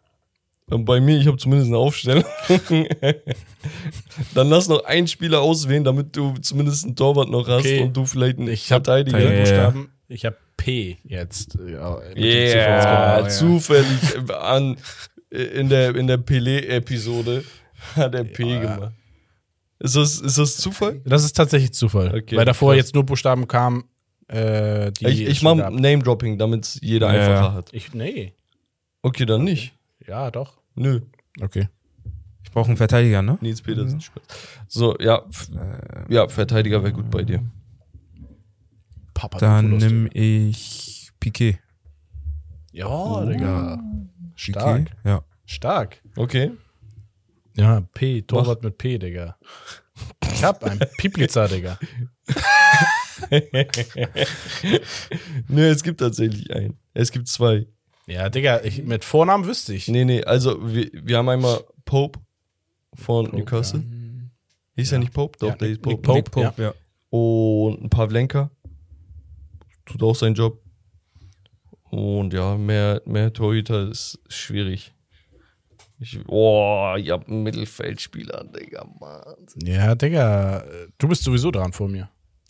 [0.69, 2.23] Und bei mir, ich habe zumindest eine Aufstellung.
[4.33, 7.81] Dann lass noch einen Spieler auswählen, damit du zumindest einen Torwart noch hast Okay.
[7.81, 9.19] und du vielleicht einen Ich hab Verteidiger.
[9.19, 9.39] Ja, ja, ja.
[9.41, 9.91] Buchstaben.
[10.07, 11.57] Ich habe P jetzt.
[11.67, 14.77] Ja, Yeah, zufällig an,
[15.29, 17.43] in der, in der Pelé-Episode
[17.95, 18.93] hat er P gemacht.
[19.79, 21.01] Ist das, ist das Zufall?
[21.05, 22.15] Das ist tatsächlich Zufall.
[22.15, 22.77] Okay, weil davor krass.
[22.77, 23.83] jetzt nur Buchstaben kamen,
[24.27, 25.57] äh, die Ich, ich mache.
[25.57, 27.69] Name-Dropping, damit es jeder Ja, einfacher hat.
[27.73, 28.33] Ich, nee.
[29.01, 29.73] Okay, dann nicht.
[30.07, 30.57] Ja, doch.
[30.75, 31.01] Nö.
[31.41, 31.67] Okay.
[32.43, 33.37] Ich brauche einen Verteidiger, ne?
[33.41, 33.99] Nils Petersen.
[33.99, 34.23] Spaß.
[34.67, 35.23] So, ja.
[36.07, 37.43] Ja, Verteidiger wäre gut bei dir.
[39.13, 41.59] Papa Dann nehme ich Piquet.
[42.71, 43.77] Ja, Digga.
[43.77, 43.99] Piquet?
[44.35, 44.91] Stark.
[45.03, 45.23] Ja.
[45.45, 46.01] Stark.
[46.15, 46.51] Okay.
[47.55, 49.37] Ja, P, Torwart mit P, Digga.
[50.33, 51.79] Ich hab einen Piplitzer, Digga.
[55.47, 56.77] Nee, es gibt tatsächlich einen.
[56.93, 57.67] Es gibt zwei.
[58.07, 59.87] Ja, Digga, ich, mit Vornamen wüsste ich.
[59.87, 62.19] Nee, nee, also wir, wir haben einmal Pope
[62.93, 63.83] von Newcastle.
[64.75, 65.37] Hieß er nicht Pope?
[65.39, 66.29] Doch, Ja, der hieß Nick Pope.
[66.29, 66.41] Pope.
[66.41, 66.53] ja.
[66.57, 66.73] ja.
[67.09, 68.49] Und ein Pavlenka.
[69.85, 70.61] Tut auch seinen Job.
[71.91, 74.92] Und ja, mehr, mehr Torhüter ist schwierig.
[76.03, 79.37] Ich, oh, ihr habt einen Mittelfeldspieler, Digga, Mann.
[79.63, 80.65] Ja, Digga,
[80.97, 82.09] du bist sowieso dran vor mir.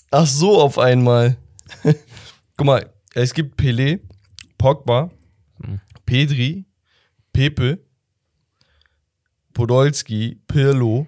[0.10, 1.38] Ach so, auf einmal.
[2.58, 4.00] Guck mal, es gibt Pelé,
[4.58, 5.12] Pogba,
[6.04, 6.66] Pedri,
[7.32, 7.78] Pepe,
[9.54, 11.06] Podolski, Pirlo.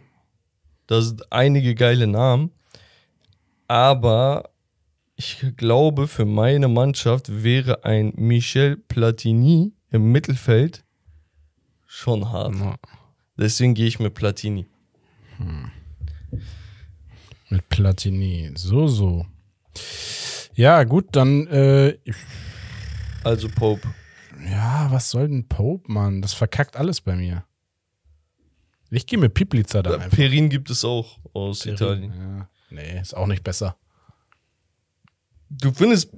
[0.85, 2.51] Das sind einige geile Namen.
[3.67, 4.51] Aber
[5.15, 10.84] ich glaube, für meine Mannschaft wäre ein Michel Platini im Mittelfeld
[11.95, 12.55] schon hart.
[12.55, 12.75] Ja.
[13.37, 14.65] Deswegen gehe ich mit Platini.
[17.49, 18.51] Mit Platini.
[18.55, 19.25] So, so.
[20.55, 21.97] Ja, gut, dann, äh,
[23.23, 23.87] Also Pope.
[24.49, 26.21] ja, was soll denn Pope, Mann?
[26.21, 27.43] Das verkackt alles bei mir.
[28.89, 30.15] Ich gehe mit Piplitzer dann einfach.
[30.17, 32.13] Perin gibt es auch aus Italien.
[32.17, 32.49] Ja.
[32.69, 33.75] Nee, ist auch nicht besser.
[35.49, 36.11] Du findest,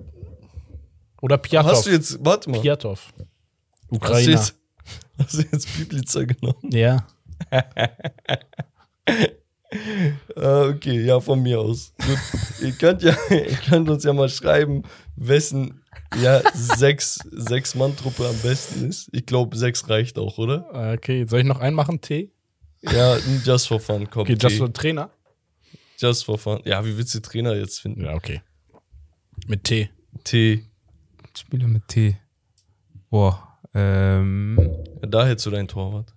[1.21, 1.71] Oder Piatov.
[1.71, 3.11] hast du jetzt, warte mal, Piatov.
[3.13, 3.19] hast
[3.89, 4.29] du Ukrainer.
[4.29, 4.55] jetzt,
[5.19, 6.71] hast du jetzt Piplitzer genommen?
[6.71, 7.05] Ja.
[10.37, 11.93] Ah, okay, ja, von mir aus.
[11.97, 12.17] Gut.
[12.61, 14.83] ihr, könnt ja, ihr könnt uns ja mal schreiben,
[15.17, 15.83] wessen
[16.21, 19.09] ja, sechs, sechs Mann-Truppe am besten ist.
[19.11, 20.93] Ich glaube, sechs reicht auch, oder?
[20.93, 21.99] Okay, soll ich noch einen machen?
[21.99, 22.31] T?
[22.81, 24.21] Ja, just for fun, komm.
[24.21, 25.11] Okay, just so Trainer?
[25.99, 26.61] just for fun.
[26.63, 28.05] Ja, wie willst du Trainer jetzt finden?
[28.05, 28.41] Ja, okay.
[29.47, 29.89] Mit T.
[30.23, 30.63] T.
[31.37, 32.17] Spieler mit T.
[33.09, 33.46] Boah.
[33.79, 34.57] Ähm,
[35.01, 36.13] da hättest du dein Torwart.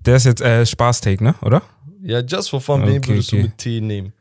[0.00, 1.34] der ist jetzt äh, Spaß-Take, ne?
[1.42, 1.62] Oder?
[2.02, 3.42] Ja, just for fun, wen Okay, würdest okay.
[3.42, 4.12] du mit T nehmen?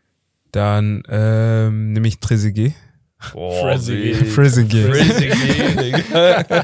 [0.52, 2.74] Dann ähm, nehme ich Trezeguet.
[3.20, 4.26] Frezzig,
[4.70, 6.44] Digga.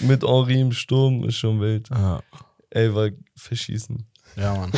[0.00, 1.90] mit Henri im Sturm ist schon wild.
[1.92, 2.20] Ah.
[2.70, 4.04] Ey, war verschießen.
[4.36, 4.72] Ja, Mann.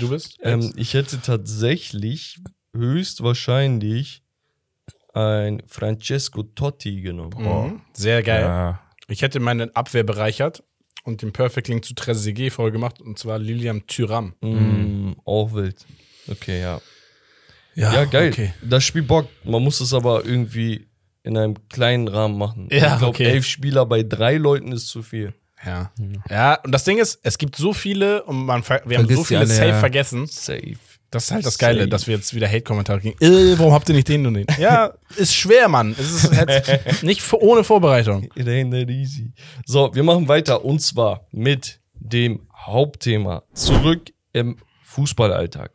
[0.00, 0.36] Du bist?
[0.42, 2.38] Ähm, ich hätte tatsächlich
[2.76, 4.22] höchstwahrscheinlich
[5.14, 7.32] ein Francesco Totti genommen.
[7.38, 7.80] Mhm.
[7.92, 8.42] Sehr geil.
[8.42, 8.80] Ja.
[9.08, 10.62] Ich hätte meine Abwehr bereichert
[11.04, 14.34] und den Perfect Link zu Trezeguet voll gemacht und zwar Lilian Thuram.
[14.40, 15.76] Mm, auch wild.
[16.28, 16.80] Okay, ja.
[17.74, 18.30] Ja, geil.
[18.30, 18.54] Okay.
[18.62, 19.28] Das Spiel Bock.
[19.44, 20.86] Man muss es aber irgendwie
[21.24, 22.68] in einem kleinen Rahmen machen.
[22.70, 23.24] Ja, ich glaube, okay.
[23.24, 25.34] elf Spieler bei drei Leuten ist zu viel.
[25.64, 25.90] Ja.
[26.28, 29.18] Ja, und das Ding ist, es gibt so viele und man ver wir haben Vergisst
[29.18, 29.80] so viele alle, safe ja.
[29.80, 30.26] vergessen.
[30.26, 30.76] Safe.
[31.14, 33.16] Das ist halt das Geile, dass wir jetzt wieder Hate-Kommentare kriegen.
[33.20, 34.46] Äh, warum habt ihr nicht den und den?
[34.58, 35.94] Ja, ist schwer, Mann.
[35.96, 38.24] Es ist halt nicht ohne Vorbereitung.
[38.34, 39.32] It ain't that easy.
[39.64, 43.44] So, wir machen weiter und zwar mit dem Hauptthema.
[43.54, 45.70] Zurück im Fußballalltag.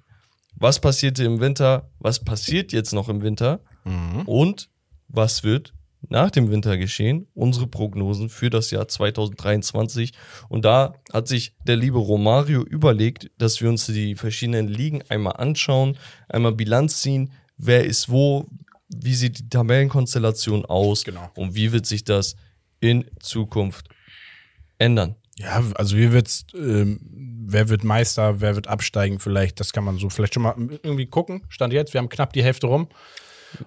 [0.56, 1.90] Was passierte im Winter?
[2.00, 3.62] Was passiert jetzt noch im Winter?
[4.26, 4.70] Und
[5.08, 5.74] was wird
[6.08, 7.28] nach dem Winter geschehen?
[7.34, 10.14] Unsere Prognosen für das Jahr 2023.
[10.48, 15.34] Und da hat sich der liebe Romario überlegt, dass wir uns die verschiedenen Ligen einmal
[15.34, 15.98] anschauen,
[16.30, 18.48] einmal Bilanz ziehen, wer ist wo,
[18.88, 21.30] wie sieht die Tabellenkonstellation aus Genau.
[21.36, 22.36] und wie wird sich das
[22.80, 23.90] in Zukunft
[24.78, 25.16] ändern.
[25.38, 27.00] Ja, also wie wird's, ähm,
[27.46, 29.60] wer wird Meister, wer wird absteigen vielleicht.
[29.60, 31.44] Das kann man so vielleicht schon mal irgendwie gucken.
[31.50, 32.90] Stand jetzt, wir haben knapp die Hälfte rum.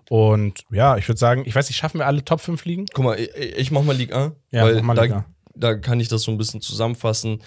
[0.09, 2.87] Und ja, ich würde sagen, ich weiß nicht, schaffen wir alle Top 5 Ligen?
[2.93, 5.24] Guck mal, ich, ich mach mal Ligue 1, Ja, weil mach mal da, Ligue 1.
[5.55, 7.43] da kann ich das so ein bisschen zusammenfassen.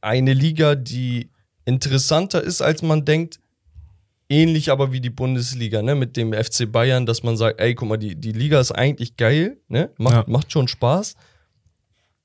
[0.00, 1.30] Eine Liga, die
[1.64, 3.38] interessanter ist, als man denkt,
[4.30, 7.88] ähnlich aber wie die Bundesliga, ne, mit dem FC Bayern, dass man sagt, ey, guck
[7.88, 10.24] mal, die, die Liga ist eigentlich geil, ne, macht, Ja.
[10.26, 11.16] macht schon Spaß,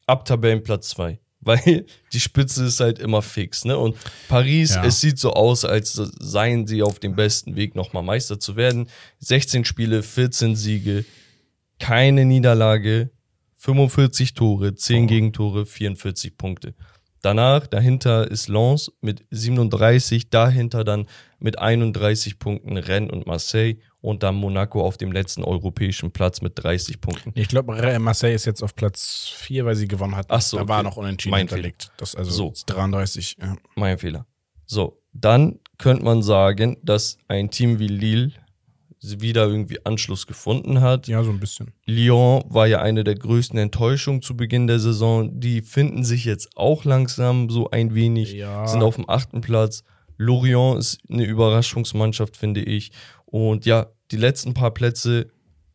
[0.05, 1.19] ab Tabellenplatz 2.
[1.43, 3.77] Weil die Spitze ist halt immer fix, ne?
[3.77, 3.95] Und
[4.27, 4.85] Paris, Ja.
[4.85, 8.87] es sieht so aus, als seien sie auf dem besten Weg, nochmal Meister zu werden.
[9.19, 11.05] 16 Spiele, 14 Siege,
[11.79, 13.09] keine Niederlage,
[13.57, 16.73] 45 Tore, 10 Gegentore, 44 Punkte.
[17.21, 21.07] Danach, dahinter ist Lens mit 37, dahinter dann
[21.39, 26.61] mit 31 Punkten Rennes und Marseille und dann Monaco auf dem letzten europäischen Platz mit
[26.61, 27.31] 30 Punkten.
[27.35, 30.25] Ich glaube, Marseille ist jetzt auf Platz 4, weil sie gewonnen hat.
[30.27, 30.89] Ach so, Da war okay.
[30.89, 31.89] noch unentschieden Mein hinterlegt.
[31.95, 32.53] Das also So.
[32.65, 33.37] 33.
[33.41, 33.55] Ja.
[33.75, 34.25] Mein Fehler.
[34.65, 38.33] So, dann könnte man sagen, dass ein Team wie Lille
[39.01, 41.07] wieder irgendwie Anschluss gefunden hat.
[41.07, 41.71] ja, so ein bisschen.
[41.85, 45.39] Lyon war ja eine der größten Enttäuschungen zu Beginn der Saison.
[45.39, 48.67] Die finden sich jetzt auch langsam so ein wenig, Ja.
[48.67, 49.83] sind auf dem achten Platz.
[50.17, 52.91] Lorient ist eine Überraschungsmannschaft, finde ich.
[53.25, 55.27] Und ja, die letzten paar Plätze,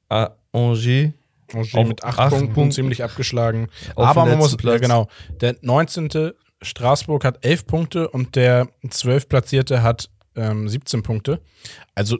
[0.08, 1.12] ah, Angers,
[1.52, 2.72] Angers Auf mit 8 acht Punkten, Punkten.
[2.72, 3.68] ziemlich abgeschlagen.
[3.94, 4.82] Auf Aber man muss, letzten ja, Platz.
[4.82, 5.08] genau,
[5.40, 6.32] der 19.
[6.62, 11.40] Straßburg hat 11 Punkte und der 12 Platzierte hat ähm, 17 Punkte.
[11.94, 12.18] Also,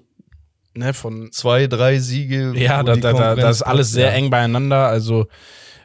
[0.75, 2.53] ne, von zwei, drei Siege.
[2.57, 4.13] Ja, da, da, da, das ist alles sehr ja.
[4.15, 4.87] eng beieinander.
[4.87, 5.27] Also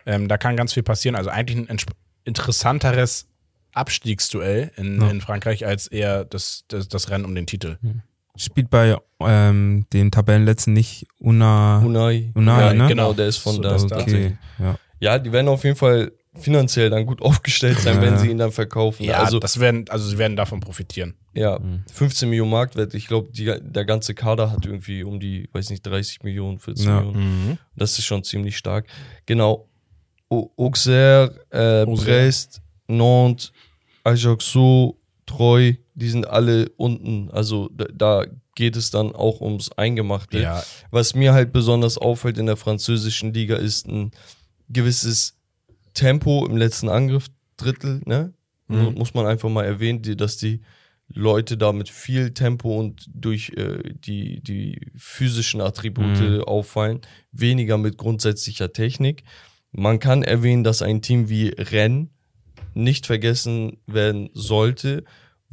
[0.06, 1.16] ähm, da kann ganz viel passieren.
[1.16, 1.78] Also eigentlich ein
[2.26, 3.28] interessanteres
[3.74, 5.10] Abstiegsduell in, Ja.
[5.10, 7.78] in Frankreich als eher das, das, das Rennen um den Titel.
[8.36, 11.80] Spielt bei ähm, dem Tabellenletzten nicht Una.
[11.80, 12.32] Unai.
[12.34, 12.88] Unai, ja, ne?
[12.88, 13.76] Genau, der ist von So, da.
[13.76, 14.76] okay, ja.
[15.00, 18.02] Ja, die werden auf jeden Fall finanziell dann gut aufgestellt sein, Ja.
[18.02, 19.04] wenn sie ihn dann verkaufen.
[19.04, 21.14] Ja, also, das werden, also sie werden davon profitieren.
[21.36, 21.84] ja, Mhm.
[21.92, 22.94] 15 Millionen Marktwert.
[22.96, 27.02] Ich glaube, der ganze Kader hat irgendwie um die, weiß nicht, 30 Millionen, 40 Ja.
[27.02, 27.60] Millionen.
[27.76, 28.88] Das ist schon ziemlich stark.
[29.28, 29.68] Genau.
[30.30, 31.86] O- Auxerre, äh.
[31.86, 33.52] Brest, Nantes,
[34.04, 37.30] Ajaccio, Treu, die sind alle unten.
[37.32, 38.26] Also da, da
[38.56, 40.40] geht es dann auch ums Eingemachte.
[40.40, 44.12] Ja, Was mir halt besonders auffällt in der französischen Liga ist ein
[44.70, 45.36] gewisses
[45.94, 48.34] Tempo im letzten Angriffsdrittel, ne?
[48.68, 48.98] Mu- Mhm.
[48.98, 50.62] Muss man einfach mal erwähnen, die, dass die
[51.10, 56.42] Leute da mit viel Tempo und durch äh, die, die physischen Attribute Mhm.
[56.46, 59.24] auffallen, weniger mit grundsätzlicher Technik.
[59.72, 62.08] Man kann erwähnen, dass ein Team wie Rennes
[62.74, 65.04] nicht vergessen werden sollte,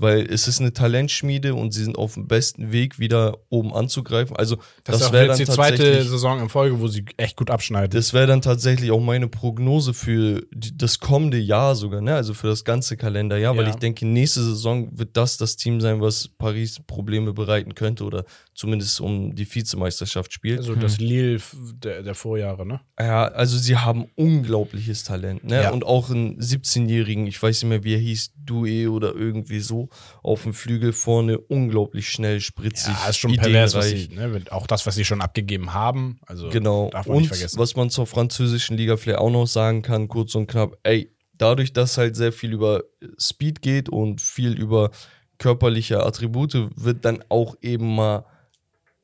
[0.01, 4.37] weil es ist eine Talentschmiede und sie sind auf dem besten Weg, wieder oben anzugreifen.
[4.37, 7.91] Also das, auch wäre jetzt die zweite Saison in Folge, wo sie echt gut abschneiden.
[7.91, 12.15] das wäre dann tatsächlich auch meine Prognose für die, das kommende Jahr sogar, ne?
[12.15, 13.71] Also für das ganze Kalenderjahr, weil Ja.
[13.71, 18.25] ich denke, nächste Saison wird das das Team sein, was Paris Probleme bereiten könnte oder
[18.55, 20.59] zumindest um die Vizemeisterschaft spielt.
[20.59, 22.81] also das Lille f- der, der Vorjahre, ne?
[22.99, 25.63] Ja, also sie haben unglaubliches Talent, ne?
[25.65, 25.71] Ja.
[25.73, 29.90] Und auch einen 17-Jährigen, ich weiß nicht mehr, wie er hieß, Due oder irgendwie so,
[30.23, 34.43] auf dem Flügel vorne, unglaublich schnell, spritzig, Ja, ist schon pervers, was sie, ne?
[34.51, 36.21] auch das, was sie schon abgegeben haben.
[36.27, 36.91] Also Genau.
[36.91, 37.59] darf man und nicht vergessen.
[37.59, 41.73] was man zur französischen Liga vielleicht auch noch sagen kann, kurz und knapp, ey, dadurch,
[41.73, 42.83] dass halt sehr viel über
[43.19, 44.91] Speed geht und viel über
[45.39, 48.25] körperliche Attribute, wird dann auch eben mal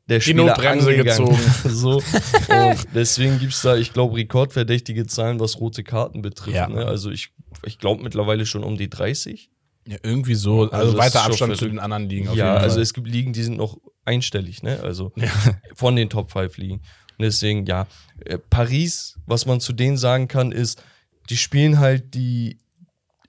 [0.09, 1.29] der Die Spieler Notbremse angegangen.
[1.37, 1.43] gezogen.
[1.75, 1.95] so.
[2.49, 6.55] Und deswegen gibt es da, ich glaube, rekordverdächtige Zahlen, was rote Karten betrifft.
[6.57, 6.69] Ja.
[6.69, 6.85] Ne?
[6.87, 7.31] Also ich,
[7.65, 9.51] ich glaube mittlerweile schon um die 30.
[9.87, 10.63] Ja, irgendwie so.
[10.63, 12.29] Also, Also weiter Abstand zu den anderen Ligen.
[12.29, 14.81] Auf ja, also es gibt Ligen, die sind noch einstellig, ne?
[14.83, 15.13] Also
[15.75, 16.81] von den Top 5 Ligen.
[17.19, 17.87] Und deswegen, ja,
[18.25, 20.83] äh, Paris, was man zu denen sagen kann, ist,
[21.31, 22.59] die spielen halt die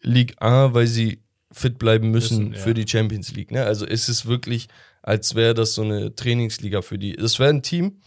[0.01, 2.59] Ligue 1, weil sie fit bleiben müssen Müssen, ja.
[2.59, 3.51] für die Champions League.
[3.51, 3.63] Ne?
[3.63, 4.67] Also es ist wirklich,
[5.01, 7.15] als wäre das so eine Trainingsliga für die.
[7.15, 8.01] Das wäre ein Team,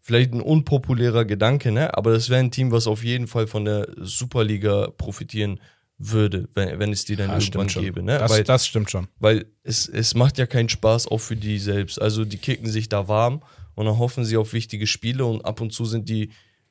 [0.00, 1.96] vielleicht ein unpopulärer Gedanke, ne?
[1.96, 6.48] aber das wäre ein Team, was auf jeden Fall von der Superliga profitieren würde, wenn,
[6.54, 8.02] wenn es die dann Ja, irgendwann gäbe.
[8.02, 8.18] Ne?
[8.18, 9.06] das, Weil- das stimmt schon.
[9.18, 12.00] weil es, es macht ja keinen Spaß, auch für die selbst.
[12.00, 13.42] Also die kicken sich da warm
[13.74, 16.30] und dann hoffen sie auf wichtige Spiele und ab und zu sind die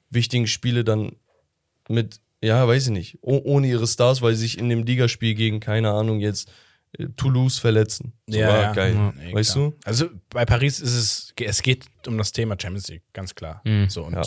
[0.10, 1.12] wichtigen Spiele dann
[1.88, 5.36] mit, ja, weiß ich nicht, oh, ohne ihre Stars, weil sie sich in dem Ligaspiel
[5.36, 6.52] gegen, keine Ahnung, jetzt
[6.98, 8.14] äh, Toulouse verletzen.
[8.28, 8.96] So, ah, geil.
[8.96, 9.14] Ja.
[9.16, 9.70] Nee, weißt klar.
[9.72, 9.78] du?
[9.86, 13.62] Also bei Paris ist es, es geht um das Thema Champions League, ganz klar.
[13.64, 13.90] Mhm.
[13.90, 14.24] So, und Ja.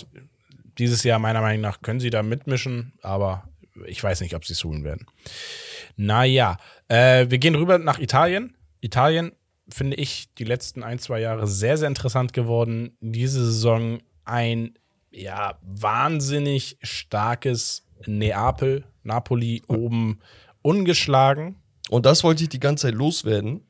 [0.78, 3.48] dieses Jahr meiner Meinung nach können sie da mitmischen, aber
[3.86, 5.06] ich weiß nicht, ob sie es holen werden.
[5.96, 6.58] Naja,
[6.88, 8.56] äh, wir gehen rüber nach Italien.
[8.80, 9.32] Italien
[9.68, 12.96] finde ich die letzten ein, zwei Jahre sehr, sehr interessant geworden.
[13.00, 14.74] Diese Saison ein
[15.10, 20.20] ja, wahnsinnig starkes Neapel, Napoli oben
[20.62, 21.56] ungeschlagen.
[21.90, 23.66] Und das wollte ich die ganze Zeit loswerden,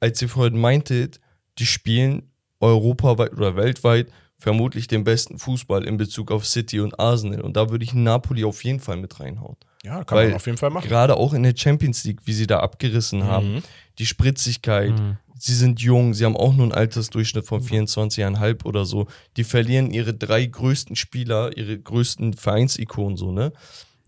[0.00, 1.20] als ihr vorhin meintet,
[1.58, 2.30] die spielen
[2.60, 4.08] europaweit oder weltweit
[4.38, 7.40] vermutlich den besten Fußball in Bezug auf City und Arsenal.
[7.40, 9.56] Und da würde ich Napoli auf jeden Fall mit reinhauen.
[9.82, 10.88] Ja, kann Weil man auf jeden Fall machen.
[10.88, 13.62] Gerade auch in der Champions League, wie sie da abgerissen haben,
[13.98, 14.94] die Spritzigkeit,
[15.38, 19.06] sie sind jung, sie haben auch nur einen Altersdurchschnitt von 24,5 oder so.
[19.36, 23.52] Die verlieren ihre drei größten Spieler, ihre größten Vereinsikonen so, ne?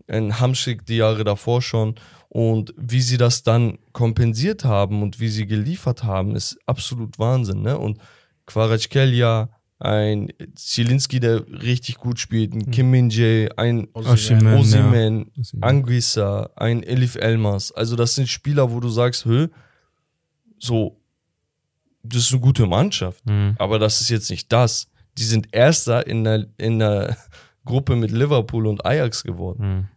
[0.07, 1.95] Ein Hamschick die Jahre davor schon.
[2.29, 7.61] Und wie sie das dann kompensiert haben und wie sie geliefert haben, ist absolut Wahnsinn,
[7.61, 7.77] ne?
[7.77, 7.99] Und
[8.45, 9.49] Kvaratskhelia,
[9.79, 14.57] ein Zielinski, der richtig gut spielt, ein Kim Min-jae, ein Osimhen, ja.
[14.57, 15.31] Osimhen.
[15.61, 17.71] Anguissa, ein Elif Elmas.
[17.71, 19.49] Also das sind Spieler, wo du sagst, hö,
[20.59, 20.99] so,
[22.03, 23.23] das ist eine gute Mannschaft.
[23.25, 23.55] Mhm.
[23.59, 24.87] Aber das ist jetzt nicht das.
[25.17, 27.15] Die sind Erster in der, in der
[27.65, 29.77] Gruppe mit Liverpool und Ajax geworden.
[29.77, 29.87] Mhm.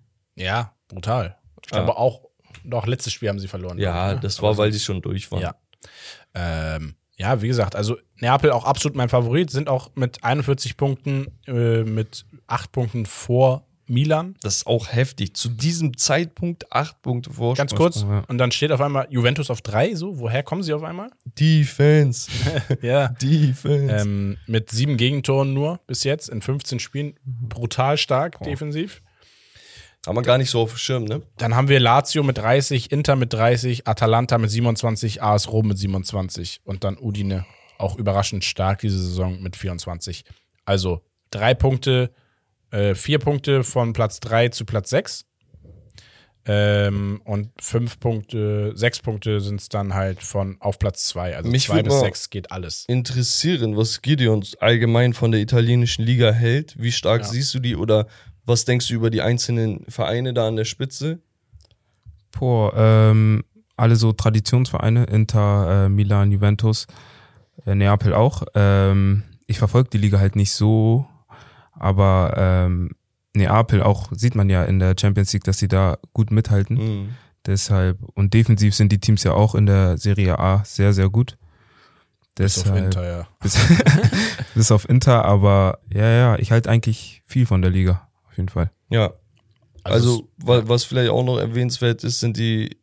[0.43, 1.37] Ja, brutal.
[1.63, 1.97] Ich glaube Ja.
[1.97, 2.23] auch,
[2.65, 3.79] doch, letztes Spiel haben sie verloren.
[3.79, 4.21] Ja, ne?
[4.21, 5.41] das Aber war, weil die schon durch waren.
[5.41, 5.55] Ja.
[6.35, 11.27] Ähm, ja, wie gesagt, also Neapel auch absolut mein Favorit, sind auch mit 41 Punkten,
[11.47, 14.37] äh, mit 8 Punkten vor Milan.
[14.43, 15.35] Das ist auch heftig.
[15.35, 17.55] Zu diesem Zeitpunkt acht Punkte vor.
[17.55, 18.03] Ganz kurz.
[18.03, 18.23] ja.
[18.29, 20.19] Und dann steht auf einmal Juventus auf 3, so.
[20.19, 21.11] Woher kommen sie auf einmal?
[21.25, 22.31] Defense.
[22.83, 23.09] ja.
[23.09, 23.95] Defense.
[23.95, 27.15] Ähm, mit sieben Gegentoren nur bis jetzt in 15 Spielen.
[27.25, 29.03] Brutal stark defensiv.
[30.07, 31.23] Haben wir gar nicht so auf dem Schirm, ne?
[31.37, 35.79] Dann haben wir Lazio mit 30, Inter mit 30, Atalanta mit 27, AS Rom mit
[35.79, 37.45] 27 und dann Udine
[37.79, 40.25] auch überraschend stark diese Saison mit 24.
[40.65, 42.11] Also drei Punkte,
[42.71, 45.27] äh, vier Punkte von Platz 3 zu Platz 6.
[46.47, 51.37] Ähm, und fünf Punkte, sechs Punkte sind es dann halt von auf Platz 2.
[51.37, 52.87] Also Mich zwei bis sechs geht alles.
[52.89, 56.75] interessieren, was Gideon allgemein von der italienischen Liga hält.
[56.81, 57.29] Wie stark Ja.
[57.29, 58.07] siehst du die oder
[58.45, 61.21] was denkst du über die einzelnen Vereine da an der Spitze?
[62.33, 63.45] Boah, ähm,
[63.77, 66.87] alle so Traditionsvereine, Inter, äh, Milan, Juventus,
[67.67, 68.45] äh, Neapel auch.
[68.55, 71.07] Ähm, ich verfolge die Liga halt nicht so,
[71.73, 72.91] aber ähm,
[73.35, 76.77] Neapel auch sieht man ja in der Champions League, dass sie da gut mithalten.
[76.77, 77.09] Mhm.
[77.47, 81.39] Deshalb, und defensiv sind die Teams ja auch in der Serie A sehr, sehr gut.
[82.35, 83.29] Bis auf Deshalb, Inter, ja.
[83.41, 83.59] Bis,
[84.55, 88.09] bis auf Inter, aber ja, ja, ich halte eigentlich viel von der Liga,
[88.41, 88.71] jeden Fall.
[88.91, 89.13] Ja,
[89.85, 92.77] Also also, wa- was vielleicht auch noch erwähnenswert ist, sind die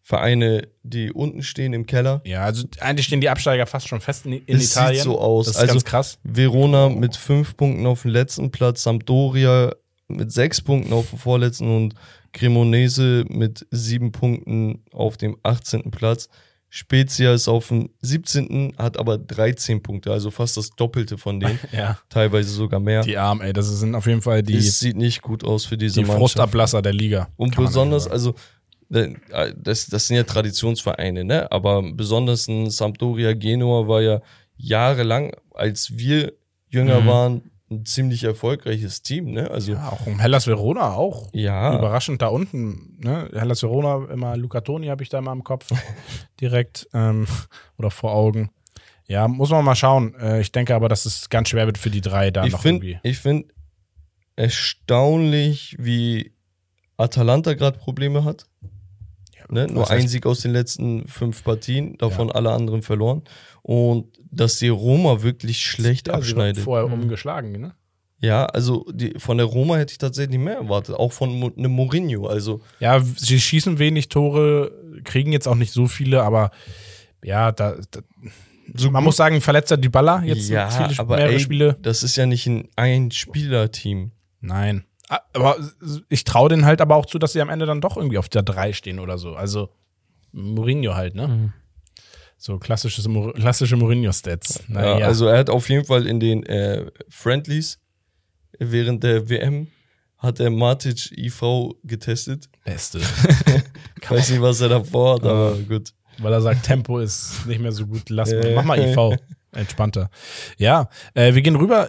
[0.00, 2.22] Vereine, die unten stehen im Keller.
[2.24, 5.02] Ja, also eigentlich stehen die Absteiger fast schon fest in, in Es sieht Italien.
[5.02, 5.46] so aus.
[5.46, 6.18] Das ist Also- ganz krass.
[6.22, 9.74] Verona mit fünf Punkten auf dem letzten Platz, Sampdoria
[10.08, 11.94] mit sechs Punkten auf dem vorletzten und
[12.32, 15.90] Cremonese mit sieben Punkten auf dem 18.
[15.90, 16.28] Platz.
[16.68, 21.58] Spezia ist auf dem 17., hat aber 13 Punkte, also fast das Doppelte von denen,
[21.72, 21.98] Ja.
[22.08, 23.02] teilweise sogar mehr.
[23.02, 25.76] Die Armen, ey, das sind auf jeden Fall die, es sieht nicht gut aus für
[25.76, 26.20] diese die Mannschaft.
[26.20, 27.28] Frustablasser der Liga.
[27.36, 28.34] Und besonders, also,
[28.90, 29.14] äh,
[29.56, 31.50] das, das sind ja Traditionsvereine, ne?
[31.50, 34.20] Aber besonders ein Sampdoria Genua war ja
[34.56, 36.32] jahrelang, als wir
[36.68, 37.06] jünger Mhm.
[37.06, 39.50] waren, ein ziemlich erfolgreiches Team, ne?
[39.50, 39.78] Also, ja.
[39.78, 41.32] ja, auch um Hellas Verona auch.
[41.74, 42.98] Überraschend da unten.
[43.00, 43.28] Ne?
[43.32, 45.68] Hellas Verona, immer Luca Toni habe ich da immer im Kopf
[46.40, 47.26] direkt ähm,
[47.76, 48.50] oder vor Augen.
[49.08, 50.14] Ja, muss man mal schauen.
[50.14, 52.62] Äh, ich denke aber, dass es ganz schwer wird für die drei da ich noch
[52.62, 53.08] finde irgendwie.
[53.08, 53.52] ich find
[54.36, 56.32] erstaunlich, wie
[56.96, 58.46] Atalanta gerade Probleme hat.
[59.48, 59.66] Ne?
[59.68, 63.22] Nur ein Sieg aus den letzten fünf Partien, davon alle anderen verloren.
[63.62, 66.62] Und dass die Roma wirklich schlecht Ja, sie abschneidet.
[66.64, 66.94] vorher Mhm.
[67.02, 67.74] umgeschlagen, ne?
[68.20, 70.94] Ja, also die, von der Roma hätte ich tatsächlich mehr erwartet.
[70.94, 72.26] Auch von Mo- einem Mourinho.
[72.26, 74.72] Also, Ja, sie schießen wenig Tore,
[75.04, 76.50] kriegen jetzt auch nicht so viele, aber
[77.22, 78.00] ja, da, da
[78.74, 81.76] so man gut- muss sagen, verletzter Dybala jetzt ja, viele aber mehrere ey, Spiele.
[81.82, 84.12] das ist ja nicht ein Ein-Spieler-Team.
[84.40, 84.84] Nein.
[85.08, 85.56] Ah, Aber
[86.08, 88.28] ich traue denen halt aber auch zu, dass sie am Ende dann doch irgendwie auf
[88.28, 89.34] der 3 stehen oder so.
[89.34, 89.68] Also
[90.32, 91.28] Mourinho halt, ne?
[91.28, 91.52] Mhm.
[92.38, 94.64] So klassisches, klassische Mourinho-Stats.
[94.68, 95.06] Ja, Naja.
[95.06, 97.78] Also, er hat auf jeden Fall in den äh, Friendlies
[98.58, 99.68] während der WM
[100.18, 102.48] hat er Matic IV getestet.
[102.64, 103.00] Beste.
[104.02, 105.92] Ich weiß nicht, was er davor hat, aber gut.
[106.18, 108.08] Weil er sagt, Tempo ist nicht mehr so gut.
[108.08, 109.18] Lass mal, mach mal IV.
[109.50, 110.10] Entspannter.
[110.58, 111.88] Ja, äh, wir gehen rüber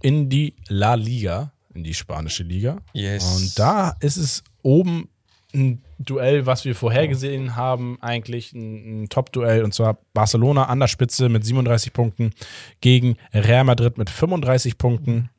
[0.00, 2.82] in die La Liga, in die spanische Liga.
[2.92, 3.24] Yes.
[3.36, 5.08] Und da ist es oben
[5.56, 10.88] ein Duell, was wir vorhergesehen haben, eigentlich ein, ein Top-Duell, und zwar Barcelona an der
[10.88, 12.32] Spitze mit 37 Punkten
[12.82, 15.30] gegen Real Madrid mit 35 Punkten.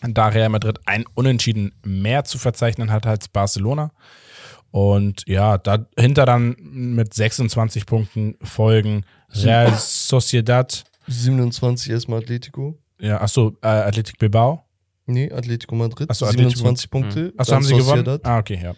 [0.00, 3.92] Da Real Madrid ein Unentschieden mehr zu verzeichnen hat als Barcelona.
[4.70, 12.78] Und ja, dahinter dann mit 26 Punkten folgen Real Sociedad, 27 erstmal Atletico.
[12.98, 14.64] ja, achso, äh, Athletic Bilbao.
[15.06, 16.08] Nee, Atletico Madrid.
[16.10, 17.32] Ach so, Atletico- 27 Punkte.
[17.36, 18.04] Achso, haben sie gewonnen?
[18.04, 18.20] Sociedad.
[18.24, 18.74] Ah, okay, ja.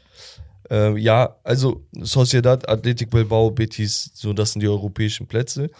[0.70, 5.70] Äh, ja, also Sociedad, Athletic Bilbao, Betis, so das sind die europäischen Plätze.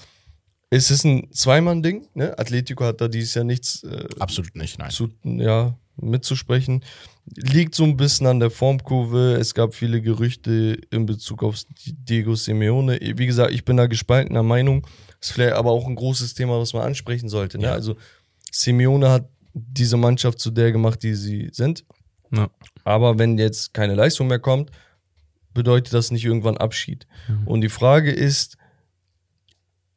[0.70, 2.36] Es ist ein Zweimann-Ding, ne?
[2.38, 4.90] Atletico hat da dieses Jahr nichts äh, Absolut nicht, nein.
[4.90, 6.84] zu, ja, mitzusprechen.
[7.36, 9.34] Liegt so ein bisschen an der Formkurve.
[9.34, 12.98] Es gab viele Gerüchte in Bezug auf Diego Simeone.
[13.00, 14.86] Wie gesagt, ich bin da gespaltener Meinung.
[15.20, 17.58] Ist vielleicht aber auch ein großes Thema, was man ansprechen sollte.
[17.58, 17.66] Ne?
[17.66, 17.72] Ja.
[17.72, 17.96] Also
[18.50, 21.84] Simeone hat diese Mannschaft zu der gemacht, die sie sind.
[22.32, 22.50] Ja.
[22.84, 24.70] Aber wenn jetzt keine Leistung mehr kommt,
[25.52, 27.06] bedeutet das nicht irgendwann Abschied.
[27.46, 28.56] Und die Frage ist,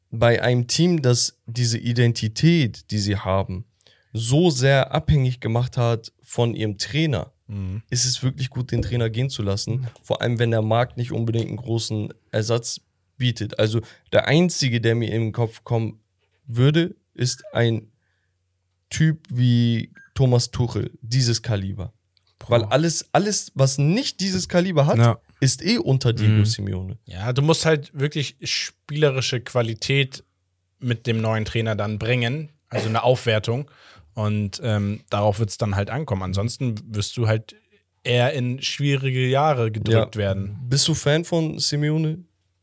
[0.10, 3.66] bei einem Team, das diese Identität, die sie haben,
[4.14, 7.82] so sehr abhängig gemacht hat von ihrem Trainer, Mhm.
[7.90, 9.88] ist es wirklich gut, den Trainer gehen zu lassen.
[10.04, 12.82] Vor allem, wenn der Markt nicht unbedingt einen großen Ersatz
[13.18, 13.58] bietet.
[13.58, 13.80] Also
[14.12, 16.02] der einzige, der mir in den Kopf kommen
[16.46, 17.90] würde, ist ein
[18.90, 21.94] Typ wie Thomas Tuchel, dieses Kaliber.
[22.48, 25.18] Weil alles, alles, was nicht dieses Kaliber hat, Ja.
[25.40, 26.46] ist eh unter Diego Mhm.
[26.46, 26.98] Simeone.
[27.06, 30.24] Ja, du musst halt wirklich spielerische Qualität
[30.80, 33.70] mit dem neuen Trainer dann bringen, also eine Aufwertung.
[34.14, 36.24] Und ähm, darauf wird es dann halt ankommen.
[36.24, 37.56] Ansonsten wirst du halt
[38.04, 40.22] eher in schwierige Jahre gedrückt Ja.
[40.22, 40.58] werden.
[40.70, 42.20] Bist du Fan von Simeone?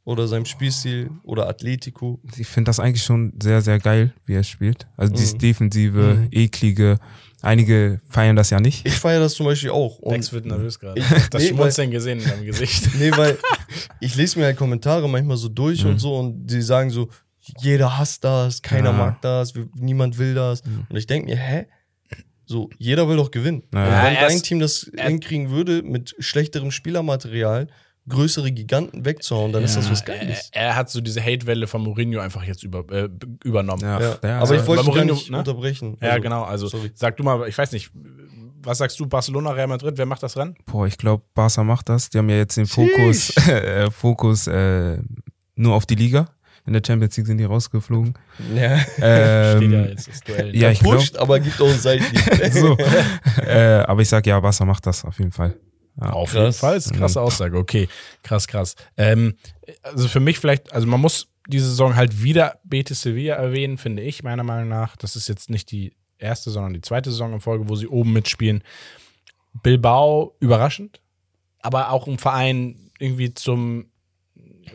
[0.07, 1.11] Oder seinem Spielstil?
[1.23, 2.21] Oder Atletico?
[2.37, 4.87] Ich finde das eigentlich schon sehr, sehr geil, wie er spielt.
[4.99, 5.39] Also dieses Mhm.
[5.39, 6.29] defensive, Mhm.
[6.31, 6.99] eklige.
[7.45, 8.87] Einige feiern das ja nicht.
[8.87, 9.99] Ich feiere das zum Beispiel auch.
[9.99, 10.99] Und Lex wird nervös gerade.
[11.01, 12.89] Ich- das nee, Schmunzeln gesehen in deinem Gesicht.
[12.99, 13.37] Nee, weil
[14.01, 17.09] ich lese mir halt Kommentare manchmal so durch und so und die sagen so,
[17.61, 18.97] jeder hasst das, keiner Ja.
[18.97, 20.63] mag das, niemand will das.
[20.89, 21.67] Und ich denke mir, hä?
[22.47, 23.63] So, jeder will doch gewinnen.
[23.73, 23.87] Ja.
[23.87, 27.69] Ja, wenn dein ist- Team das hinkriegen würde, mit schlechterem Spielermaterial
[28.09, 30.51] größere Giganten wegzuhauen, dann ist das was er, Geiles.
[30.53, 33.09] er hat so diese Hate-Welle von Mourinho einfach jetzt über, äh,
[33.45, 33.81] übernommen.
[33.83, 34.01] Ja.
[34.01, 34.19] Ja.
[34.23, 34.61] Ja, Aber ja.
[34.61, 35.39] ich wollte Mourinho, nicht ne?
[35.39, 35.97] unterbrechen.
[36.03, 36.43] Ja, Also, genau.
[36.43, 36.91] Also sorry.
[36.95, 37.91] sag du mal, ich weiß nicht,
[38.63, 40.55] was sagst du, Barcelona, Real Madrid, wer macht das Rennen?
[40.67, 42.11] Boah, ich glaube, Barca macht das.
[42.11, 44.99] Die haben ja jetzt den Fokus, äh, Fokus äh,
[45.55, 46.29] nur auf die Liga.
[46.67, 48.15] In der Champions League sind die rausgeflogen.
[48.55, 48.79] Ja.
[49.03, 50.57] Ähm, Steht ja jetzt das Duell.
[50.57, 50.97] ja, ich glaube.
[50.97, 52.53] Pusht, aber gibt auch einen Seitenhieb.
[52.53, 52.77] So.
[53.47, 55.55] äh, aber ich sag ja, Barca macht das auf jeden Fall.
[56.01, 56.11] Ja.
[56.11, 56.41] Auf Krass.
[56.41, 57.57] jeden Fall, ist krasse Aussage.
[57.57, 57.89] Okay,
[58.23, 58.75] krass, krass.
[58.97, 59.37] Ähm,
[59.83, 64.03] also für mich vielleicht, also man muss diese Saison halt wieder Betis Sevilla erwähnen, finde
[64.03, 64.97] ich, meiner Meinung nach.
[64.97, 68.13] Das ist jetzt nicht die erste, sondern die zweite Saison in Folge, wo sie oben
[68.13, 68.63] mitspielen.
[69.63, 71.01] Bilbao überraschend,
[71.61, 73.87] aber auch ein Verein irgendwie zum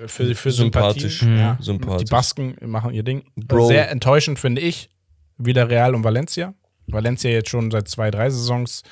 [0.08, 1.20] für, für Sympathisch.
[1.20, 1.34] Sympathien.
[1.34, 1.40] Mhm.
[1.40, 1.58] Ja.
[1.60, 2.06] Sympathisch.
[2.06, 3.24] Die Basken machen ihr Ding.
[3.36, 3.68] Bro.
[3.68, 4.90] Sehr enttäuschend finde ich.
[5.38, 6.54] Wieder Real und Valencia.
[6.88, 8.84] Valencia jetzt schon seit zwei, drei Saisons.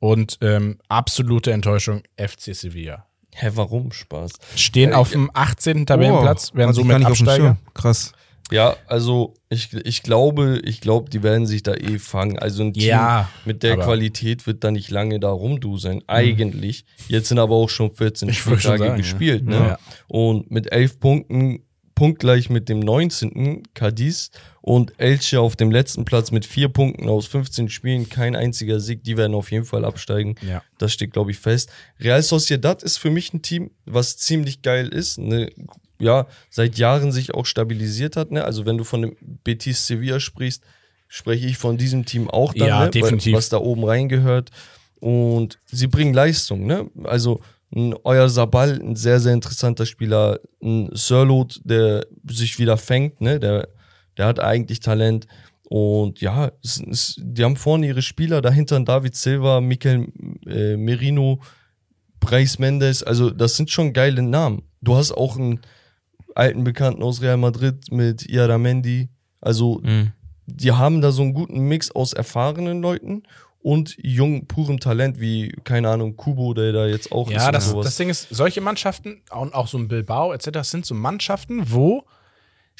[0.00, 3.06] Und ähm, absolute Enttäuschung FC Sevilla.
[3.34, 3.92] Hä, warum?
[3.92, 4.32] Spaß.
[4.56, 5.86] Stehen Äh, auf dem 18.
[5.86, 7.56] Tabellenplatz, werden hatte ich somit Absteiger.
[7.74, 8.12] Krass.
[8.50, 12.38] Ja, also ich, ich glaube, ich glaube, die werden sich da eh fangen.
[12.38, 16.02] Also ein Team Ja, mit der Qualität wird da nicht lange da rumduseln.
[16.06, 16.84] Eigentlich.
[17.08, 19.42] Jetzt sind aber auch schon 14 Ich wollte schon Spieltage sagen, gespielt.
[19.44, 19.50] ja.
[19.50, 19.66] Ne?
[19.68, 19.78] Ja.
[20.06, 21.62] Und mit 11 Punkten,
[21.94, 23.64] punktgleich mit dem 19.
[23.74, 24.30] Cadiz
[24.68, 29.02] und Elche auf dem letzten Platz mit 4 Punkten aus 15 Spielen, kein einziger Sieg.
[29.02, 30.34] Die werden auf jeden Fall absteigen.
[30.46, 30.62] Ja.
[30.76, 31.70] Das steht, glaube ich, fest.
[31.98, 35.16] Real Sociedad ist für mich ein Team, was ziemlich geil ist.
[35.16, 35.48] Ne?
[35.98, 38.30] Ja, seit Jahren sich auch stabilisiert hat.
[38.30, 38.44] Ne?
[38.44, 40.62] Also, wenn du von dem Betis Sevilla sprichst,
[41.08, 42.90] spreche ich von diesem Team auch dann, Ja, ne?
[42.90, 43.32] definitiv.
[43.36, 44.50] was da oben reingehört.
[45.00, 46.66] Und sie bringen Leistung.
[46.66, 46.90] Ne?
[47.04, 47.40] Also,
[47.74, 50.40] ein Euer Sabal, ein sehr, sehr interessanter Spieler.
[50.62, 53.22] Ein Sirlot, der sich wieder fängt.
[53.22, 53.40] Ne?
[53.40, 53.68] Der,
[54.18, 55.26] der hat eigentlich Talent.
[55.70, 60.08] Und ja, es, es, die haben vorne ihre Spieler, dahinter ein David Silva, Mikel
[60.46, 61.40] äh, Merino,
[62.20, 64.62] Bryce Mendes, also das sind schon geile Namen.
[64.80, 65.60] Du hast auch einen
[66.34, 69.08] alten Bekannten aus Real Madrid mit Iaramendi.
[69.40, 70.12] Also Mhm.
[70.46, 73.22] die haben da so einen guten Mix aus erfahrenen Leuten
[73.60, 77.74] und jung, purem Talent, wie, keine Ahnung, Kubo, der da jetzt auch ist Ja, das,
[77.74, 80.50] das Ding ist, solche Mannschaften und auch so ein Bilbao etc.
[80.52, 82.04] das sind so Mannschaften, wo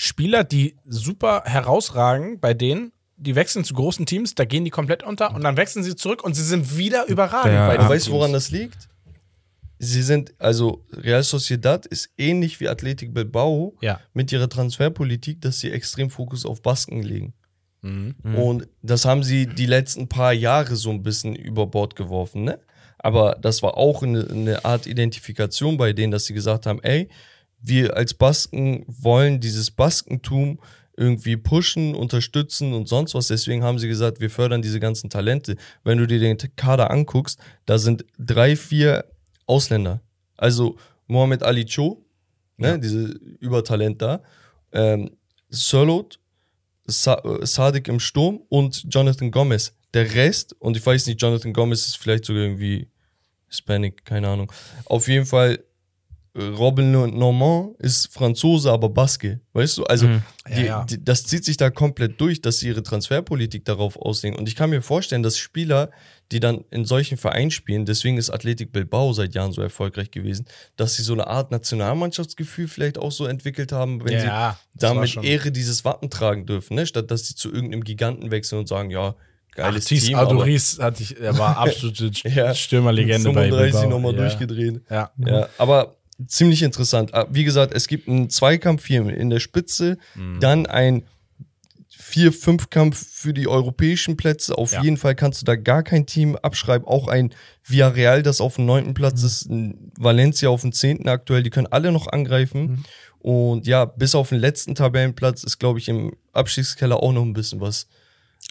[0.00, 5.02] Spieler, die super herausragen, bei denen, die wechseln zu großen Teams, da gehen die komplett
[5.02, 8.10] unter und dann wechseln sie zurück und sie sind wieder überragend Ja, weißt du, Teams.
[8.10, 8.88] woran das liegt?
[9.80, 13.98] Sie sind, also Real Sociedad ist ähnlich wie Athletic Bilbao Ja.
[14.12, 17.34] mit ihrer Transferpolitik, dass sie extrem Fokus auf Basken legen.
[17.82, 18.14] Mhm.
[18.36, 22.60] Und das haben sie die letzten paar Jahre so ein bisschen über Bord geworfen, ne?
[22.98, 27.08] Aber das war auch eine, eine Art Identifikation bei denen, dass sie gesagt haben, ey,
[27.60, 30.58] wir als Basken wollen dieses Baskentum
[30.96, 33.28] irgendwie pushen, unterstützen und sonst was.
[33.28, 35.56] Deswegen haben sie gesagt, wir fördern diese ganzen Talente.
[35.84, 39.04] Wenn du dir den Kader anguckst, da sind drei, vier
[39.46, 40.00] Ausländer.
[40.36, 42.04] Also Mohamed Ali Cho,
[42.56, 43.04] ne, diese
[43.40, 44.22] Übertalent da,
[44.72, 45.10] ähm,
[45.50, 46.18] Sörlot,
[46.86, 49.72] Sa äh, Sadik im Sturm und Jonathan Gomez.
[49.94, 52.88] Der Rest, und ich weiß nicht, Jonathan Gomez ist vielleicht sogar irgendwie
[53.48, 54.52] Hispanic, keine Ahnung.
[54.84, 55.64] Auf jeden Fall,
[56.38, 59.40] Robin Normand ist Franzose, aber Baske.
[59.52, 59.84] Weißt du?
[59.84, 60.20] Also, Ja,
[60.54, 60.84] die, ja.
[60.84, 64.38] Die, das zieht sich da komplett durch, dass sie ihre Transferpolitik darauf auslegen.
[64.38, 65.90] Und ich kann mir vorstellen, dass Spieler,
[66.30, 70.46] die dann in solchen Vereinen spielen, deswegen ist Athletic Bilbao seit Jahren so erfolgreich gewesen,
[70.76, 75.16] dass sie so eine Art Nationalmannschaftsgefühl vielleicht auch so entwickelt haben, wenn Ja, sie damit
[75.22, 76.86] Ehre dieses Wappen tragen dürfen, ne?
[76.86, 79.14] statt dass sie zu irgendeinem Giganten wechseln und sagen, ja,
[79.54, 82.54] geiles Tis Team, Adoris hatte ich, er war absolute Ja.
[82.54, 83.90] Stürmerlegende bei 35 Bilbao.
[83.90, 84.18] nochmal ja.
[84.20, 84.80] durchgedreht.
[84.90, 85.10] Ja.
[85.26, 85.96] Ja, aber
[86.26, 87.14] ziemlich interessant.
[87.14, 90.40] Ah, Wie gesagt, es gibt einen Zweikampf hier in der Spitze, Mhm.
[90.40, 91.04] dann ein
[91.90, 94.56] Vier-Fünf-Kampf für die europäischen Plätze.
[94.56, 94.82] Auf Ja.
[94.82, 96.86] jeden Fall kannst du da gar kein Team abschreiben.
[96.86, 97.34] Auch ein
[97.66, 101.42] Villarreal, das auf dem neunten Platz ist, ein Valencia auf dem zehnten aktuell.
[101.42, 102.84] Die können alle noch angreifen.
[103.18, 107.32] Und ja, bis auf den letzten Tabellenplatz ist, glaube ich, im Abstiegskeller auch noch ein
[107.32, 107.88] bisschen was.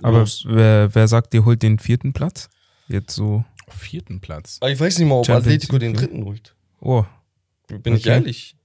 [0.03, 0.43] Aber los.
[0.47, 2.49] wer, wer sagt, ihr holt den vierten Platz?
[2.88, 3.43] Jetzt so.
[3.70, 4.57] Vierten Platz.
[4.61, 6.53] Aber ich weiß nicht mal, ob Champions Atletico den dritten holt.
[6.80, 7.05] Oh,
[7.68, 8.09] Bin ich Okay.
[8.15, 8.55] ehrlich.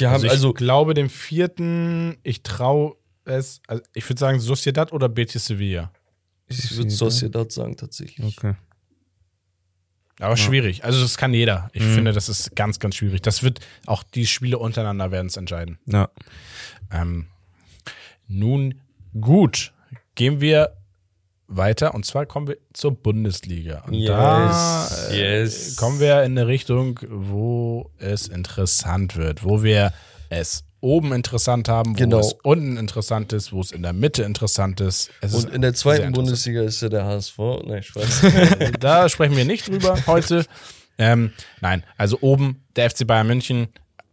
[0.00, 4.40] Die haben Also ich also glaube dem vierten, ich traue es, also ich würde sagen
[4.40, 5.92] Sociedad oder Betis Sevilla.
[6.48, 8.38] Ich würde Sociedad sagen, tatsächlich.
[8.38, 8.54] okay.
[10.20, 10.84] Aber schwierig.
[10.84, 11.70] Also das kann jeder.
[11.72, 11.94] Ich Mhm.
[11.94, 13.22] finde, das ist ganz, ganz schwierig.
[13.22, 15.78] Das wird auch die Spiele untereinander werden es entscheiden.
[15.86, 16.10] Ja.
[16.92, 17.26] Ähm,
[18.28, 18.80] nun
[19.20, 19.72] gut,
[20.14, 20.76] gehen wir
[21.56, 23.82] weiter und zwar kommen wir zur Bundesliga.
[23.86, 25.76] Und da Yes, äh, yes.
[25.76, 29.92] kommen wir in eine Richtung, wo es interessant wird, wo wir
[30.28, 32.18] es oben interessant haben, wo Genau.
[32.18, 35.10] es unten interessant ist, wo es in der Mitte interessant ist.
[35.20, 36.12] Es ist Und in der zweiten.
[36.12, 37.38] Bundesliga ist ja der HSV.
[37.66, 38.22] Nein, Spaß.
[38.80, 40.44] da sprechen wir nicht drüber heute.
[40.98, 43.68] Ähm, nein, also oben der FC Bayern München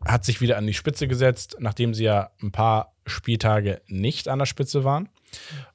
[0.05, 4.39] hat sich wieder an die Spitze gesetzt, nachdem sie ja ein paar Spieltage nicht an
[4.39, 5.09] der Spitze waren.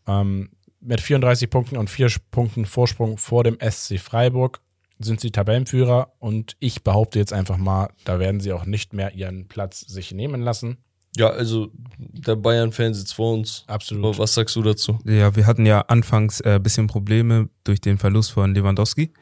[0.06, 0.50] Ähm,
[0.85, 4.61] mit 34 Punkten und 4 Punkten Vorsprung vor dem SC Freiburg
[4.99, 9.14] sind sie Tabellenführer und ich behaupte jetzt einfach mal, da werden sie auch nicht mehr
[9.14, 10.78] ihren Platz sich nehmen lassen.
[11.16, 11.68] ja, also
[11.99, 13.64] der Bayern-Fan sitzt vor uns.
[13.66, 14.05] Absolut.
[14.05, 14.99] Aber was sagst du dazu?
[15.05, 19.12] Ja, wir hatten ja anfangs ein äh, bisschen Probleme durch den Verlust von Lewandowski.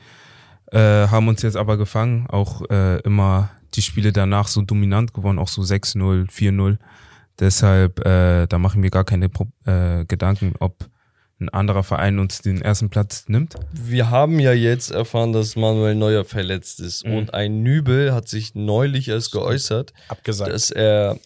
[0.70, 5.38] Äh, haben uns jetzt aber gefangen, auch äh, immer die Spiele danach so dominant gewonnen,
[5.38, 6.78] auch so 6-0, 4-0.
[7.38, 10.88] Deshalb, äh, da machen wir gar keine Pro äh, Gedanken, ob
[11.42, 13.54] ein anderer Verein uns den ersten Platz nimmt.
[13.72, 17.06] Wir haben ja jetzt erfahren, dass Manuel Neuer verletzt ist.
[17.06, 17.14] Mhm.
[17.16, 20.52] Und ein Nübel hat sich neulich erst geäußert, Abgesagt.
[20.52, 21.18] dass er,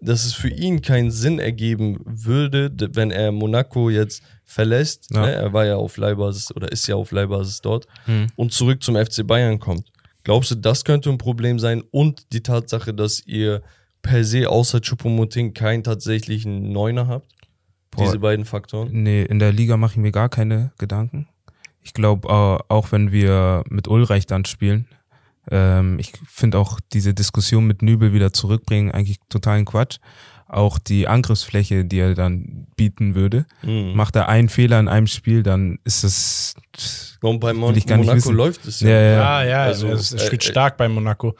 [0.00, 5.08] dass es für ihn keinen Sinn ergeben würde, wenn er Monaco jetzt verlässt.
[5.12, 5.22] Ja.
[5.22, 5.32] Ne?
[5.32, 8.28] Er war ja auf Leihbasis oder ist ja auf Leihbasis dort Hm.
[8.36, 9.90] und zurück zum FC Bayern kommt.
[10.22, 11.82] Glaubst du, das könnte ein Problem sein?
[11.90, 13.62] Und die Tatsache, dass ihr
[14.02, 17.32] per se außer Choupo-Moting keinen tatsächlichen Neuner habt?
[17.96, 18.04] Boah.
[18.04, 18.88] Diese beiden Faktoren?
[18.92, 21.28] Nee, in der Liga mache ich mir gar keine Gedanken.
[21.82, 24.86] Ich glaube, äh, auch wenn wir mit Ulreich dann spielen,
[25.50, 29.98] ähm, ich finde auch diese Diskussion mit Nübel wieder zurückbringen eigentlich totalen Quatsch.
[30.48, 33.94] Auch die Angriffsfläche, die er dann bieten würde, Mhm.
[33.96, 36.54] macht er einen Fehler in einem Spiel, dann ist es
[37.20, 38.98] Und bei Mon Monaco läuft es Ja, ja.
[38.98, 41.34] Ja, ja, Also, also, es äh, steht äh, stark bei Monaco.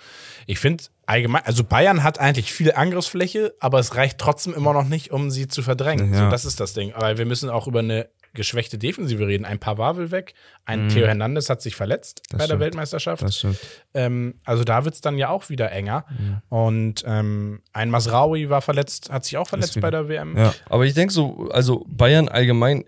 [0.47, 4.87] Ich finde allgemein, also Bayern hat eigentlich viel Angriffsfläche, aber es reicht trotzdem immer noch
[4.89, 6.13] nicht, um sie zu verdrängen.
[6.13, 6.25] Ja.
[6.25, 6.93] So, das ist das Ding.
[6.93, 9.47] Aber wir müssen auch über eine geschwächte Defensive reden.
[9.47, 10.35] Ein Pavard will weg,
[10.67, 12.61] ein Theo Hernandez hat sich verletzt Das bei der stimmt.
[12.61, 13.23] Weltmeisterschaft.
[13.23, 13.59] das stimmt.
[13.95, 16.05] Ähm, also da wird es dann ja auch wieder enger.
[16.51, 20.37] Und ähm, ein Masraoui war verletzt, hat sich auch verletzt bei der WM.
[20.37, 20.55] Ja.
[20.69, 22.85] Aber ich denke so, also Bayern allgemein,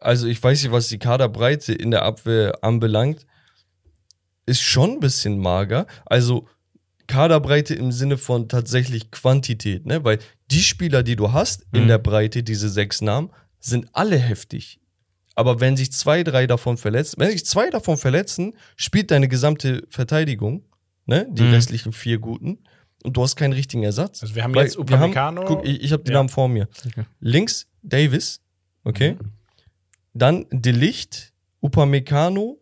[0.00, 3.26] also ich weiß nicht, was die Kaderbreite in der Abwehr anbelangt,
[4.48, 5.86] ist schon ein bisschen mager.
[6.06, 6.48] Also
[7.06, 10.04] Kaderbreite im Sinne von tatsächlich Quantität, ne?
[10.04, 10.18] Weil
[10.50, 11.88] die Spieler, die du hast in Mhm.
[11.88, 13.30] der Breite, diese sechs Namen,
[13.60, 14.80] sind alle heftig.
[15.34, 19.86] Aber wenn sich zwei, drei davon verletzen, wenn sich zwei davon verletzen, spielt deine gesamte
[19.88, 20.64] Verteidigung,
[21.06, 21.26] ne?
[21.30, 21.52] Die Mhm.
[21.54, 22.58] restlichen vier guten,
[23.04, 24.22] und du hast keinen richtigen Ersatz.
[24.22, 25.44] Also wir haben Weil jetzt Upamecano.
[25.44, 26.18] Guck, ich, ich habe die Ja.
[26.18, 26.68] Namen vor mir.
[26.84, 27.04] Okay.
[27.20, 28.40] Links Davis,
[28.84, 29.16] okay.
[30.14, 31.32] Dann De Licht,
[31.62, 32.58] Upamecano,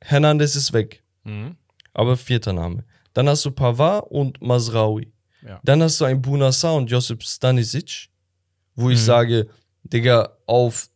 [0.00, 1.56] Hernandez ist weg, Mhm.
[1.94, 2.84] aber vierter Name.
[3.14, 5.12] Dann hast du Pavard und Masraoui.
[5.46, 5.60] Ja.
[5.64, 8.08] Dann hast du einen Bunassar und Josip Stanisic,
[8.74, 9.02] wo ich Mhm.
[9.04, 9.48] sage,
[9.84, 10.88] Digga, auf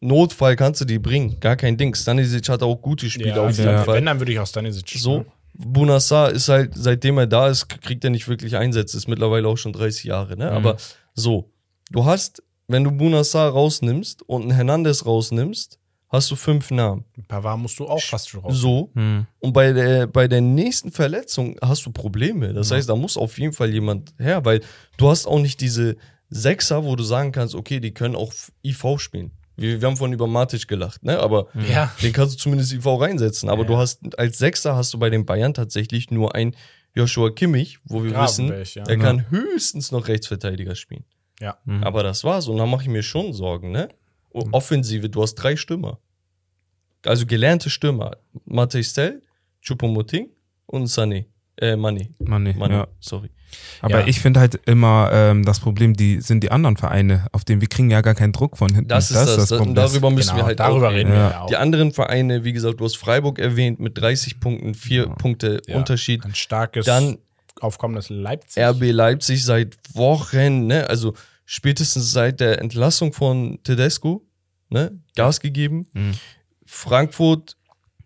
[0.00, 1.94] Notfall kannst du die bringen, gar kein Ding.
[1.94, 3.84] Stanisic hat auch gute Spiele Ja, auf jeden ja.
[3.84, 3.96] Fall.
[3.96, 4.88] Wenn, dann würde ich auch Stanisic.
[4.96, 8.96] So, Bunassar ist halt, seitdem er da ist, kriegt er nicht wirklich Einsätze.
[8.96, 10.46] Ist mittlerweile auch schon 30 Jahre, ne?
[10.50, 10.56] Mhm.
[10.56, 10.76] Aber
[11.14, 11.50] so,
[11.90, 15.78] du hast, wenn du Bunassar rausnimmst und einen Hernandez rausnimmst,
[16.12, 17.04] hast du fünf Namen.
[17.26, 18.54] Pavard musst du auch fast schon raus.
[18.56, 18.90] So.
[18.94, 19.26] Hm.
[19.40, 22.52] Und bei der, bei der nächsten Verletzung hast du Probleme.
[22.52, 22.76] Das Ja.
[22.76, 24.60] heißt, da muss auf jeden Fall jemand her, weil
[24.98, 25.96] du hast auch nicht diese
[26.28, 28.32] Sechser, wo du sagen kannst, okay, die können auch
[28.64, 29.32] IV spielen.
[29.56, 31.18] Wir, wir haben vorhin über Matic gelacht, ne?
[31.18, 31.92] Aber Ja.
[32.02, 33.48] den kannst du zumindest IV reinsetzen.
[33.50, 33.68] Aber Ja.
[33.68, 36.54] du hast als Sechser hast du bei den Bayern tatsächlich nur ein
[36.94, 38.84] Joshua Kimmich, wo wir wissen, Gravenberch, ja.
[38.86, 41.04] er kann höchstens noch Rechtsverteidiger spielen.
[41.40, 41.56] Ja.
[41.82, 42.48] Aber das war's.
[42.48, 43.88] Und da mache ich mir schon Sorgen, ne?
[44.32, 45.98] O- Offensive, du hast drei Stürmer.
[47.04, 48.16] Also gelernte Stürmer.
[48.44, 49.22] Matej Stel,
[49.64, 50.28] Choupo-Moting
[50.66, 51.26] und Sané.
[51.56, 51.76] Äh.
[51.76, 52.86] Mann, nee, Mané, ja.
[53.00, 53.30] sorry.
[53.82, 54.06] Aber Ja.
[54.06, 57.68] ich finde halt immer ähm, das Problem, die sind die anderen Vereine, auf denen wir
[57.68, 58.88] kriegen ja gar keinen Druck von hinten.
[58.88, 59.48] Das ist das.
[59.48, 61.40] das und darüber müssen Genau, wir halt darüber auch reden wir Ja.
[61.42, 61.46] auch.
[61.48, 65.76] Die anderen Vereine, wie gesagt, du hast Freiburg erwähnt mit 30 Punkten, vier Punkte Ja.
[65.76, 66.24] Unterschied.
[66.24, 67.18] Ein starkes, Dann
[67.60, 68.62] aufkommendes Leipzig.
[68.62, 70.88] RB Leipzig seit Wochen, ne?
[70.88, 71.12] Also
[71.54, 74.24] spätestens seit der Entlassung von Tedesco,
[74.70, 74.98] ne?
[75.14, 75.86] Gas gegeben.
[75.92, 76.12] Mhm.
[76.64, 77.58] Frankfurt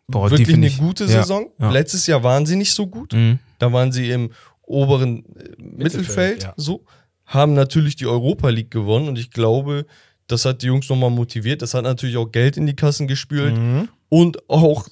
[0.09, 1.51] Boah, wirklich eine ich- gute ja, Saison.
[1.61, 1.71] ja.
[1.71, 3.13] Letztes Jahr waren sie nicht so gut.
[3.13, 3.39] Mhm.
[3.61, 4.33] Da waren sie im
[4.63, 6.55] oberen äh, Mittelfeld, ja.
[6.57, 6.85] so.
[7.25, 9.87] Haben natürlich die Europa League gewonnen und ich glaube,
[10.27, 11.63] das hat die Jungs nochmal motiviert.
[11.63, 13.89] Das hat natürlich auch Geld in die Kassen gespült Mhm.
[14.09, 14.89] und auch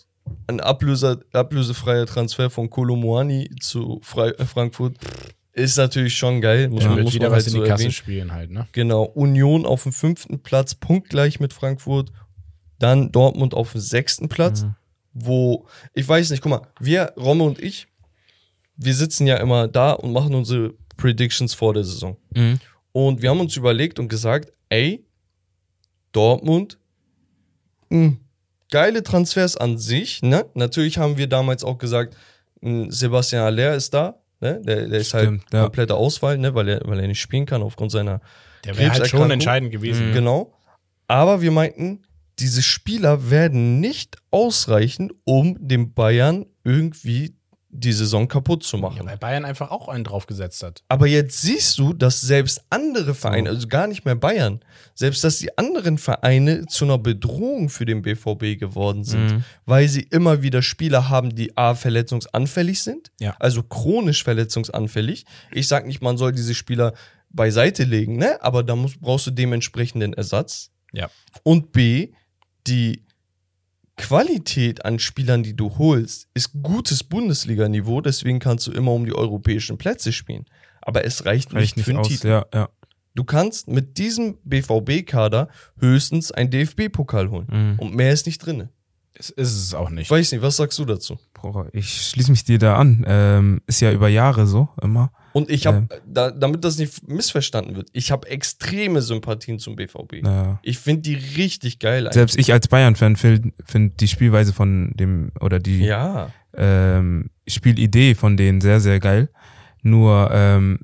[0.47, 4.97] ein Ablöser, ablösefreier Transfer von Kolomoani zu Fre Frankfurt
[5.55, 6.69] ist natürlich schon geil.
[6.69, 7.93] Muss, Ja, man, muss wieder man was halt in so die Kasse erwähnen.
[7.93, 8.67] spielen halt, ne?
[8.73, 12.13] Genau, Union auf dem fünften Platz, punktgleich mit Frankfurt.
[12.79, 14.67] Dann Dortmund auf dem sechsten Platz,
[15.13, 17.87] wo, ich weiß nicht, guck mal, wir, Romme und ich,
[18.77, 22.17] wir sitzen ja immer da und machen unsere Predictions vor der Saison.
[22.35, 22.59] Mhm.
[22.93, 25.05] Und wir haben uns überlegt und gesagt, ey,
[26.13, 26.79] Dortmund,
[27.91, 28.17] mh,
[28.71, 30.47] geile Transfers an sich, ne?
[30.55, 32.17] Natürlich haben wir damals auch gesagt,
[32.61, 34.61] mh, Sebastian Aller ist da, ne?
[34.63, 35.63] Der, der ist halt Stimmt, ja.
[35.63, 36.55] kompletter Ausfall, ne?
[36.55, 38.21] Weil er, weil er nicht spielen kann aufgrund seiner
[38.65, 40.13] Der wäre halt schon entscheidend gewesen.
[40.13, 40.55] Genau.
[41.09, 42.03] Aber wir meinten,
[42.39, 47.37] diese Spieler werden nicht ausreichen, um dem Bayern irgendwie
[47.77, 48.99] die Saison kaputt zu machen.
[48.99, 50.85] Ja, weil Bayern einfach auch einen draufgesetzt hat.
[50.89, 54.61] Aber jetzt siehst du, dass selbst andere Vereine, also gar nicht mehr Bayern,
[54.95, 59.45] selbst dass die anderen Vereine zu einer Bedrohung für den BVB geworden sind, Mhm.
[59.67, 63.35] weil sie immer wieder Spieler haben, die A, verletzungsanfällig sind, Ja.
[63.41, 65.25] also chronisch verletzungsanfällig.
[65.51, 66.95] Ich sag nicht, man soll diese Spieler
[67.31, 68.41] beiseite legen, ne?
[68.41, 70.71] aber da musst, brauchst du dementsprechenden Ersatz.
[70.93, 71.11] Ja.
[71.43, 72.13] Und B,
[72.69, 73.04] die
[73.97, 79.15] Qualität an Spielern, die du holst, ist gutes Bundesliga-Niveau, deswegen kannst du immer um die
[79.15, 80.47] europäischen Plätze spielen.
[80.81, 82.29] Aber es reicht, Reicht nicht für einen aus, Titel.
[82.29, 82.69] ja, ja.
[83.15, 85.49] Du kannst mit diesem BVB-Kader
[85.79, 87.47] höchstens einen DFB-Pokal holen.
[87.51, 87.79] Mhm.
[87.79, 88.69] Und mehr ist nicht drin.
[89.17, 90.03] Es ist es auch nicht.
[90.07, 91.19] Ich weiß nicht, was sagst du dazu?
[91.35, 93.05] Boah, ich schließe mich dir da an.
[93.07, 95.13] Ähm, ist ja über Jahre so, immer.
[95.33, 100.25] Und ich habe, da, damit das nicht missverstanden wird, ich habe extreme Sympathien zum BVB.
[100.25, 100.59] Ja.
[100.63, 102.09] Ich finde die richtig geil.
[102.13, 106.31] Selbst ich als Bayern-Fan finde find die Spielweise von dem, oder die Ja.
[106.57, 109.29] ähm, Spielidee von denen sehr, sehr geil.
[109.83, 110.79] Nur ähm,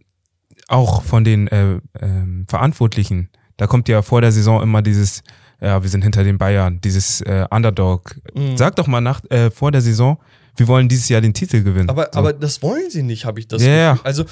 [0.69, 3.29] auch von den äh, ähm, Verantwortlichen.
[3.57, 5.23] Da kommt ja vor der Saison immer dieses,
[5.61, 8.17] ja, wir sind hinter den Bayern, dieses äh, Underdog.
[8.35, 8.57] Mhm.
[8.57, 10.19] Sag doch mal nach, äh, vor der Saison,
[10.57, 11.89] wir wollen dieses Jahr den Titel gewinnen.
[11.91, 12.19] Aber, so.
[12.19, 13.93] aber das wollen sie nicht, habe ich das Ja, ja.
[13.93, 14.07] Gefühl.
[14.07, 14.25] Also,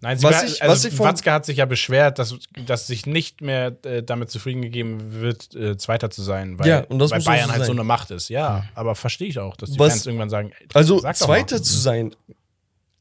[0.00, 2.36] Nein, Was was ich- ich, also was ich von- Watzke hat sich ja beschwert, dass,
[2.66, 6.80] dass sich nicht mehr äh, damit zufrieden gegeben wird, äh, Zweiter zu sein, weil, Ja,
[6.84, 8.28] und das weil Bayern so halt so eine Macht ist.
[8.28, 11.26] Ja, aber verstehe ich auch, dass die Was- Fans irgendwann sagen, ey, also sag doch
[11.26, 11.62] Zweiter mal.
[11.64, 12.14] zu sein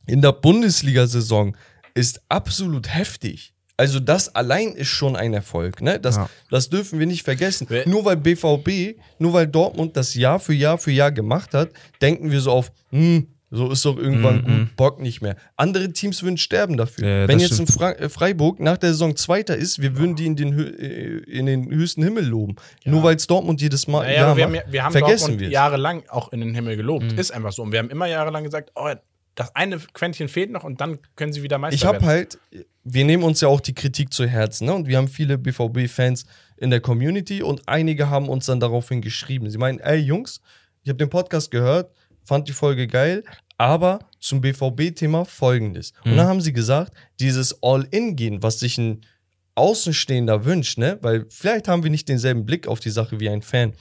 [0.08, 1.56] in der Bundesliga-Saison
[1.94, 3.54] ist absolut heftig.
[3.80, 5.82] Also das allein ist schon ein Erfolg.
[5.82, 6.00] Ne?
[6.00, 6.30] Das, Ja.
[6.50, 7.68] das dürfen wir nicht vergessen.
[7.86, 11.70] Nur weil BVB, nur weil Dortmund das Jahr für Jahr für Jahr gemacht hat,
[12.02, 15.38] denken wir so auf, hm, so ist doch irgendwann gut, Bock nicht mehr.
[15.56, 17.08] Andere Teams würden sterben dafür.
[17.08, 20.26] Ja, Wenn jetzt ein Fra äh, Freiburg nach der Saison Zweiter ist, wir würden die
[20.26, 22.56] in den, äh, in den höchsten Himmel loben.
[22.84, 25.40] Nur weil es Dortmund jedes Mal Naja, wir haben, macht, ja- wir haben vergessen Dortmund
[25.40, 25.54] wir es.
[25.54, 27.14] jahrelang auch in den Himmel gelobt.
[27.14, 27.62] Ist einfach so.
[27.64, 28.90] Und wir haben immer jahrelang gesagt, oh,
[29.36, 32.08] das eine Quäntchen fehlt noch und dann können sie wieder Meister Ich habe werden.
[32.08, 32.40] halt,
[32.90, 34.74] wir nehmen uns ja auch die Kritik zu Herzen, ne?
[34.74, 39.50] Und wir haben viele BVB-Fans in der Community und einige haben uns dann daraufhin geschrieben.
[39.50, 40.42] Sie meinen, ey Jungs,
[40.84, 41.92] ich habe den Podcast gehört,
[42.24, 43.24] fand die Folge geil,
[43.58, 45.92] aber zum BVB-Thema folgendes.
[46.06, 49.02] Und dann haben sie gesagt, dieses All-In-Gehen, was sich ein
[49.56, 50.98] Außenstehender wünscht, ne?
[51.02, 53.74] Weil vielleicht haben wir nicht denselben Blick auf die Sache wie ein Fan.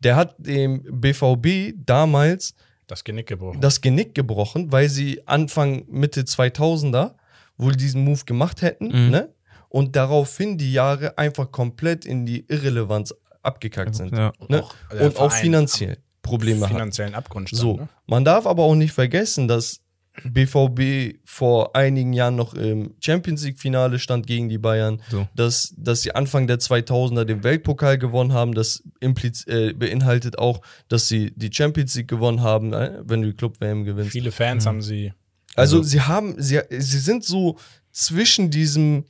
[0.00, 2.54] Der hat dem BVB damals
[2.86, 3.60] das Genick gebrochen.
[3.60, 7.14] das Genick gebrochen, weil sie Anfang, Mitte 2000er
[7.58, 9.10] wohl diesen Move gemacht hätten, Mhm.
[9.10, 9.34] ne?
[9.68, 13.12] Und daraufhin die Jahre einfach komplett in die Irrelevanz
[13.42, 14.12] abgekackt sind.
[14.12, 14.32] ja.
[14.48, 14.62] Ne?
[14.62, 17.60] auch der Und auch finanziell Probleme finanziellen Abgrund stand.
[17.60, 17.88] So, Ne?
[18.06, 19.80] man darf aber auch nicht vergessen, dass
[20.24, 25.28] BVB vor einigen Jahren noch im Champions League Finale stand gegen die Bayern, So.
[25.34, 30.62] dass, dass sie Anfang der 2000er den Weltpokal gewonnen haben, das impliz äh, beinhaltet auch,
[30.88, 34.12] dass sie die Champions League gewonnen haben, äh, wenn du die Club WM gewinnst.
[34.12, 35.12] Viele Fans haben sie.
[35.56, 37.56] Also, sie haben, sie, sie sind so
[37.92, 39.04] zwischen diesem,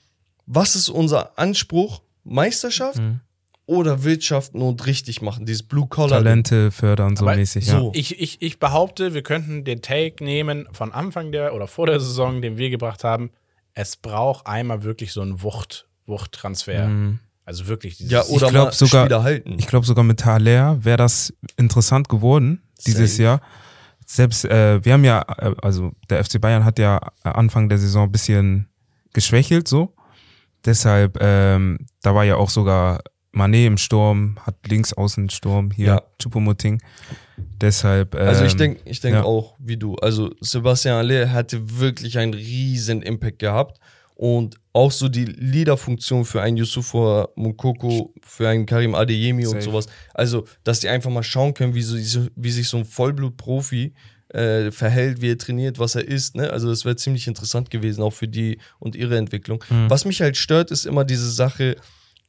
[0.47, 3.21] was ist unser Anspruch, Meisterschaft Mhm.
[3.67, 6.19] oder wirtschaften und richtig machen, dieses Blue Collar.
[6.23, 7.79] Talente fördern, so Aber mäßig, ja.
[7.81, 7.93] so.
[7.95, 11.99] Ich, ich, ich behaupte, wir könnten den Take nehmen von Anfang der oder vor der
[12.01, 13.31] Saison, den wir gebracht haben.
[13.75, 16.89] Es braucht einmal wirklich so einen Wucht, Wuchttransfer.
[17.45, 19.57] Also wirklich dieses Ja, oder glaub mal sogar- Spieler halten.
[19.59, 23.23] Ich glaube sogar mit Thaler wäre das interessant geworden dieses Safe.
[23.23, 23.41] Jahr.
[24.07, 27.79] Selbst, äh, wir haben ja, äh, also der FC Bayern hat ja äh, Anfang der
[27.79, 28.69] Saison ein bisschen
[29.13, 29.95] geschwächelt so.
[30.65, 33.03] Deshalb, ähm, da war ja auch sogar
[33.35, 36.03] Mané im Sturm, hat links außen Sturm, hier Ja.
[36.23, 36.81] Choupo-Moting.
[37.61, 39.25] Deshalb, ähm, Also ich denke ich denk ja.
[39.25, 39.97] auch wie du.
[39.97, 43.79] Also Sebastian Aller hatte wirklich einen riesen Impact gehabt
[44.17, 49.65] und auch so die Leaderfunktion für einen Yusufa Mukoko, für einen Karim Adeyemi und Safe.
[49.65, 49.87] sowas.
[50.15, 53.93] Also, dass die einfach mal schauen können, wie, so, wie sich so ein Vollblutprofi
[54.31, 56.35] äh, verhält, wie er trainiert, was er ist.
[56.35, 56.51] Ne?
[56.51, 59.63] Also das wäre ziemlich interessant gewesen, auch für die und ihre Entwicklung.
[59.69, 59.91] Mhm.
[59.91, 61.77] Was mich halt stört, ist immer diese Sache,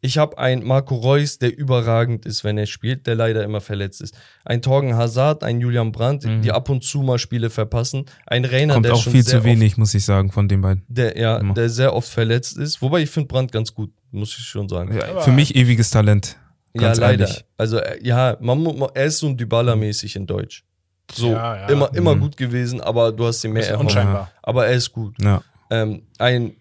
[0.01, 4.01] ich habe einen Marco Reus, der überragend ist, wenn er spielt, der leider immer verletzt
[4.01, 4.15] ist.
[4.45, 8.05] Ein Torgen Hazard, ein Julian Brandt, die ab und zu mal Spiele verpassen.
[8.27, 8.75] Ein Rainer, Mhm.
[8.75, 10.83] kommt der auch schon viel sehr zu wenig, muss ich sagen, von den beiden.
[10.87, 11.53] Oft, der, ja, Immer.
[11.55, 12.81] der sehr oft verletzt ist.
[12.81, 14.93] Wobei ich finde Brandt ganz gut, muss ich schon sagen.
[14.95, 16.37] Ja, Ja, für mich ewiges Talent.
[16.75, 17.25] Ganz leider.
[17.25, 17.43] ehrlich.
[17.57, 20.63] Also äh, ja, man, man, er ist so ein Dybala-mäßig in Deutsch.
[21.11, 21.67] So, Ja, ja.
[21.69, 22.19] immer, immer Mhm.
[22.19, 23.85] gut gewesen, aber du hast ihn mehr erhofft.
[23.85, 24.29] unscheinbar.
[24.43, 25.15] Aber er ist gut.
[25.21, 25.41] Ja.
[25.71, 26.55] ähm, ein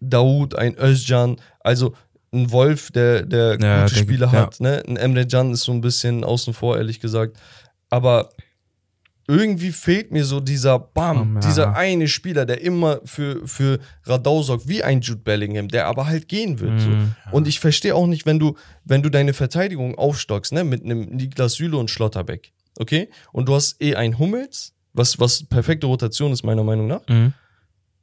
[0.00, 1.94] Daoud, ein Özcan, also
[2.32, 4.32] ein Wolf, der, der Ja, gute Spiele ja.
[4.32, 4.60] hat.
[4.60, 4.82] Ne?
[4.88, 7.36] Ein Emre Can ist so ein bisschen außen vor, ehrlich gesagt.
[7.90, 8.30] Aber
[9.28, 11.40] irgendwie fehlt mir so dieser Bam, Ja.
[11.40, 16.06] dieser eine Spieler, der immer für, für Radau sorgt, wie ein Jude Bellingham, der aber
[16.06, 16.80] halt gehen wird.
[16.80, 16.88] So.
[16.88, 17.14] Mhm.
[17.30, 21.02] Und ich verstehe auch nicht, wenn du, wenn du deine Verteidigung aufstockst, ne, mit einem
[21.04, 23.08] Niklas Süle und Schlotterbeck, okay?
[23.32, 27.06] Und du hast eh ein Hummels, was, was perfekte Rotation ist, meiner Meinung nach.
[27.08, 27.32] Mhm.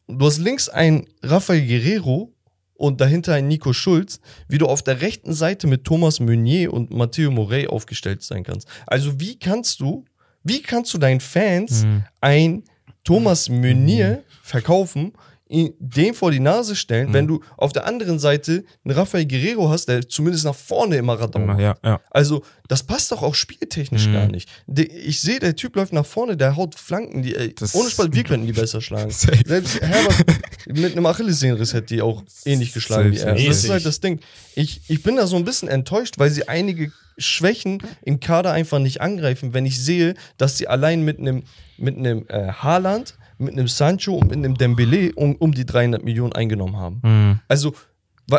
[0.08, 2.34] Du hast links einen Rafael Guerrero
[2.80, 6.92] und dahinter einen Nico Schulz, wie du auf der rechten Seite mit Thomas Meunier und
[6.92, 8.68] Matteo Morey aufgestellt sein kannst.
[8.88, 10.06] Also wie kannst du,
[10.44, 12.04] wie kannst du deinen Fans Mhm.
[12.22, 12.64] ein
[13.04, 15.14] Thomas Meunier verkaufen,
[15.50, 19.70] ihn, den vor die Nase stellen, wenn du auf der anderen Seite einen Rafael Guerrero
[19.70, 21.60] hast, der zumindest nach vorne immer Radau macht.
[21.60, 22.00] Ja, ja.
[22.12, 24.14] Also, das passt doch auch spieltechnisch Mhm.
[24.14, 24.48] gar nicht.
[24.76, 28.24] Ich sehe, der Typ läuft nach vorne, der haut Flanken, die, ey, ohne Spaß, wir
[28.24, 29.10] könnten die besser schlagen.
[29.12, 29.40] Safe.
[29.46, 30.24] Selbst Herbert
[30.68, 33.38] mit einem Achillessehnenriss hätte die auch ähnlich geschlagen wie Safe, er.
[33.38, 33.48] safe.
[33.50, 34.20] Das ist halt das Ding.
[34.56, 38.80] Ich, ich bin da so ein bisschen enttäuscht, weil sie einige Schwächen im Kader einfach
[38.80, 41.44] nicht angreifen, wenn ich sehe, dass sie allein mit einem
[41.78, 46.04] mit einem äh, Haaland, mit einem Sancho und mit einem Dembele um, um die 300
[46.04, 47.00] Millionen eingenommen haben.
[47.04, 47.40] Mhm.
[47.48, 47.74] Also,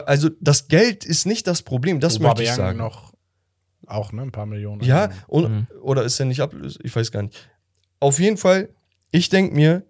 [0.06, 2.78] also das Geld ist nicht das Problem, das möchte ich sagen.
[2.78, 3.10] noch
[3.86, 4.22] auch, ne?
[4.22, 4.82] Ein paar Millionen.
[4.82, 5.24] Ja, eingenommen.
[5.28, 5.66] und, Mhm.
[5.82, 6.84] oder ist er nicht ablösend?
[6.84, 7.36] Ich weiß gar nicht.
[7.98, 8.68] Auf jeden Fall,
[9.10, 9.84] ich denke mir,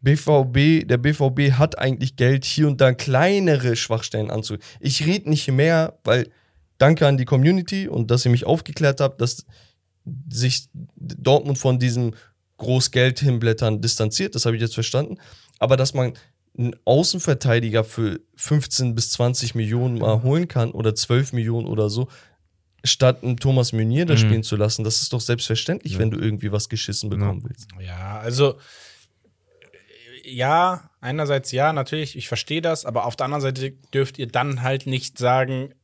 [0.00, 4.56] BVB, der BVB hat eigentlich Geld, hier und da kleinere Schwachstellen anzu.
[4.80, 6.30] Ich rede nicht mehr, weil
[6.78, 9.44] danke an die Community und dass ihr mich aufgeklärt habt, dass
[10.30, 12.14] sich Dortmund von diesem
[12.58, 15.18] Großgeld hinblättern distanziert, das habe ich jetzt verstanden.
[15.58, 16.14] Aber dass man
[16.56, 22.08] einen Außenverteidiger für 15 bis 20 Millionen mal holen kann oder 12 Millionen oder so,
[22.84, 24.18] statt einen Thomas Meunier da Mhm.
[24.18, 27.68] spielen zu lassen, das ist doch selbstverständlich, wenn du irgendwie was geschissen bekommen willst.
[27.80, 28.58] Ja, also
[30.22, 34.62] ja, einerseits ja, natürlich, ich verstehe das, aber auf der anderen Seite dürft ihr dann
[34.62, 35.74] halt nicht sagen,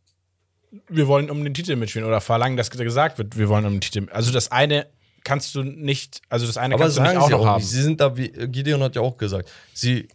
[0.88, 3.80] wir wollen um den Titel mitspielen oder verlangen, dass gesagt wird, wir wollen um den
[3.80, 4.08] Titel.
[4.10, 4.86] Also das eine
[5.24, 7.60] kannst du nicht, also das eine Aber kannst du nicht auch sie noch auch haben.
[7.62, 7.70] nicht.
[7.70, 10.08] Sie sind da, wie Gideon hat ja auch gesagt, sie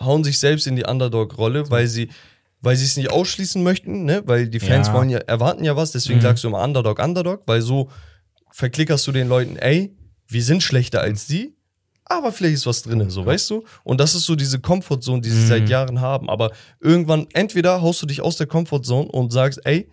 [0.00, 2.08] hauen sich selbst in die Underdog-Rolle, weil sie
[2.60, 4.22] weil sie es nicht ausschließen möchten, ne?
[4.24, 4.94] weil die Fans Ja.
[4.94, 6.22] wollen ja, erwarten ja was, deswegen Mhm.
[6.22, 7.90] sagst du immer Underdog, Underdog, weil so
[8.52, 9.94] verklickerst du den Leuten, ey,
[10.28, 11.54] wir sind schlechter als die,
[12.06, 13.64] aber vielleicht ist was drin, so, weißt du?
[13.82, 15.46] Und das ist so diese Comfortzone, die sie Mhm.
[15.46, 19.90] seit Jahren haben, aber irgendwann, entweder haust du dich aus der Comfortzone und sagst, ey,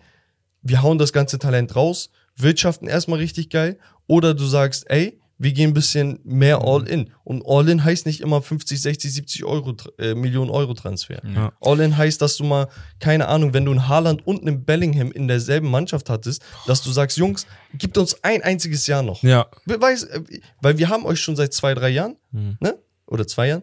[0.62, 5.52] wir hauen das ganze Talent raus, wirtschaften erstmal richtig geil, oder du sagst, ey, wir
[5.52, 6.60] gehen ein bisschen mehr.
[6.62, 7.10] All-In.
[7.24, 11.20] Und All-In heißt nicht immer 50, 60, 70 Euro, äh, Millionen Euro Transfer.
[11.34, 11.52] Ja.
[11.60, 12.68] All-In heißt, dass du mal,
[13.00, 16.92] keine Ahnung, wenn du einen Haaland und einen Bellingham in derselben Mannschaft hattest, dass du
[16.92, 19.20] sagst, Jungs, gibt uns ein einziges Jahr noch.
[19.24, 19.48] Ja.
[19.66, 20.20] Weiß, äh,
[20.60, 22.56] weil wir haben euch schon seit zwei, drei Jahren, Mhm.
[22.60, 22.78] ne?
[23.06, 23.62] Oder zwei Jahren.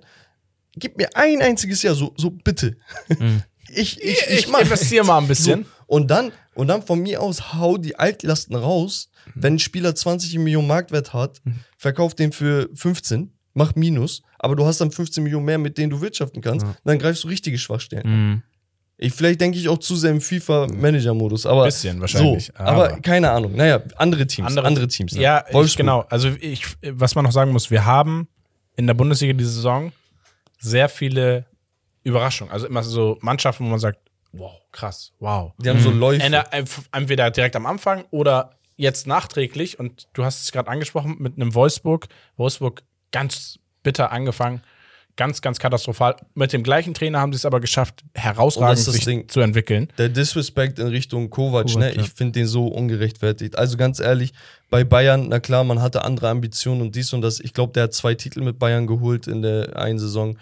[0.75, 2.75] Gib mir ein einziges Jahr, so, so bitte.
[3.19, 3.43] Mhm.
[3.71, 4.61] Ich, ich, ich, ich mach.
[4.61, 5.63] investiere mal ein bisschen.
[5.63, 9.09] So, und dann, und dann von mir aus hau die Altlasten raus.
[9.35, 11.41] Wenn ein Spieler 20 Millionen Marktwert hat,
[11.77, 15.89] verkauf den für 15, mach Minus, aber du hast dann 15 Millionen mehr, mit denen
[15.89, 18.03] du wirtschaften kannst, dann greifst du richtige Schwachstellen.
[18.07, 18.43] Mhm.
[19.01, 21.63] Ich, vielleicht denke ich auch zu sehr im FIFA-Manager-Modus, aber.
[21.65, 23.55] Bisschen wahrscheinlich, So, aber, aber- keine Ahnung.
[23.55, 24.57] Naja, andere Teams.
[24.57, 25.13] Andere, Teams.
[25.13, 25.21] ne?
[25.21, 26.05] Ja, ich, genau.
[26.09, 28.27] Also ich, was man noch sagen muss, wir haben
[28.75, 29.91] in der Bundesliga diese Saison
[30.59, 31.45] sehr viele
[32.03, 32.51] Überraschungen.
[32.53, 33.99] Also immer so Mannschaften, wo man sagt,
[34.31, 35.11] Wow, krass.
[35.19, 35.53] Wow.
[35.57, 36.23] Die haben so Läufe.
[36.23, 39.79] Einf- Entweder direkt am Anfang oder jetzt nachträglich.
[39.79, 42.07] Und du hast es gerade angesprochen mit einem Wolfsburg.
[42.37, 44.61] Wolfsburg ganz bitter angefangen.
[45.15, 46.15] Ganz, ganz katastrophal.
[46.33, 49.27] Mit dem gleichen Trainer haben sie es aber geschafft, herausragend sich Ding.
[49.27, 49.91] zu entwickeln.
[49.97, 51.93] Der Disrespect in Richtung Kovac, Kovac, ne?
[51.95, 52.01] ja.
[52.01, 53.57] Ich finde den so ungerechtfertigt.
[53.57, 54.31] Also ganz ehrlich,
[54.69, 57.41] bei Bayern, na klar, man hatte andere Ambitionen und dies und das.
[57.41, 60.37] Ich glaube, der hat zwei Titel mit Bayern geholt in der einen Saison,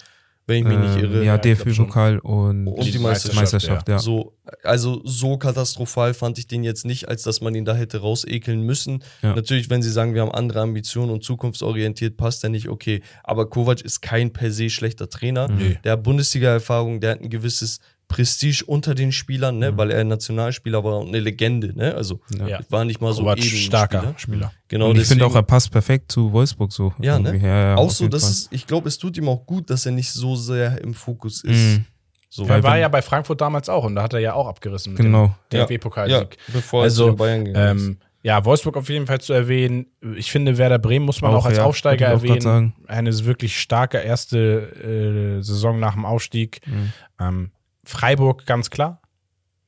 [0.47, 1.23] wenn ich mich nicht Ähm, irre.
[1.25, 1.37] ja.
[1.37, 3.99] DFB-Pokal und, Und die Meisterschaft, Meisterschaft, ja.
[3.99, 4.33] So,
[4.63, 8.61] also so katastrophal fand ich den jetzt nicht, als dass man ihn da hätte rausekeln
[8.61, 9.03] müssen.
[9.21, 9.35] Ja.
[9.35, 13.01] Natürlich, wenn sie sagen, wir haben andere Ambitionen und zukunftsorientiert, passt er nicht, okay.
[13.23, 15.49] Aber Kovac ist kein per se schlechter Trainer.
[15.49, 15.77] Nee.
[15.83, 20.07] Der hat Bundesliga-Erfahrung, der hat ein gewisses Prestige unter den Spielern, ne, weil er ein
[20.07, 21.93] Nationalspieler war und eine Legende, ne?
[21.93, 22.59] Also Ja.
[22.69, 24.19] war nicht mal so eben ein starker Spieler.
[24.19, 24.53] Spieler.
[24.69, 26.93] Genau, und ich finde auch, er passt perfekt zu Wolfsburg so.
[27.01, 27.35] ja, ne?
[27.37, 28.31] Ja, ja, auch so, jeden das Fall.
[28.31, 31.43] ist, ich glaube, es tut ihm auch gut, dass er nicht so sehr im Fokus
[31.43, 31.51] ist.
[31.77, 31.85] Mhm.
[32.29, 34.93] So, Er war ja bei Frankfurt damals auch und da hat er ja auch abgerissen
[34.93, 35.35] mit Genau.
[35.51, 36.37] dem ja, DFB-Pokalsieg.
[36.53, 37.83] bevor er Also, zu den Bayern gegangen ist.
[37.87, 39.85] Ähm, ja, Wolfsburg auf jeden Fall zu erwähnen.
[40.17, 42.73] Ich finde, Werder Bremen muss man auch, Auch, als ja, Aufsteiger auch erwähnen.
[42.87, 46.59] Eine wirklich starke erste äh, Saison nach dem Aufstieg.
[46.65, 46.91] Mhm.
[47.19, 47.51] Ähm,
[47.87, 49.01] Freiburg, ganz klar.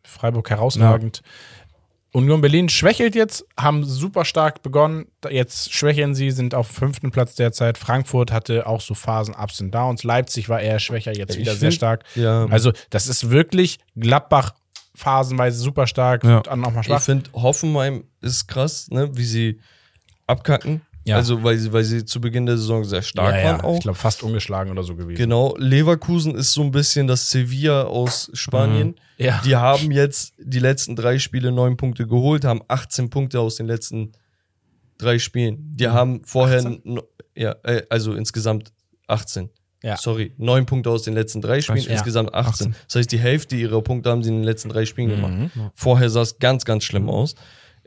[0.04, 1.22] Freiburg herausragend.
[2.12, 5.08] Union Berlin schwächelt jetzt, haben super stark begonnen.
[5.30, 7.78] Jetzt schwächeln sie, sind auf fünften Platz derzeit.
[7.78, 10.04] Frankfurt hatte auch so Phasen Ups und Downs.
[10.04, 12.04] Leipzig war eher schwächer, jetzt Ich wieder sehr find- stark.
[12.16, 14.56] Ja, Also, das ist wirklich Gladbach
[14.96, 16.42] phasenweise super stark, Ja.
[16.42, 17.02] dann auch mal ich schwach.
[17.02, 19.60] finde, Hoffenheim ist krass, ne, wie sie
[20.26, 20.82] abkacken.
[21.06, 21.16] Ja.
[21.16, 23.64] Also, weil sie, weil sie zu Beginn der Saison sehr stark ja, waren ja.
[23.64, 23.76] auch.
[23.76, 25.18] Ich glaube, fast ungeschlagen oder so gewesen.
[25.18, 28.96] Genau, Leverkusen ist so ein bisschen das Sevilla aus Spanien.
[29.18, 29.42] Ja.
[29.44, 33.66] Die haben jetzt die letzten drei Spiele neun Punkte geholt, haben 18 Punkte aus den
[33.68, 34.12] letzten
[34.98, 35.74] drei Spielen.
[35.76, 36.82] Die haben vorher, 18?
[36.84, 37.04] no-
[37.36, 38.72] ja, äh, also insgesamt
[39.08, 39.50] 18.
[39.82, 39.96] Ja.
[39.96, 41.94] Sorry, neun Punkte aus den letzten drei Spielen, Spiele.
[41.96, 42.68] insgesamt 18.
[42.74, 42.76] 18.
[42.88, 45.34] Das heißt, die Hälfte ihrer Punkte haben sie in den letzten drei Spielen gemacht.
[45.34, 45.72] Mhm.
[45.74, 47.36] Vorher sah es ganz, ganz schlimm aus.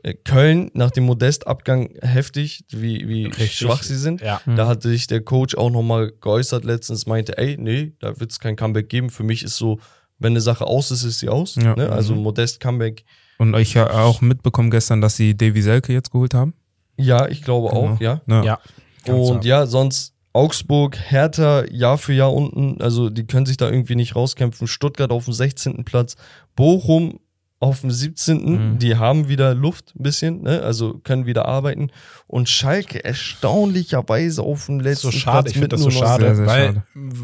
[0.03, 3.55] Äh, Köln nach dem Modestabgang heftig, wie, wie Richtig.
[3.55, 4.21] schwach sie sind.
[4.21, 4.41] Ja.
[4.45, 8.39] Da hatte sich der Coach auch nochmal geäußert letztens, meinte, ey, nee, da wird es
[8.39, 9.09] kein Comeback geben.
[9.09, 9.79] Für mich ist so,
[10.19, 11.55] wenn eine Sache aus ist, ist sie aus.
[11.55, 11.75] Ja.
[11.75, 11.89] Ne?
[11.89, 12.21] Also Mhm.
[12.21, 13.05] Modest Comeback.
[13.39, 16.53] Und ich habe auch mitbekommen gestern, dass sie Davy Selke jetzt geholt haben.
[16.97, 18.19] Ja, ich glaube auch, Genau.
[18.27, 18.43] ja.
[18.43, 18.59] Ja.
[19.05, 23.69] Ganz Und ja, sonst Augsburg, Hertha Jahr für Jahr unten, also die können sich da
[23.69, 24.67] irgendwie nicht rauskämpfen.
[24.67, 25.83] Stuttgart auf dem 16.
[25.85, 26.15] Platz,
[26.55, 27.19] Bochum
[27.63, 28.73] auf dem 17.
[28.73, 28.79] Mhm.
[28.79, 30.61] Die haben wieder Luft ein bisschen, ne?
[30.61, 31.91] also können wieder arbeiten.
[32.27, 36.25] Und Schalke erstaunlicherweise auf dem letzten so schade, Platz ich finde das nur so schade,
[36.25, 36.83] sehr, sehr weil schade.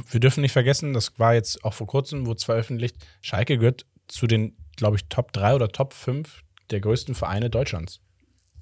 [0.09, 3.85] wir dürfen nicht vergessen, das war jetzt auch vor kurzem, wurde zwar veröffentlicht, Schalke gehört
[4.07, 7.99] zu den, glaube ich, Top 3 oder Top 5 der größten Vereine Deutschlands.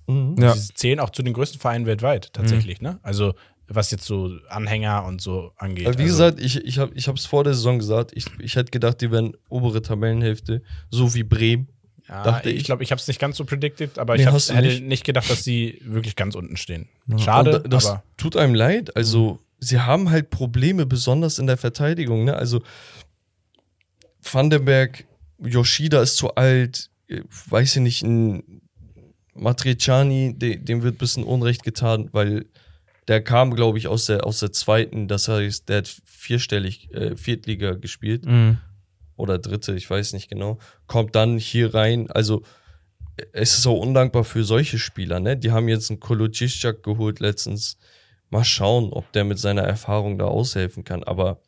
[0.07, 0.35] Mhm.
[0.39, 0.55] Ja.
[0.55, 2.99] Sie zählen auch zu den größten Vereinen weltweit, tatsächlich, ne?
[3.03, 3.35] Also,
[3.69, 5.85] was jetzt so Anhänger und so angeht.
[5.85, 9.02] Wie also, gesagt, ich, ich habe es vor der Saison gesagt, ich, ich hätte gedacht,
[9.02, 11.68] die wären obere Tabellenhälfte, so wie Bremen.
[12.07, 12.64] ja, dachte ich ich.
[12.64, 14.68] glaube, ich habe es nicht ganz so predicted, aber Nee, ich hab, hast du hätte
[14.68, 14.84] nicht.
[14.84, 15.03] nicht.
[15.03, 16.88] gedacht, dass sie wirklich ganz unten stehen.
[17.18, 18.95] Schade, Und das aber tut einem leid.
[18.95, 22.23] Also, sie haben halt Probleme, besonders in der Verteidigung.
[22.23, 22.35] Ne?
[22.35, 22.61] Also,
[24.22, 25.06] Vandenberg,
[25.44, 28.61] Yoshida ist zu alt, äh, weiß ich nicht, ein
[29.34, 32.45] Matriciani, de, dem wird ein bisschen Unrecht getan, weil
[33.07, 37.15] der kam, glaube ich, aus der, aus der zweiten, das heißt, der hat vierstellig, äh,
[37.15, 38.57] Viertliga gespielt Mhm.
[39.15, 42.09] oder dritte, ich weiß nicht genau, kommt dann hier rein.
[42.11, 42.43] Also
[43.31, 45.38] es ist auch undankbar für solche Spieler, ne?
[45.38, 47.77] Die haben jetzt einen Koluciszak geholt letztens.
[48.29, 51.03] Mal schauen, ob der mit seiner Erfahrung da aushelfen kann.
[51.03, 51.39] Aber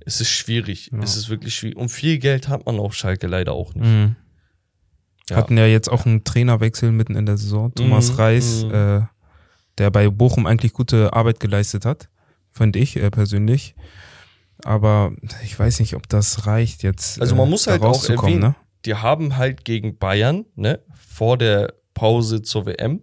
[0.00, 0.90] es ist schwierig.
[0.92, 0.98] Ja.
[0.98, 1.76] Es ist wirklich schwierig.
[1.78, 3.86] Und viel Geld hat man auf Schalke leider auch nicht.
[3.86, 4.16] Mhm.
[5.30, 5.36] Ja.
[5.36, 7.72] Hatten ja jetzt auch einen Trainerwechsel mitten in der Saison.
[7.74, 8.74] Thomas Mhm, Reis, mhm.
[8.74, 9.00] äh,
[9.78, 12.08] der bei Bochum eigentlich gute Arbeit geleistet hat,
[12.50, 13.74] fand ich äh, persönlich.
[14.64, 15.12] Aber
[15.44, 17.20] ich weiß nicht, ob das reicht jetzt.
[17.20, 18.54] Also man äh, muss da halt auch erwähnen, ne?
[18.84, 23.02] die haben halt gegen Bayern, ne, vor der Pause zur WM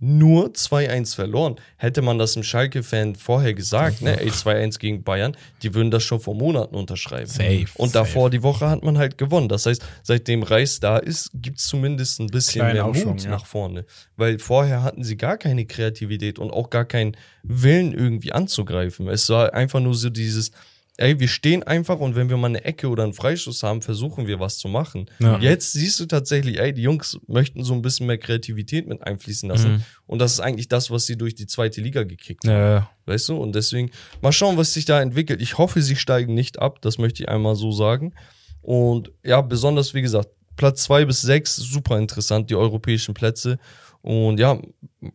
[0.00, 1.56] nur 2-1 verloren.
[1.76, 6.04] Hätte man das im Schalke-Fan vorher gesagt, ne, ey, 2-1 gegen Bayern, die würden das
[6.04, 7.26] schon vor Monaten unterschreiben.
[7.26, 9.48] Safe, Und davor die Woche hat man halt gewonnen.
[9.48, 13.30] Das heißt, seitdem Reis da ist, gibt's zumindest ein bisschen Kleiner mehr Aufschwung, Mut ja.
[13.30, 13.84] nach vorne.
[14.16, 19.08] Weil vorher hatten sie gar keine Kreativität und auch gar keinen Willen irgendwie anzugreifen.
[19.08, 20.52] Es war einfach nur so dieses,
[20.98, 24.26] ey, wir stehen einfach und wenn wir mal eine Ecke oder einen Freischuss haben, versuchen
[24.26, 25.06] wir was zu machen.
[25.20, 25.38] Ja.
[25.38, 29.48] Jetzt siehst du tatsächlich, ey, die Jungs möchten so ein bisschen mehr Kreativität mit einfließen
[29.48, 29.72] lassen.
[29.74, 29.84] Mhm.
[30.06, 32.52] Und das ist eigentlich das, was sie durch die zweite Liga gekickt haben.
[32.52, 32.90] Ja, ja.
[33.06, 33.36] Weißt du?
[33.36, 35.40] Und deswegen mal schauen, was sich da entwickelt.
[35.40, 38.12] Ich hoffe, sie steigen nicht ab, das möchte ich einmal so sagen.
[38.60, 43.58] Und ja, besonders, wie gesagt, Platz zwei bis sechs super interessant, die europäischen Plätze.
[44.02, 44.60] Und ja,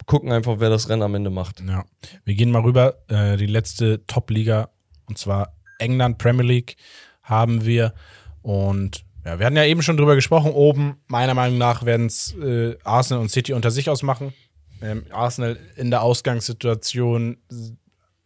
[0.05, 1.61] gucken einfach, wer das Rennen am Ende macht.
[1.67, 1.83] Ja.
[2.23, 3.03] Wir gehen mal rüber.
[3.09, 4.69] Äh, die letzte Top-Liga,
[5.07, 6.75] und zwar England Premier League,
[7.23, 7.93] haben wir.
[8.41, 10.51] Und Ja, wir hatten ja eben schon drüber gesprochen.
[10.51, 14.33] Oben, meiner Meinung nach, werden es äh, Arsenal und City unter sich ausmachen.
[14.81, 17.37] Ähm, Arsenal in der Ausgangssituation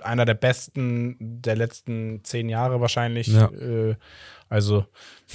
[0.03, 3.28] einer der besten der letzten zehn Jahre wahrscheinlich.
[3.28, 3.48] Ja.
[3.52, 3.95] Äh,
[4.49, 4.86] also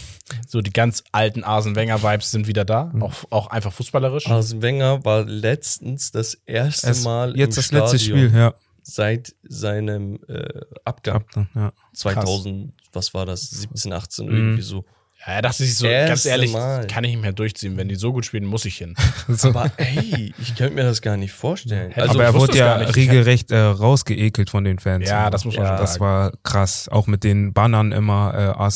[0.48, 3.02] so die ganz alten Arsene Wenger-Vibes sind wieder da, Mhm.
[3.02, 4.26] auch, auch einfach fußballerisch.
[4.28, 8.54] Arsene Wenger war letztens das erste Es, Mal jetzt im das letzte Stadion Spiel, ja.
[8.82, 11.16] Seit seinem äh, Abgang.
[11.16, 11.72] Ab dann, ja.
[11.94, 13.42] 2000, was war das?
[13.50, 14.32] 17, 18, Mhm.
[14.36, 14.84] irgendwie so.
[15.26, 16.86] ja, da dachte ich so, Erste ganz ehrlich, Mal.
[16.88, 17.76] kann ich nicht mehr durchziehen.
[17.76, 18.94] Wenn die so gut spielen, muss ich hin.
[19.28, 19.48] So.
[19.50, 21.92] Aber ey, ich könnte mir das gar nicht vorstellen.
[21.94, 25.08] Also, aber er wurde ja regelrecht äh, rausgeekelt von den Fans.
[25.08, 26.04] Ja, das muss man Ja, schon Das sagen.
[26.04, 26.88] war krass.
[26.88, 28.34] Auch mit den Bannern immer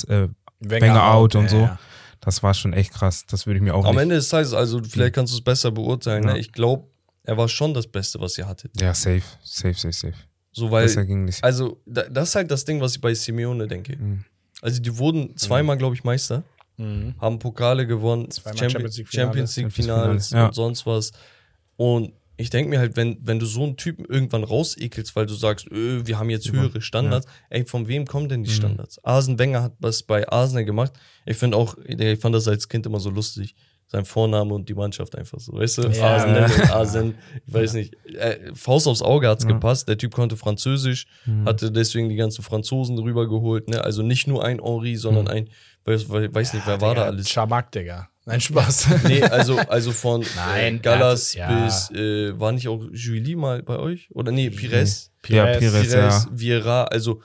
[0.09, 0.29] äh, äh,
[0.61, 1.61] Wenger, Wenger out und so.
[1.63, 1.79] ja.
[2.21, 3.25] Das war schon echt krass.
[3.27, 4.03] Das würde ich mir auch am nicht.
[4.03, 6.25] Ende des Tages, also vielleicht kannst du es besser beurteilen.
[6.27, 6.33] Ja.
[6.33, 6.39] Ne?
[6.39, 6.89] Ich glaube,
[7.27, 8.73] er war schon das Beste, was ihr hattet.
[8.81, 10.15] Ja, safe, safe, safe, safe.
[10.53, 11.45] So, weil, Besser ging nicht.
[11.45, 13.97] also, da, das ist halt das Ding, was ich bei Simeone denke.
[13.97, 14.25] Mhm.
[14.63, 16.43] Also, die wurden zweimal, glaube ich, Meister,
[16.79, 17.15] Mhm.
[17.21, 19.73] haben Pokale gewonnen, Zweimal Champions, Champions League.
[19.73, 20.47] Champions Finals ja.
[20.47, 21.13] und sonst was.
[21.77, 25.33] Und ich denke mir halt, wenn, wenn du so einen Typen irgendwann rausekelst, weil du
[25.35, 28.55] sagst, öh, wir haben jetzt höhere Standards, ey, von wem kommen denn die Mhm.
[28.55, 29.03] Standards?
[29.05, 30.93] Arsene Wenger hat was bei Arsenal gemacht.
[31.25, 33.55] Ich finde auch, ich fand das als Kind immer so lustig.
[33.89, 35.83] Sein Vorname und die Mannschaft einfach so, weißt du?
[35.89, 36.15] Ja.
[36.17, 37.15] Arsenal und Arsene,
[37.47, 37.95] ich weiß nicht.
[38.15, 39.51] Äh, Faust aufs Auge hat's Ja.
[39.51, 39.89] gepasst.
[39.89, 41.45] Der Typ konnte Französisch, Mhm.
[41.47, 43.85] hatte deswegen die ganzen Franzosen rübergeholt, ne?
[43.85, 45.31] Also nicht nur ein Henri, sondern Mhm.
[45.31, 45.49] ein,
[45.85, 47.31] weiß, weiß nicht, wer war da Digga, alles?
[47.31, 48.09] Schabak, Digga.
[48.25, 48.89] Nein, Spaß.
[49.05, 53.63] Nee, also, also von Nein, äh, Gallas hat- bis, äh, war nicht auch Julie mal
[53.63, 54.09] bei euch?
[54.13, 55.13] Oder nee, Pires?
[55.29, 56.31] Ja, Pires, Pires, Pires, ja.
[56.33, 57.21] Vieira, also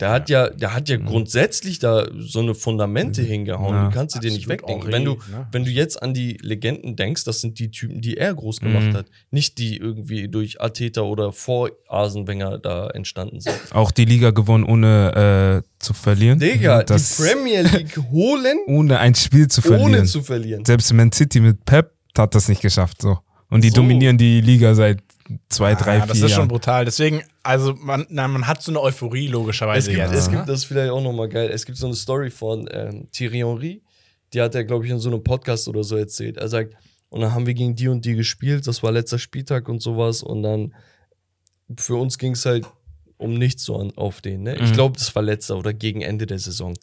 [0.00, 3.74] der hat ja, der hat ja grundsätzlich da so eine Fundamente hingehauen.
[3.74, 3.88] Ja.
[3.88, 4.90] Du kannst sie dir nicht wegdenken.
[4.90, 5.46] Wenn du, ne?
[5.52, 8.86] wenn du jetzt an die Legenden denkst, das sind die Typen, die er groß gemacht
[8.86, 8.94] Mhm.
[8.94, 9.06] hat.
[9.30, 13.54] Nicht die irgendwie durch Ateta oder vor Asenwenger da entstanden sind.
[13.70, 16.40] Auch die Liga gewonnen, ohne äh, zu verlieren.
[16.40, 19.82] Digga, das, die Premier League holen, ohne ein Spiel zu verlieren.
[19.84, 20.64] ohne zu verlieren.
[20.64, 23.00] Selbst Man City mit Pep hat das nicht geschafft.
[23.00, 23.18] So.
[23.48, 23.76] Und die So.
[23.76, 25.03] dominieren die Liga seit
[25.48, 26.84] zwei, drei, ja, vier das ist schon brutal.
[26.84, 30.12] Deswegen, also man, na, man hat so eine Euphorie Es logischerweise gibt, jetzt.
[30.14, 30.36] es ne?
[30.36, 31.50] gibt das ist vielleicht auch nochmal geil.
[31.52, 33.82] Es gibt so eine Story von ähm, Thierry Henry,
[34.32, 36.36] die hat er, glaube ich, in so einem Podcast oder so erzählt.
[36.36, 36.74] Er sagt,
[37.08, 40.22] und dann haben wir gegen die und die gespielt, das war letzter Spieltag und sowas.
[40.22, 40.74] Und dann
[41.78, 42.66] für uns ging es halt
[43.16, 44.42] um nichts so an, auf den.
[44.42, 44.56] Ne?
[44.56, 44.72] Ich Mhm.
[44.72, 46.74] glaube, das war letzter oder gegen Ende der Saison.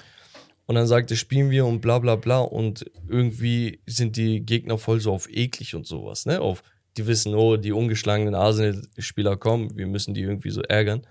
[0.65, 2.39] Und dann sagte, spielen wir und bla bla bla.
[2.39, 6.39] Und irgendwie sind die Gegner voll so auf eklig und sowas, ne?
[6.39, 6.63] Auf,
[6.97, 11.05] die wissen, oh, die ungeschlagenen Arsenal-Spieler kommen, wir müssen die irgendwie so ärgern.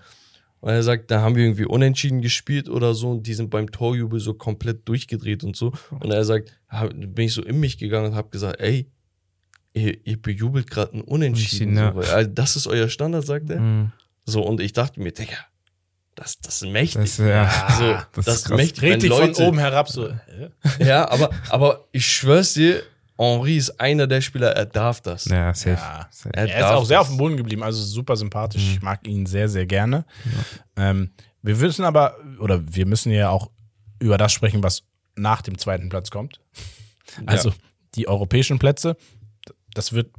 [0.60, 3.70] Und er sagt, da haben wir irgendwie unentschieden gespielt oder so und die sind beim
[3.70, 5.72] Torjubel so komplett durchgedreht und so.
[6.00, 8.86] Und er sagt, hab, bin ich so in mich gegangen und habe gesagt, ey,
[9.72, 11.76] ihr, ihr bejubelt gerade ein Unentschieden.
[11.76, 11.92] Ja.
[11.92, 13.60] So, weil, also das ist euer Standard, sagt er.
[13.60, 13.92] Mhm.
[14.26, 15.36] So, und ich dachte mir, Digga,
[16.14, 17.00] das, das ist mächtig.
[17.00, 17.68] Das, ja.
[17.78, 17.84] so,
[18.14, 18.82] das das, ist mächtig.
[18.82, 20.08] Red wenn dich von Leute, oben herab so.
[20.08, 20.50] äh?
[20.78, 22.82] Ja, aber, aber ich schwör's dir,
[23.20, 25.26] Henri ist einer der Spieler, er darf das.
[25.26, 25.72] Ja, safe.
[25.72, 26.08] Ja.
[26.10, 26.34] safe.
[26.34, 27.06] Er Er ist auch sehr das.
[27.08, 28.64] auf dem Boden geblieben, also super sympathisch.
[28.64, 28.70] Mhm.
[28.72, 30.04] Ich mag ihn sehr, sehr gerne.
[30.76, 31.10] Ähm,
[31.42, 33.50] wir wissen aber, oder wir müssen ja auch
[33.98, 34.82] über das sprechen, was
[35.16, 36.40] nach dem zweiten Platz kommt.
[37.26, 37.52] Also
[37.94, 38.96] die europäischen Plätze.
[39.74, 40.10] Das wird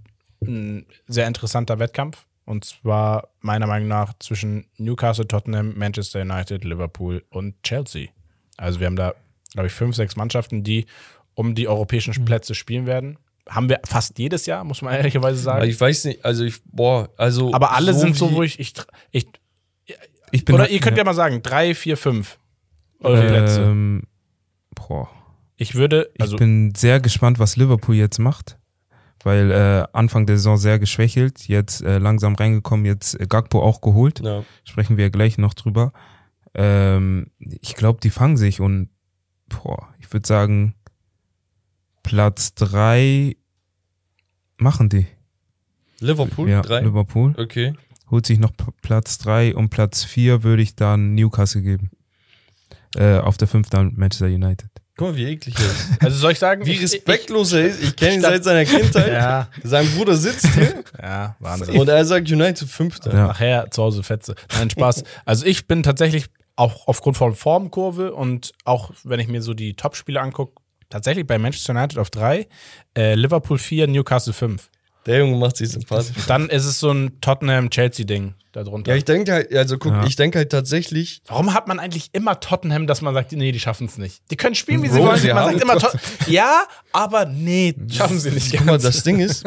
[0.44, 2.26] ein sehr interessanter Wettkampf.
[2.46, 8.10] Und zwar meiner Meinung nach zwischen Newcastle, Tottenham, Manchester United, Liverpool und Chelsea.
[8.58, 9.14] Also wir haben da,
[9.54, 10.86] glaube ich, fünf, sechs Mannschaften, die
[11.34, 12.26] um die europäischen Mhm.
[12.26, 13.18] Plätze spielen werden.
[13.50, 15.68] Haben wir fast jedes Jahr, muss man ehrlicherweise sagen.
[15.70, 17.54] Ich weiß nicht, also ich, boah, also.
[17.54, 18.74] Aber alle sind so, wo ich, ich,
[19.12, 19.28] ich
[20.32, 22.38] Ich bin oder ihr könnt ja mal sagen, drei, vier, fünf.
[23.00, 23.62] Eure äh, Plätze.
[23.62, 24.04] ähm,
[24.76, 25.10] boah.
[25.58, 28.58] Ich würde, also ich bin sehr gespannt, was Liverpool jetzt macht.
[29.24, 33.82] Weil äh, Anfang der Saison sehr geschwächelt, jetzt äh, langsam reingekommen, jetzt äh, Gagpo auch
[33.82, 34.20] geholt.
[34.24, 34.44] Ja.
[34.64, 35.92] Sprechen wir gleich noch drüber.
[36.56, 38.90] Ähm, ich glaube, die fangen sich und
[39.48, 40.74] boah, ich würde sagen,
[42.04, 43.36] Platz drei
[44.58, 45.08] machen die.
[46.00, 46.82] Liverpool, ja, drei.
[46.82, 47.34] Liverpool.
[47.38, 47.74] Okay.
[48.10, 48.52] Holt sich noch
[48.82, 51.92] Platz drei und Platz vier würde ich dann Newcastle geben.
[52.96, 54.70] Äh, auf der fünf dann Manchester United.
[54.98, 56.02] Guck mal, wie eklig er ist.
[56.02, 57.82] also soll ich sagen, Wie respektlos er ist.
[57.82, 59.08] Ich kenne ihn seit seiner Kindheit.
[59.14, 61.80] ja, Sein Bruder sitzt hier ja, Wahnsinn.
[61.80, 63.14] und er sagt United Fünfter.
[63.14, 63.28] Ja.
[63.28, 64.36] Nachher zu Hause Fetze.
[64.54, 65.04] Nein, Spaß.
[65.26, 66.26] Also ich bin tatsächlich
[66.58, 70.61] auch aufgrund von Formkurve und auch wenn ich mir so die Topspiele angucke,
[70.92, 72.48] tatsächlich bei Manchester United auf drei,
[72.96, 74.70] äh, Liverpool vier, Newcastle fünf.
[75.08, 76.16] Der Junge macht sich sympathisch.
[76.28, 78.92] Dann ist es so ein Tottenham-Chelsea-Ding darunter.
[78.92, 80.06] Ja, ich denke halt, also guck, Ja.
[80.06, 83.60] ich denke halt tatsächlich, Warum hat man eigentlich immer Tottenham, dass man sagt, nee, die
[83.60, 84.22] schaffen es nicht?
[84.30, 85.20] Die können spielen, wie sie Bro, wollen.
[85.20, 85.96] sie man sagt immer, Tot
[86.28, 88.52] ja, aber nee, schaffen sie nicht.
[88.56, 89.44] guck mal, das Ding ist,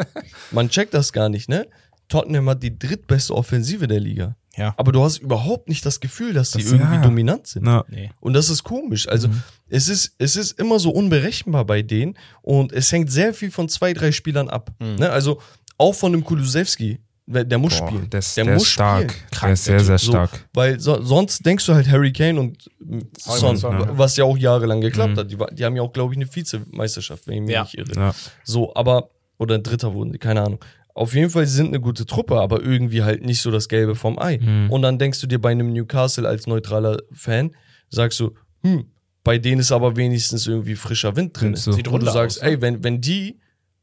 [0.51, 1.67] man checkt das gar nicht, ne?
[2.09, 4.35] Tottenham hat die drittbeste Offensive der Liga.
[4.57, 4.73] Ja.
[4.77, 7.01] Aber du hast überhaupt nicht das Gefühl, dass die Das- irgendwie ja.
[7.01, 7.63] dominant sind.
[7.63, 8.11] Na, Nee.
[8.21, 9.07] Und das ist komisch.
[9.07, 9.27] Also
[9.67, 13.67] es, ist, es ist immer so unberechenbar bei denen und es hängt sehr viel von
[13.69, 14.71] zwei, drei Spielern ab.
[14.79, 15.09] Ne?
[15.09, 15.41] Also
[15.77, 16.99] auch von dem Kulusewski.
[17.27, 18.07] Der muss boah, spielen.
[18.11, 19.11] der ist, der der muss ist stark.
[19.11, 19.41] spielen.
[19.41, 20.47] Der ist sehr, sehr So, stark.
[20.53, 22.69] weil so, sonst denkst du halt Harry Kane und
[23.17, 23.97] Son, ja.
[23.97, 25.31] was ja auch jahrelang geklappt hat.
[25.31, 27.63] Die, die haben ja auch, glaube ich, eine Vizemeisterschaft, wenn ich mich Ja.
[27.63, 27.91] nicht irre.
[27.95, 28.15] Ja.
[28.43, 29.09] So, aber,
[29.39, 30.59] oder ein Dritter wurden die, keine Ahnung.
[30.95, 33.95] Auf jeden Fall, sie sind eine gute Truppe, aber irgendwie halt nicht so das Gelbe
[33.95, 34.39] vom Ei.
[34.39, 34.71] Mhm.
[34.71, 37.51] Und dann denkst du dir bei einem Newcastle als neutraler Fan,
[37.89, 38.31] sagst du,
[38.63, 38.85] hm,
[39.23, 41.53] bei denen ist aber wenigstens irgendwie frischer Wind drin.
[41.91, 43.39] Und du sagst, aus, ey, wenn, wenn die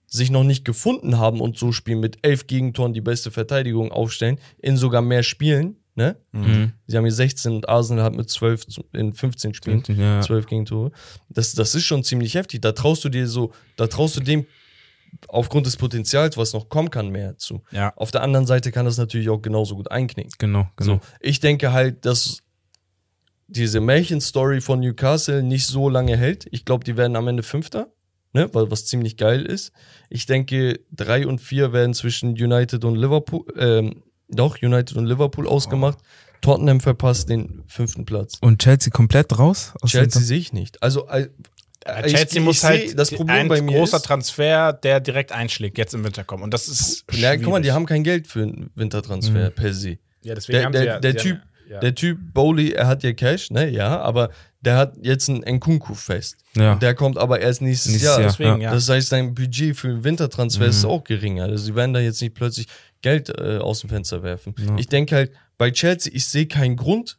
[0.07, 4.39] sich noch nicht gefunden haben und so spielen mit elf Gegentoren die beste Verteidigung aufstellen,
[4.59, 6.17] in sogar mehr Spielen, ne?
[6.33, 6.73] Mhm.
[6.87, 10.21] Sie haben hier 16 und Arsenal hat mit 12 zu- in 15 Spielen Ja.
[10.23, 10.93] 12 Gegentore.
[11.29, 12.61] Das, das ist schon ziemlich heftig.
[12.63, 14.47] Da traust du dir so, da traust du dem
[15.29, 17.63] aufgrund des Potenzials, was noch kommen kann, mehr zu.
[17.71, 17.93] Ja.
[17.97, 20.33] Auf der anderen Seite kann das natürlich auch genauso gut einknicken.
[20.39, 20.95] Genau, genau.
[20.95, 22.43] So, ich denke halt, dass
[23.47, 26.47] diese Märchenstory von Newcastle nicht so lange hält.
[26.51, 27.93] Ich glaube, die werden am Ende Fünfter,
[28.33, 29.73] ne, weil was ziemlich geil ist.
[30.09, 35.47] Ich denke, drei und vier werden zwischen United und Liverpool, ähm, doch, United und Liverpool
[35.47, 35.99] ausgemacht.
[36.41, 38.35] Tottenham verpasst den fünften Platz.
[38.41, 39.75] Und Chelsea komplett raus?
[39.81, 40.83] aus Chelsea sehe ich nicht.
[40.83, 41.07] Also,
[41.85, 45.95] Chelsea ich muss seh, halt das Problem ein großer ist- Transfer, der direkt einschlägt, jetzt
[45.95, 46.43] im Winter kommen.
[46.43, 47.05] Und das ist.
[47.13, 49.55] Ja, guck mal, die haben kein Geld für einen Wintertransfer Mhm.
[49.55, 49.99] per se.
[50.23, 51.81] Ja, deswegen Der, haben sie der, ja, der sie Typ, ja.
[51.81, 54.31] der Typ Bowley, er hat ja Cash, ne, ja, aber
[54.61, 56.37] der hat jetzt ein Nkunku fest.
[56.55, 56.77] Ja.
[56.77, 58.21] Der kommt aber erst nächstes, Nächstes Jahr.
[58.21, 58.73] Jahr, Deswegen, ja.
[58.73, 60.91] Das heißt, sein Budget für den Wintertransfer ist Mhm.
[60.91, 61.45] auch geringer.
[61.45, 62.69] Also sie werden da jetzt nicht plötzlich
[63.01, 64.55] Geld äh, aus dem Fenster werfen.
[64.77, 67.19] Ich denke halt, bei Chelsea, ich sehe keinen Grund,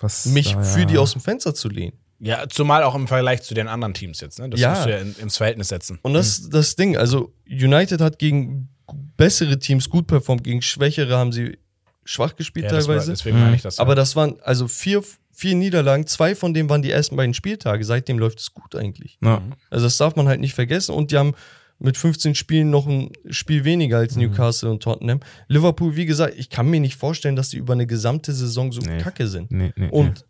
[0.00, 1.94] Was mich da, für die aus dem Fenster zu lehnen.
[2.20, 4.38] Ja, zumal auch im Vergleich zu den anderen Teams jetzt.
[4.38, 4.48] Ne?
[4.50, 4.70] Das Ja.
[4.70, 5.98] musst du ja in, ins Verhältnis setzen.
[6.02, 6.96] Und das ist das Ding.
[6.96, 8.68] Also United hat gegen
[9.16, 11.58] bessere Teams gut performt, gegen schwächere haben sie
[12.04, 13.12] schwach gespielt Ja, das war, teilweise.
[13.12, 13.42] deswegen Mhm.
[13.44, 13.78] meine ich das.
[13.78, 17.84] Aber das waren also vier, vier Niederlagen, zwei von denen waren die ersten beiden Spieltage.
[17.84, 19.18] Seitdem läuft es gut eigentlich.
[19.22, 19.42] Ja.
[19.70, 20.94] Also das darf man halt nicht vergessen.
[20.94, 21.34] Und die haben
[21.78, 24.02] mit 15 Spielen noch ein Spiel weniger Mhm.
[24.02, 25.20] als Newcastle und Tottenham.
[25.48, 28.80] Liverpool, wie gesagt, ich kann mir nicht vorstellen, dass die über eine gesamte Saison so
[28.80, 28.98] Nee.
[28.98, 29.50] kacke sind.
[29.50, 30.24] Nee, nee, Und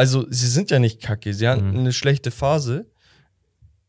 [0.00, 1.32] also sie sind ja nicht kacke.
[1.34, 1.78] Sie hatten Mhm.
[1.80, 2.86] eine schlechte Phase.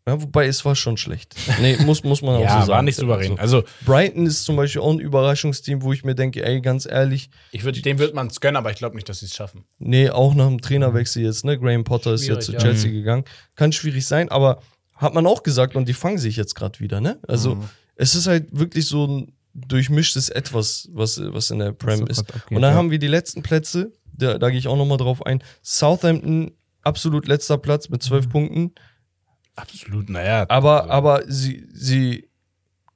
[0.07, 1.35] Ja, wobei es war schon schlecht.
[1.61, 2.69] Nee, muss, muss man auch so ja, sagen.
[2.69, 3.37] war nicht souverän.
[3.39, 6.87] Also, Also, Brighton ist zum Beispiel auch ein Überraschungsteam, wo ich mir denke, ey, ganz
[6.87, 9.35] ehrlich, ich würd, dem wird man es gönnen, aber ich glaube nicht, dass sie es
[9.35, 9.63] schaffen.
[9.77, 11.57] Nee, auch nach dem Trainerwechsel jetzt, ne?
[11.59, 12.59] Graham Potter ist Schwierig, jetzt zu ja.
[12.59, 12.93] Chelsea Mhm.
[12.95, 13.23] gegangen.
[13.55, 14.61] Kann schwierig sein, aber
[14.95, 17.19] hat man auch gesagt und die fangen sich jetzt gerade wieder, ne?
[17.27, 17.69] Also Mhm.
[17.95, 22.19] es ist halt wirklich so ein durchmischtes Etwas, was, was in der Prem so ist.
[22.19, 22.77] abgeht, Und dann ja.
[22.77, 25.43] haben wir die letzten Plätze, da, da gehe ich auch nochmal drauf ein.
[25.61, 26.51] Southampton,
[26.83, 28.07] absolut letzter Platz mit Mhm.
[28.07, 28.71] zwölf Punkten.
[29.55, 30.45] Absolut, naja.
[30.49, 32.29] Aber, aber sie, sie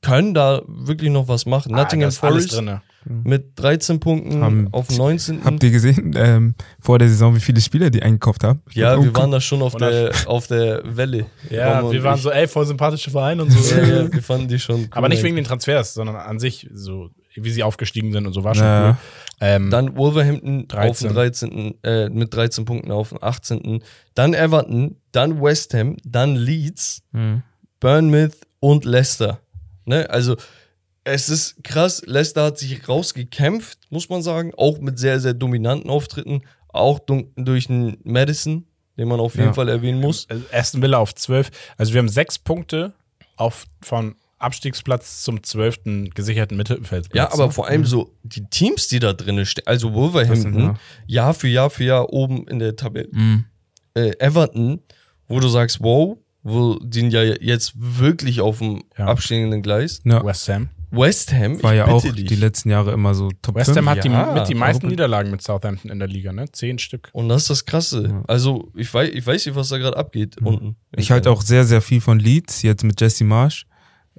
[0.01, 1.71] können da wirklich noch was machen.
[1.73, 2.79] Nottingham Ah, alles Forest drin.
[3.23, 5.43] mit 13 Punkten Haben- auf dem 19.
[5.43, 8.61] Habt ihr gesehen, ähm, vor der Saison, wie viele Spieler die eingekauft haben?
[8.71, 11.25] ja, wir waren da schon auf der, auf der Welle.
[11.49, 12.21] Ja, wir waren ich.
[12.21, 13.75] so, ey, voll sympathische Verein und so.
[13.75, 14.87] Ja, ja, wir fanden die schon cool.
[14.91, 18.43] Aber nicht wegen den Transfers, sondern an sich, so wie sie aufgestiegen sind und so
[18.43, 18.89] war schon Ja.
[18.91, 18.97] cool.
[19.41, 20.89] Ähm, Dann Wolverhampton 13.
[20.89, 21.83] auf dem 13.
[21.83, 23.83] Äh, mit 13 Punkten auf dem 18.
[24.13, 27.43] Dann Everton, dann West Ham, dann Leeds, Mhm.
[27.79, 29.41] Bournemouth und Leicester.
[29.85, 30.09] Ne?
[30.09, 30.37] Also
[31.03, 35.89] es ist krass, Leicester hat sich rausgekämpft, muss man sagen, auch mit sehr, sehr dominanten
[35.89, 38.65] Auftritten, auch durch einen Madison,
[38.97, 39.53] den man auf jeden Ja.
[39.53, 40.27] Fall erwähnen muss.
[40.29, 41.51] Also Aston Villa auf 12.
[41.77, 42.93] Also wir haben sechs Punkte
[43.35, 44.15] auf, von
[44.45, 46.11] Abstiegsplatz zum 12.
[46.13, 47.15] gesicherten Mittelfeldplatz.
[47.15, 50.59] Ja, aber vor allem so die Teams, die da drin stehen, also Wolverhampton, Das sind,
[50.59, 50.75] ja.
[51.07, 53.09] Jahr für Jahr für Jahr oben in der Tabelle.
[53.11, 53.45] Mhm.
[53.95, 54.79] äh, Everton,
[55.27, 59.05] wo du sagst, wow, wo die ja jetzt wirklich auf dem Ja.
[59.07, 60.01] abstehenden Gleis.
[60.05, 60.69] Ja, West Ham.
[60.91, 62.25] West Ham, war ich ja auch dich.
[62.25, 63.77] die letzten Jahre immer so Top West 5.
[63.79, 66.45] Ham hat die, Ja, mit die meisten Niederlagen mit Southampton in der Liga, ne?
[66.51, 67.09] Zehn Stück.
[67.11, 68.23] Und das ist das Krasse.
[68.27, 70.75] Also, ich weiß, ich weiß nicht, was da gerade abgeht unten.
[70.95, 73.65] Ich halte auch sehr, sehr viel von Leeds, jetzt mit Jesse Marsch.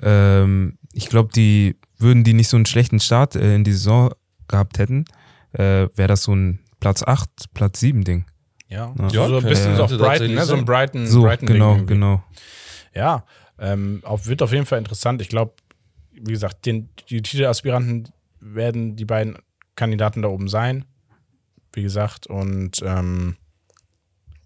[0.02, 4.12] Ähm, ich glaube, die würden die nicht so einen schlechten Start äh, in die Saison
[4.48, 5.05] gehabt hätten,
[5.52, 8.27] äh, wäre das so ein Platz 8, Platz 7 Ding.
[8.68, 8.94] Ja.
[8.98, 10.44] Ja, so, so ein bisschen so auf könnte Brighton, ne?
[10.44, 10.64] So ein.
[10.64, 12.23] Brighton, So, Brighton genau, genau.
[12.94, 13.24] Ja,
[13.59, 15.23] ähm, auf, wird auf jeden Fall interessant.
[15.23, 15.55] Ich glaube,
[16.12, 18.09] wie gesagt, den, die Titelaspiranten
[18.40, 19.39] werden die beiden
[19.77, 20.85] Kandidaten da oben sein.
[21.73, 23.36] Wie gesagt, und ähm,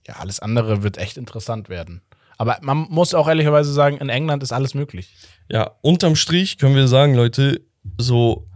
[0.07, 2.03] ja, alles andere wird echt interessant werden.
[2.41, 5.15] Aber man muss auch ehrlicherweise sagen, in England ist alles möglich.
[5.51, 7.61] Ja, unterm Strich können wir sagen, Leute,
[7.99, 8.47] so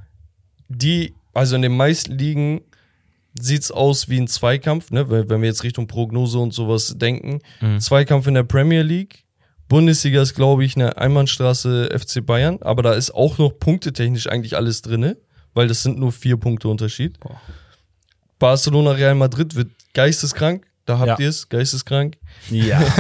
[0.69, 2.63] die, also in den meisten Ligen
[3.39, 5.11] sieht's aus wie ein Zweikampf, ne?
[5.11, 7.41] Wenn wir jetzt Richtung Prognose und sowas denken.
[7.61, 7.79] Mhm.
[7.79, 9.27] Zweikampf in der Premier League.
[9.69, 14.57] Bundesliga ist, glaube ich, eine Einbahnstraße FC Bayern, aber da ist auch noch punktetechnisch eigentlich
[14.57, 15.19] alles drinne,
[15.53, 17.19] weil das sind nur vier Punkte Unterschied.
[18.39, 20.71] Barcelona Real Madrid wird geisteskrank.
[20.87, 21.17] Da habt Ja.
[21.19, 22.17] ihr es, geisteskrank.
[22.51, 22.83] Ja.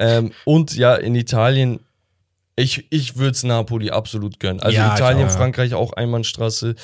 [0.00, 1.80] Ähm, und ja, in Italien,
[2.54, 4.60] ich, ich würde es Napoli absolut gönnen.
[4.60, 5.28] Also Ja, Italien, ja.
[5.28, 6.76] Frankreich auch Einbahnstraße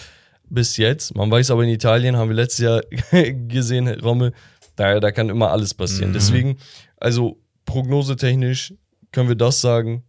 [0.50, 1.14] bis jetzt.
[1.14, 2.82] Man weiß aber in Italien, haben wir letztes Jahr
[3.48, 4.32] gesehen, Rommel,
[4.74, 6.10] da, da kann immer alles passieren.
[6.10, 6.14] Mhm.
[6.14, 6.58] Deswegen,
[6.96, 8.74] also prognosetechnisch
[9.12, 10.02] können wir das sagen.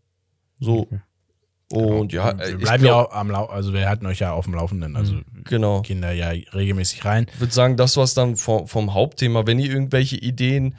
[0.59, 0.87] So.
[1.71, 4.33] Und ja, wir ich bleiben ja glaub, auch am Lau also wir halten euch ja
[4.33, 4.95] auf dem Laufenden.
[4.95, 5.81] Also genau.
[5.81, 7.25] gehen da ja regelmäßig rein.
[7.33, 9.47] Ich würde sagen, das war's dann vom, vom Hauptthema.
[9.47, 10.75] Wenn ihr irgendwelche Ideen,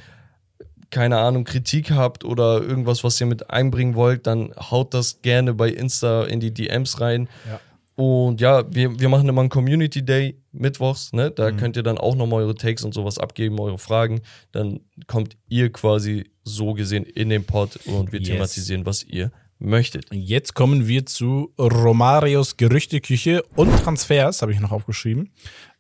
[0.91, 5.55] keine Ahnung, Kritik habt oder irgendwas, was ihr mit einbringen wollt, dann haut das gerne
[5.55, 7.29] bei Insta in die DMs rein.
[7.51, 7.61] Ja.
[7.97, 11.31] Und ja, wir, wir machen immer einen Community Day mittwochs, ne?
[11.31, 11.57] Da Mhm.
[11.57, 14.21] könnt ihr dann auch nochmal eure Takes und sowas abgeben, eure Fragen.
[14.53, 18.29] Dann kommt ihr quasi so gesehen in den Pod und wir Yes.
[18.29, 20.07] thematisieren, was ihr möchtet.
[20.13, 25.33] Jetzt kommen wir zu Romarios Gerüchteküche und Transfers, habe ich noch aufgeschrieben.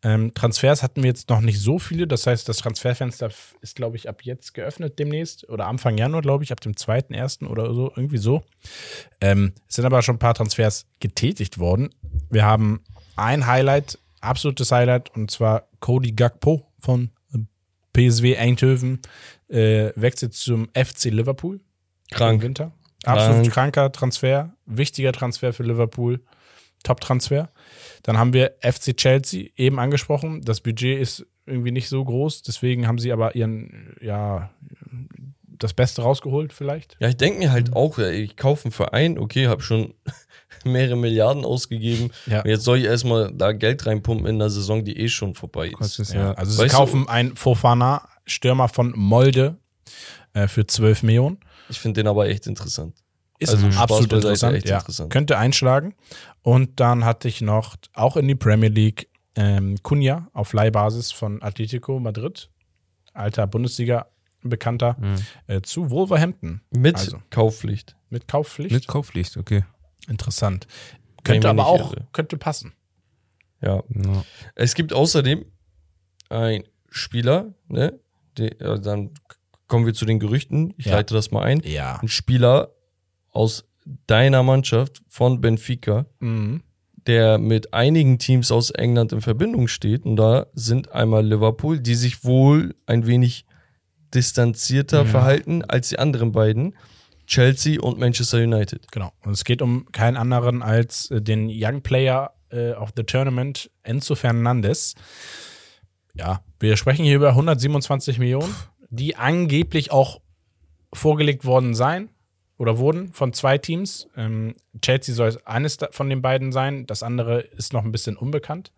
[0.02, 3.30] Ähm, Transfers hatten wir jetzt noch nicht so viele, das heißt, das Transferfenster
[3.60, 7.46] ist, glaube ich, ab jetzt geöffnet demnächst oder Anfang Januar, glaube ich, ab dem 2.1.
[7.46, 8.42] oder so, irgendwie so.
[9.20, 11.90] Ähm, es sind aber schon ein paar Transfers getätigt worden.
[12.30, 12.82] Wir haben
[13.16, 17.10] ein Highlight, absolutes Highlight, und zwar Cody Gakpo von
[17.96, 19.00] PSW Eindhoven
[19.48, 21.60] äh, wechselt zum FC Liverpool.
[22.10, 22.42] Im Krank.
[22.42, 22.72] Winter.
[23.06, 23.74] Absolut Krank.
[23.74, 26.20] kranker Transfer, wichtiger Transfer für Liverpool,
[26.82, 27.50] Top-Transfer.
[28.02, 30.42] Dann haben wir FC Chelsea, eben angesprochen.
[30.42, 34.50] Das Budget ist irgendwie nicht so groß, deswegen haben sie aber ihren, ja,
[35.58, 36.96] das Beste rausgeholt vielleicht.
[37.00, 37.52] Ja, ich denke mir Mhm.
[37.52, 39.94] halt auch, ja, ich kaufe einen Verein, okay, habe schon
[40.64, 42.10] mehrere Milliarden ausgegeben.
[42.26, 42.44] Ja.
[42.44, 45.98] Jetzt soll ich erstmal da Geld reinpumpen in einer Saison, die eh schon vorbei Quatsch,
[45.98, 45.98] ist.
[46.00, 49.56] ist Ja, also sie Weißt kaufen einen Fofana, Stürmer von Molde,
[50.34, 51.38] äh, für 12 Millionen.
[51.68, 52.94] Ich finde den aber echt interessant.
[53.38, 54.78] Ist Also absolut interessant, echt ja.
[54.78, 55.12] interessant.
[55.12, 55.94] Könnte einschlagen.
[56.42, 61.42] Und dann hatte ich noch auch in die Premier League ähm, Cunha auf Leihbasis von
[61.42, 62.50] Atletico Madrid,
[63.12, 64.96] alter Bundesliga-Bekannter,
[65.46, 66.62] äh, zu Wolverhampton.
[66.70, 67.20] Mit Also.
[67.30, 67.96] Kaufpflicht.
[68.08, 68.72] Mit Kaufpflicht.
[68.72, 69.64] mit Kaufpflicht, okay.
[70.08, 70.66] Interessant.
[71.24, 72.06] Könnte aber auch, irre.
[72.12, 72.72] könnte passen.
[73.60, 73.82] Ja.
[73.88, 74.24] Ja.
[74.54, 75.44] Es gibt außerdem
[76.28, 77.98] einen Spieler, ne?
[78.38, 79.10] Die, ja, dann
[79.68, 80.74] kommen wir zu den Gerüchten.
[80.76, 80.92] Ich Ja.
[80.96, 81.60] leite das mal ein.
[81.64, 81.96] Ja.
[82.00, 82.72] Ein Spieler
[83.30, 83.64] aus
[84.06, 86.62] deiner Mannschaft von Benfica, Mhm.
[87.06, 90.04] der mit einigen Teams aus England in Verbindung steht.
[90.04, 93.44] Und da sind einmal Liverpool, die sich wohl ein wenig
[94.14, 96.74] distanzierter verhalten als die anderen beiden.
[97.26, 98.90] Chelsea und Manchester United.
[98.92, 99.12] Genau.
[99.24, 103.68] Und es geht um keinen anderen als äh, den Young Player äh, of the Tournament,
[103.82, 104.94] Enzo Fernandes.
[106.14, 108.54] Ja, wir sprechen hier über 127 Millionen,
[108.90, 110.20] die angeblich auch
[110.92, 112.10] vorgelegt worden sein
[112.58, 114.08] oder wurden von zwei Teams.
[114.16, 118.72] Ähm, Chelsea soll eines von den beiden sein, das andere ist noch ein bisschen unbekannt.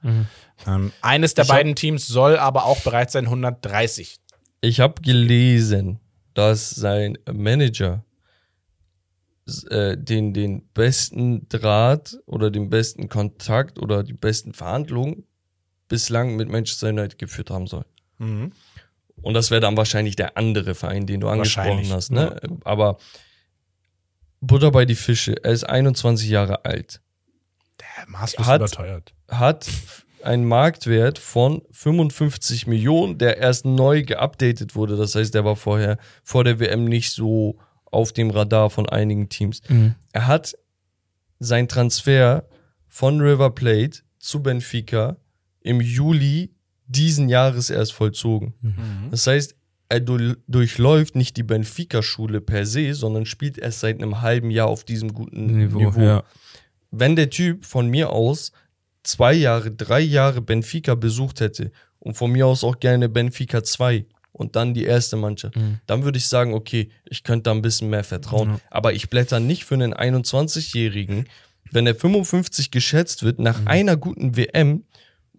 [0.66, 4.18] Ähm, eines der Ich beiden Teams soll aber auch bereit sein, 130.
[4.60, 6.01] Ich habe gelesen,
[6.35, 8.05] dass sein Manager
[9.70, 15.24] äh, den, den besten Draht oder den besten Kontakt oder die besten Verhandlungen
[15.89, 17.85] bislang mit Manchester United geführt haben soll.
[18.18, 18.52] Mhm.
[19.23, 22.11] Und das wäre dann wahrscheinlich der andere Verein, den du angesprochen hast.
[22.11, 22.40] Ne?
[22.65, 22.99] Aber
[24.40, 27.01] Butter bei die Fische, er ist 21 Jahre alt,
[27.81, 29.15] Der maßlos Hat- überteuert.
[29.28, 29.69] hat
[30.23, 34.97] einen Marktwert von 55 Millionen, der erst neu geupdatet wurde.
[34.97, 39.28] Das heißt, der war vorher vor der WM nicht so auf dem Radar von einigen
[39.28, 39.61] Teams.
[39.69, 39.95] Mhm.
[40.12, 40.55] Er hat
[41.39, 42.45] sein Transfer
[42.89, 45.16] von River Plate zu Benfica
[45.61, 46.53] im Juli
[46.89, 48.55] diesen Jahres erst vollzogen.
[48.60, 49.10] Mhm.
[49.10, 49.55] Das heißt,
[49.90, 54.66] er du- durchläuft nicht die Benfica-Schule per se, sondern spielt erst seit einem halben Jahr
[54.69, 56.01] auf diesem guten Niveau, Niveau.
[56.01, 56.24] ja.
[56.90, 58.52] Wenn der Typ von mir aus
[59.02, 61.70] zwei Jahre, drei Jahre Benfica besucht hätte
[62.01, 65.78] und von mir aus auch gerne Benfica 2 und dann die erste Mannschaft, Mhm.
[65.86, 68.51] dann würde ich sagen, okay, ich könnte da ein bisschen mehr vertrauen.
[68.51, 68.60] Ja.
[68.70, 71.27] Aber ich blätter nicht für einen 21-Jährigen,
[71.70, 73.69] wenn er 55 geschätzt wird, nach Mhm.
[73.69, 74.85] einer guten WM,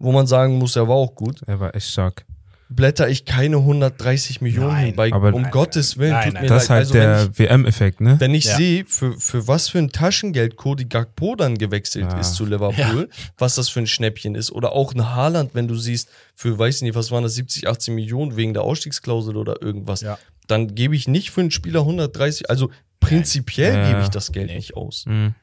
[0.00, 2.24] wo man sagen muss, er war auch gut, Er war echt stark.
[2.68, 4.96] blätter ich keine 130 Millionen Nein.
[4.96, 6.42] Bei, aber- um Nein, Gottes Willen, nein, tut nein.
[6.44, 6.76] mir Das ist leid.
[6.76, 8.16] halt Also der WM-Effekt, ne?
[8.18, 8.56] wenn ich Ja.
[8.56, 12.18] sehe, für, für was für ein Taschengeld Cody Gakpo dann gewechselt Ja.
[12.18, 13.08] ist zu Liverpool,
[13.38, 14.50] was das für ein Schnäppchen ist.
[14.52, 17.68] Oder auch ein Haaland, wenn du siehst, für, weiß ich nicht, was waren das, 70,
[17.68, 20.00] 18 Millionen wegen der Ausstiegsklausel oder irgendwas.
[20.00, 20.16] Ja.
[20.46, 22.70] Dann gebe ich nicht für einen Spieler 130, also
[23.00, 23.88] prinzipiell Ja.
[23.90, 24.56] gebe ich das Geld Nee.
[24.56, 25.04] nicht aus.
[25.06, 25.34] Mhm.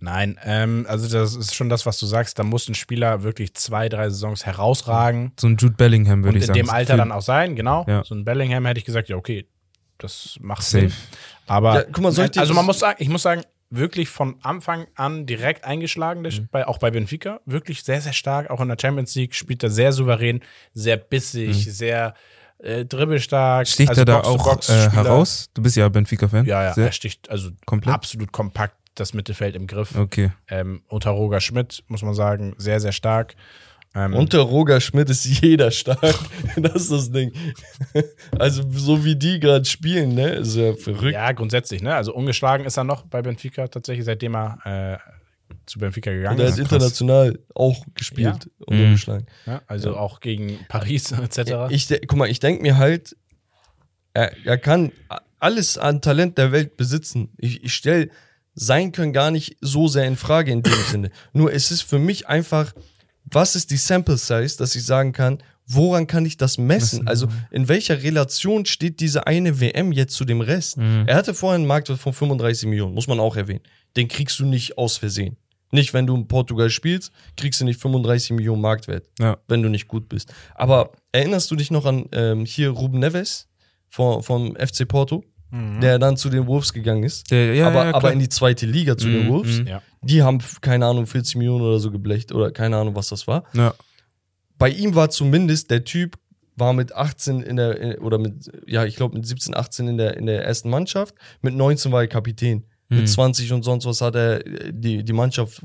[0.00, 2.38] Nein, ähm, also das ist schon das, was du sagst.
[2.38, 6.36] Da muss ein Spieler wirklich zwei, drei Saisons herausragen So ein Jude Bellingham, würde und
[6.36, 6.58] ich in sagen.
[6.60, 7.84] dem Alter dann auch sein, genau.
[7.88, 8.04] Ja.
[8.04, 9.46] So ein Bellingham hätte ich gesagt, ja, okay,
[9.98, 10.88] das macht Safe.
[10.88, 10.92] Sinn.
[11.46, 14.08] Aber Ja, guck mal, soll ich dir also man muss sagen, ich muss sagen, wirklich
[14.10, 17.40] von Anfang an direkt eingeschlagen, der, bei, auch bei Benfica.
[17.46, 18.50] Wirklich sehr, sehr stark.
[18.50, 20.40] Auch in der Champions League spielt er sehr souverän,
[20.74, 22.14] sehr bissig, sehr
[22.58, 23.66] äh, dribbelstark.
[23.66, 25.48] Sticht Also er da auch äh, heraus?
[25.54, 26.44] Du bist ja Benfica-Fan.
[26.46, 27.94] Ja, ja, Sehr- er sticht also komplett?
[27.94, 29.96] absolut kompakt das Mittelfeld im Griff.
[29.96, 30.32] Okay.
[30.48, 33.34] Ähm, unter Roger Schmidt, muss man sagen, sehr, sehr stark.
[33.94, 36.14] Ähm, Unter Roger Schmidt ist jeder stark.
[36.56, 37.30] das ist das Ding.
[38.38, 40.30] Also, so wie die gerade spielen, ne?
[40.30, 41.12] Ist ja verrückt.
[41.12, 41.94] ja, grundsätzlich, ne?
[41.94, 44.58] Also ungeschlagen ist er noch bei Benfica tatsächlich, seitdem er
[45.04, 46.52] äh, zu Benfica gegangen Und er ist.
[46.54, 48.84] hat international auch gespielt und Mhm.
[48.84, 49.26] umgeschlagen.
[49.44, 51.52] Ja, also auch gegen Paris etc.
[51.68, 53.14] Ich, guck mal, ich denke mir halt,
[54.14, 54.92] er, er kann
[55.38, 57.28] alles an Talent der Welt besitzen.
[57.36, 58.08] Ich, ich stelle
[58.54, 61.10] sein Können gar nicht so sehr in Frage in dem Sinne.
[61.32, 62.72] Nur es ist für mich einfach,
[63.24, 67.06] was ist die Sample Size, dass ich sagen kann, woran kann ich das messen?
[67.06, 70.76] Also in welcher Relation steht diese eine WM jetzt zu dem Rest?
[71.06, 73.62] Er hatte vorher einen Marktwert von 35 Millionen, muss man auch erwähnen.
[73.96, 75.36] Den kriegst du nicht aus Versehen.
[75.70, 79.38] Nicht, wenn du in Portugal spielst, kriegst du nicht 35 Millionen Marktwert Ja.
[79.48, 80.34] wenn du nicht gut bist.
[80.54, 83.48] Aber erinnerst du dich noch an ähm, hier Ruben Neves
[83.88, 85.24] von, vom FC Porto,
[85.80, 87.30] der dann zu den Wolves gegangen ist?
[87.30, 89.58] Der, ja, aber, ja, aber in die zweite Liga zu den Mhm, Wolves.
[89.60, 89.66] mhm.
[89.66, 89.82] Ja.
[90.02, 93.44] Die haben, keine Ahnung, 40 Millionen oder so geblecht oder keine Ahnung, was das war.
[93.54, 93.74] ja.
[94.58, 96.16] Bei ihm war zumindest der Typ,
[96.56, 99.96] war mit 18 in der, in- oder mit, ja, ich glaube mit 17, 18 in
[99.98, 101.14] der, in der ersten Mannschaft.
[101.40, 102.64] Mit 19 war er Kapitän.
[102.88, 102.98] Mhm.
[102.98, 105.60] Mit 20 und sonst was hat er äh, die, die Mannschaft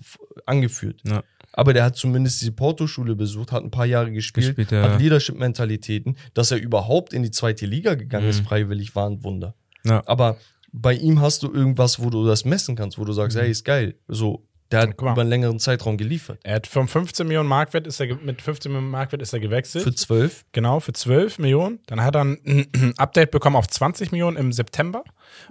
[0.48, 1.02] angeführt.
[1.06, 1.22] Ja.
[1.54, 4.84] Aber der hat zumindest die Porto-Schule besucht, hat ein paar Jahre gespielt, Gespielt, ja.
[4.90, 6.18] hat Leadership-Mentalitäten.
[6.34, 8.46] Dass er überhaupt in die zweite Liga gegangen ist, Mhm.
[8.46, 9.56] freiwillig, war ein Wunder.
[9.84, 10.04] Ja.
[10.06, 10.38] Aber
[10.72, 13.64] bei ihm hast du irgendwas, wo du das messen kannst, wo du sagst, hey, ist
[13.64, 13.96] geil.
[14.08, 16.40] So, der hat über einen längeren Zeitraum geliefert.
[16.44, 19.84] Er hat von 15 Millionen Markwert ist er mit 15 Millionen Markwert ist er gewechselt.
[19.84, 20.46] Für 12.
[20.52, 21.80] Genau, für 12 Millionen.
[21.88, 25.04] Dann hat er ein Update bekommen auf 20 Millionen im September.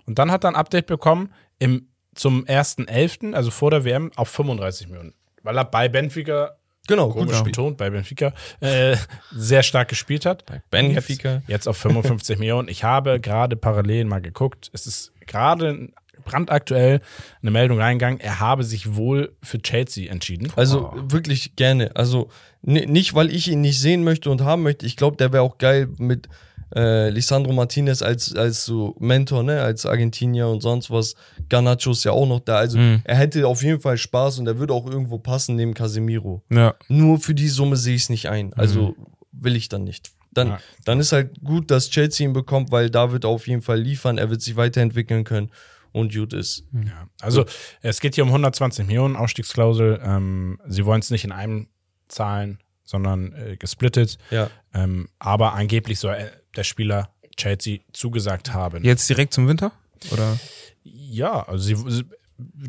[0.05, 4.29] Und dann hat er ein Update bekommen im, zum 1.11., also vor der WM, auf
[4.29, 5.15] 35 Millionen.
[5.43, 6.57] Weil er bei Benfica,
[6.87, 7.57] Genau, gut komisch gespielt.
[7.57, 8.97] betont, bei Benfica, äh,
[9.33, 10.47] sehr stark gespielt hat.
[10.47, 11.35] Bei Benfica.
[11.35, 12.69] Jetzt, jetzt auf 55 Millionen.
[12.69, 14.71] Ich habe gerade parallel mal geguckt.
[14.73, 15.89] Es ist gerade
[16.25, 17.01] brandaktuell
[17.43, 18.21] eine Meldung reingegangen.
[18.21, 20.53] Er habe sich wohl für Chelsea entschieden.
[20.57, 21.95] Also wirklich gerne.
[21.95, 22.31] Also
[22.63, 24.87] ni- nicht, weil ich ihn nicht sehen möchte und haben möchte.
[24.87, 26.29] Ich glaube, der wäre auch geil mit
[26.75, 31.15] äh, Lisandro Martinez als, als so Mentor, ne, als Argentinier und sonst was.
[31.49, 32.57] Garnacho ist ja auch noch da.
[32.57, 33.03] Also Mhm.
[33.05, 36.43] er hätte auf jeden Fall Spaß und er würde auch irgendwo passen neben Casemiro.
[36.51, 36.75] ja.
[36.89, 38.53] Nur für die Summe sehe ich es nicht ein.
[38.55, 38.97] Also
[39.33, 40.11] will ich dann nicht.
[40.33, 40.59] Dann, Ja.
[40.85, 43.81] dann ist halt gut, dass Chelsea ihn bekommt, weil da wird er auf jeden Fall
[43.81, 44.19] liefern.
[44.19, 45.51] Er wird sich weiterentwickeln können
[45.93, 46.65] und gut ist.
[46.75, 47.47] Ja, also
[47.81, 50.01] es geht hier um 120 Millionen Ausstiegsklausel.
[50.03, 51.69] Ähm, sie wollen es nicht in einem
[52.09, 54.19] zahlen, sondern äh, gesplittet.
[54.31, 54.51] Ja.
[54.75, 56.27] Ähm, aber angeblich soll äh,
[56.57, 58.83] der Spieler Chelsea zugesagt haben.
[58.85, 59.73] Jetzt direkt zum Winter?
[60.11, 60.39] Oder?
[60.85, 62.05] Ja, also sie, sie,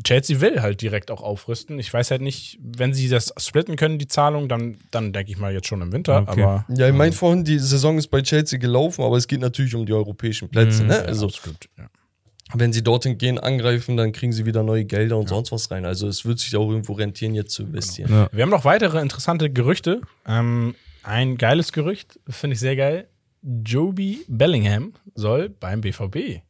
[0.02, 1.78] Chelsea will halt direkt auch aufrüsten.
[1.78, 5.38] Ich weiß halt nicht, wenn sie das splitten können, die Zahlung, dann, dann denke ich
[5.38, 6.22] mal jetzt schon im Winter.
[6.22, 6.42] Okay.
[6.42, 9.74] Aber Ja, ich meine vorhin, die Saison ist bei Chelsea gelaufen, aber es geht natürlich
[9.74, 10.82] um die europäischen Plätze.
[10.82, 10.88] Mhm.
[10.88, 10.94] ne?
[10.96, 11.68] ja, Also, absolut.
[11.76, 11.86] Ja.
[12.54, 15.84] wenn sie dorthin gehen, angreifen, dann kriegen sie wieder neue Gelder und sonst was rein.
[15.84, 18.10] Also, es wird sich auch irgendwo rentieren, jetzt zu investieren.
[18.10, 18.28] Ja.
[18.32, 20.00] Wir haben noch weitere interessante Gerüchte.
[20.26, 23.06] Ähm, ein geiles Gerücht, finde ich sehr geil.
[23.42, 26.42] Joby Bellingham soll beim BVB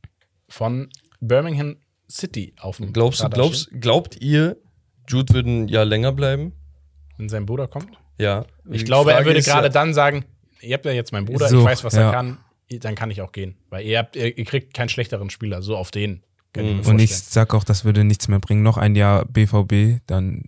[0.48, 0.89] von
[1.20, 1.77] Birmingham
[2.10, 4.56] City auf dem Glaubst Radar glaubst, stehen, glaubt ihr,
[5.09, 6.52] Jude würde ein Jahr länger bleiben?
[7.19, 7.98] wenn sein Bruder kommt?
[8.19, 8.47] Ja.
[8.70, 10.24] Ich glaube, er Frage würde ist gerade ja, dann sagen,
[10.60, 12.06] ihr habt ja jetzt meinen Bruder, So, ich weiß, was ja.
[12.06, 12.39] er kann,
[12.81, 13.56] dann kann ich auch gehen.
[13.69, 16.23] Weil ihr, habt, ihr, kriegt keinen schlechteren Spieler, so auf den.
[16.52, 18.62] Kann ich Und ich sag auch, das würde nichts mehr bringen.
[18.62, 20.44] Noch ein Jahr BVB, dann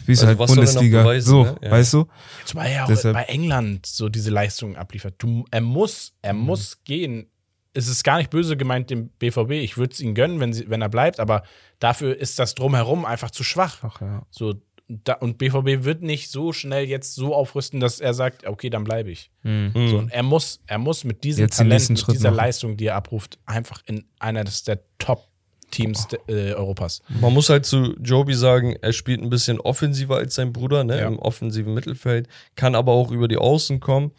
[0.00, 1.02] spielst du Also halt was soll noch Bundesliga.
[1.02, 1.56] beweisen, so, ne?
[1.62, 1.70] Ja.
[1.70, 2.06] weißt du?
[2.44, 5.14] Zumal er auch Deshalb- bei England so diese Leistungen abliefert.
[5.18, 6.40] Du, er muss, er Mhm.
[6.40, 7.26] muss gehen.
[7.74, 9.52] Es ist gar nicht böse gemeint dem BVB.
[9.62, 11.42] Ich würde es ihm gönnen, wenn, sie, wenn er bleibt, aber
[11.78, 13.78] dafür ist das drumherum einfach zu schwach.
[13.82, 14.26] Ach ja.
[14.30, 14.54] So,
[14.88, 18.84] da, und BVB wird nicht so schnell jetzt so aufrüsten, dass er sagt, okay, dann
[18.84, 19.30] bleibe ich.
[19.42, 19.72] Mhm.
[19.74, 22.36] So, und er muss, er muss mit diesem Jetzt Talent, mit dieser machen.
[22.36, 25.27] Leistung, die er abruft, einfach in einer der Top-Teams
[25.70, 27.02] de- äh, Europas.
[27.20, 30.98] Man muss halt zu Joby sagen, er spielt ein bisschen offensiver als sein Bruder, ne,
[31.00, 31.06] Ja.
[31.06, 34.12] im offensiven Mittelfeld, kann aber auch über die Außen kommen.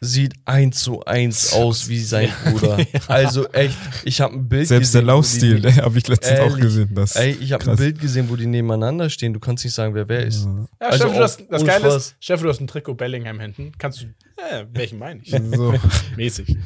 [0.00, 2.78] Sieht eins zu eins aus wie sein Bruder.
[3.08, 5.06] Also echt, ich habe ein Bild Selbst der gesehen.
[5.08, 6.60] wo Laufstil, die- der habe ich letztens auch Ehrlich.
[6.60, 6.90] gesehen.
[6.94, 7.76] Das Ey, ich habe ein.
[7.76, 9.32] Bild gesehen, wo die nebeneinander stehen.
[9.34, 10.44] Du kannst nicht sagen, wer wer ist.
[10.80, 13.40] Ja, Also Steffen, du hast, auch das Geile ist, Steffen, du hast ein Trikot Bellingham
[13.40, 13.72] hinten.
[13.78, 15.30] Kannst du, äh, welchen meine ich?
[15.30, 15.74] So.
[16.16, 16.56] Mäßig.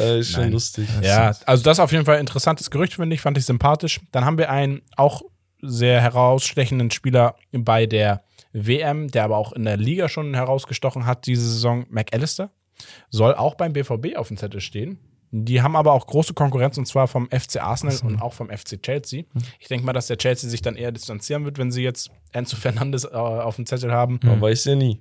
[0.00, 0.52] Äh, ist schon Nein.
[0.52, 0.88] lustig.
[1.02, 4.00] Ja, also das ist auf jeden Fall ein interessantes Gerücht, finde ich, fand ich sympathisch.
[4.12, 5.22] Dann haben wir einen auch
[5.60, 8.22] sehr herausstechenden Spieler bei der
[8.54, 12.50] WM, der aber auch in der Liga schon herausgestochen hat diese Saison, McAllister.
[13.10, 14.98] Soll auch beim BVB auf dem Zettel stehen.
[15.34, 18.82] Die haben aber auch große Konkurrenz und zwar vom FC Arsenal und auch vom FC
[18.82, 19.24] Chelsea.
[19.60, 22.56] Ich denke mal, dass der Chelsea sich dann eher distanzieren wird, wenn sie jetzt Enzo
[22.56, 24.20] Fernandes äh, auf dem Zettel haben.
[24.22, 25.00] Man weiß ja nie.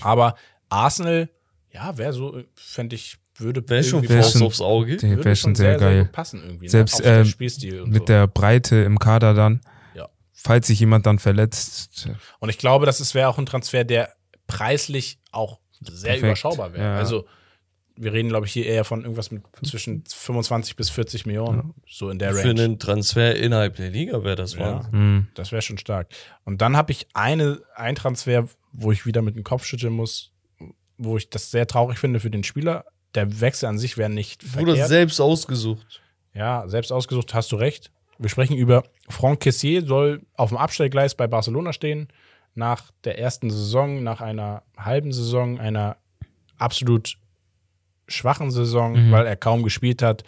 [0.00, 0.34] Aber
[0.68, 1.28] Arsenal,
[1.70, 4.96] ja, wäre so, fände ich, würde Wäre schon Wär schon- aufs Auge.
[4.96, 6.04] Der würde schon sehr, geil.
[6.06, 6.68] gut passen irgendwie.
[6.68, 7.22] Selbst, ne?
[7.22, 8.04] Auch der Mit so.
[8.06, 9.60] der Breite im Kader dann.
[9.94, 10.08] Ja.
[10.32, 12.08] Falls sich jemand dann verletzt.
[12.40, 14.12] Und ich glaube, das wäre auch ein Transfer, der
[14.48, 16.22] preislich auch sehr Perfekt.
[16.24, 16.84] überschaubar wäre.
[16.84, 16.96] Ja.
[16.96, 17.26] Also
[18.00, 22.10] wir reden, glaube ich, hier eher von irgendwas mit zwischen 25 bis 40 Millionen, so
[22.10, 22.62] in der Für Range.
[22.62, 24.60] einen Transfer innerhalb der Liga wäre das Ja.
[24.76, 24.92] Wahnsinn.
[24.92, 25.26] Hm.
[25.34, 26.08] Das wäre schon stark.
[26.44, 30.30] Und dann habe ich eine, ein Transfer, wo ich wieder mit dem Kopf schütteln muss,
[30.96, 32.84] wo ich das sehr traurig finde für den Spieler.
[33.16, 34.88] Der Wechsel an sich wäre nicht Wurde verkehrt.
[34.88, 36.00] selbst ausgesucht.
[36.34, 37.90] Ja, selbst ausgesucht, hast du recht.
[38.18, 42.08] Wir sprechen über Franck Kessier, soll auf dem Abstellgleis bei Barcelona stehen.
[42.58, 45.96] Nach der ersten Saison, nach einer halben Saison, einer
[46.56, 47.16] absolut
[48.08, 50.24] schwachen Saison, weil er kaum gespielt hat.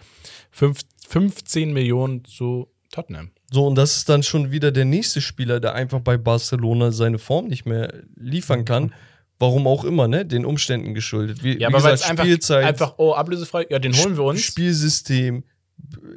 [0.53, 3.33] Fünf, 15 Millionen zu Tottenham.
[3.51, 7.19] So, und das ist dann schon wieder der nächste Spieler, der einfach bei Barcelona seine
[7.19, 8.95] Form nicht mehr liefern kann.
[9.41, 10.25] Warum auch immer, ne?
[10.25, 11.43] Den Umständen geschuldet.
[11.43, 12.25] Wie, Ja, aber weil es einfach,
[12.57, 14.41] einfach, oh, ablösefrei, ja, den holen wir uns.
[14.41, 15.43] Spielsystem,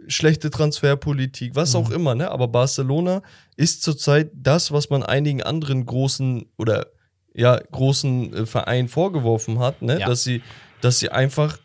[0.07, 1.79] schlechte Transferpolitik, was Mhm.
[1.79, 2.31] auch immer, ne?
[2.31, 3.21] Aber Barcelona
[3.55, 6.87] ist zurzeit das, was man einigen anderen großen oder
[7.35, 9.99] ja, großen äh, Vereinen vorgeworfen hat, ne?
[9.99, 10.07] Ja.
[10.07, 10.41] Dass sie,
[10.81, 11.57] dass sie einfach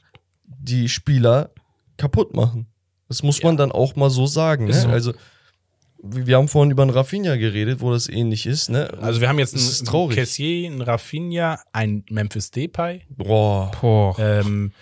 [0.46, 1.50] die Spieler
[1.96, 2.66] kaputt machen.
[3.08, 4.66] Das muss man dann auch mal so sagen.
[4.66, 4.74] Ne?
[4.74, 4.88] So.
[4.88, 5.12] Also,
[6.02, 8.88] wir haben vorhin über einen Rafinha geredet, wo das ähnlich ist, ne?
[9.00, 10.16] Also wir haben jetzt einen traurig.
[10.16, 13.02] Kessier, einen Rafinha, einen Memphis Depay.
[13.08, 13.72] Boah.
[13.80, 14.16] Boah.
[14.18, 14.72] Ähm,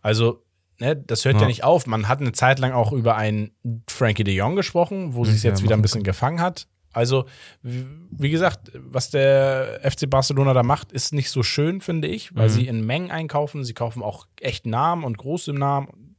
[0.00, 0.43] also,
[0.84, 1.40] ne, das hört ja.
[1.42, 1.46] Ja.
[1.46, 1.86] nicht auf.
[1.86, 3.50] Man hat eine Zeit lang auch über einen
[3.88, 6.66] Frankie de Jong gesprochen, wo sich jetzt wieder ein bisschen gefangen hat.
[6.92, 7.24] Also,
[7.62, 12.48] wie gesagt, was der FC Barcelona da macht, ist nicht so schön, finde ich, weil
[12.48, 12.52] Mhm.
[12.52, 13.64] sie in Mengen einkaufen.
[13.64, 16.14] Sie kaufen auch echt Namen und große Namen.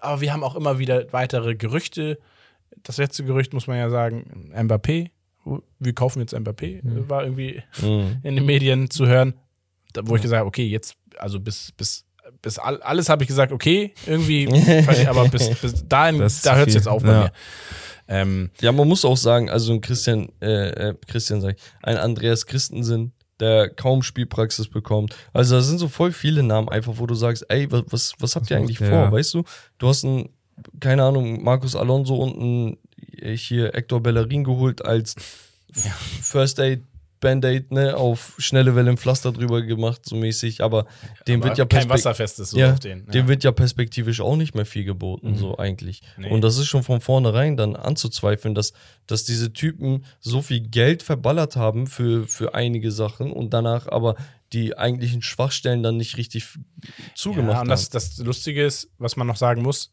[0.00, 2.18] Aber wir haben auch immer wieder weitere Gerüchte.
[2.82, 5.10] Das letzte Gerücht muss man ja sagen, Mbappé.
[5.78, 8.18] Wir kaufen jetzt Mbappé, war irgendwie Mhm.
[8.24, 9.34] in den Medien zu hören,
[10.02, 12.04] wo ich gesagt habe, okay, jetzt, also bis, bis,
[12.42, 14.48] bis all, alles habe ich gesagt, okay, irgendwie,
[15.08, 17.20] aber bis, bis dahin, Das da hört es jetzt auf bei Ja.
[17.20, 17.32] mir.
[18.10, 21.96] Ähm, Ja, man muss auch sagen, also ein Christian, äh, äh, Christian sag ich, ein
[21.98, 25.14] Andreas Christensen, der kaum Spielpraxis bekommt.
[25.32, 28.34] Also da sind so voll viele Namen einfach, wo du sagst, ey, was, was, was
[28.36, 29.44] habt ihr eigentlich macht vor, weißt du?
[29.78, 30.30] Du hast einen,
[30.80, 32.76] keine Ahnung, Marcus Alonso und einen,
[33.20, 35.14] äh, hier Hector Bellerin geholt als
[36.22, 36.82] First Aid,
[37.20, 40.86] Band-Aid, ne, auf schnelle Welle im Pflaster drüber gemacht, so mäßig, aber
[41.26, 43.06] dem aber wird ja kein wasserfestes so ja, auf den.
[43.06, 46.02] dem wird ja perspektivisch auch nicht mehr viel geboten, so eigentlich.
[46.16, 46.30] Nee.
[46.30, 48.72] Und das ist schon von vornherein dann anzuzweifeln, dass,
[49.06, 54.16] dass diese Typen so viel Geld verballert haben für, für einige Sachen und danach aber
[54.52, 56.46] die eigentlichen Schwachstellen dann nicht richtig
[57.14, 57.68] zugemacht ja, und haben.
[57.68, 59.92] das, das Lustige ist, was man noch sagen muss,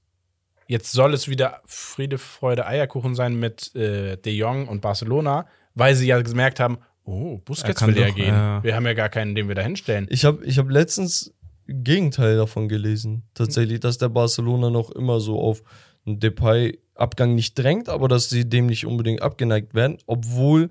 [0.68, 5.96] jetzt soll es wieder Friede, Freude, Eierkuchen sein mit äh, De Jong und Barcelona, weil
[5.96, 8.28] sie ja gemerkt haben, oh, Busquets will ja gehen.
[8.28, 8.64] ja.
[8.64, 10.08] Wir haben ja gar keinen, den wir da hinstellen.
[10.10, 11.34] Ich habe ich hab letztens
[11.68, 13.24] Gegenteil davon gelesen.
[13.34, 15.64] Tatsächlich, dass der Barcelona noch immer so auf
[16.06, 20.70] einen Depay-Abgang nicht drängt, aber dass sie dem nicht unbedingt abgeneigt werden, obwohl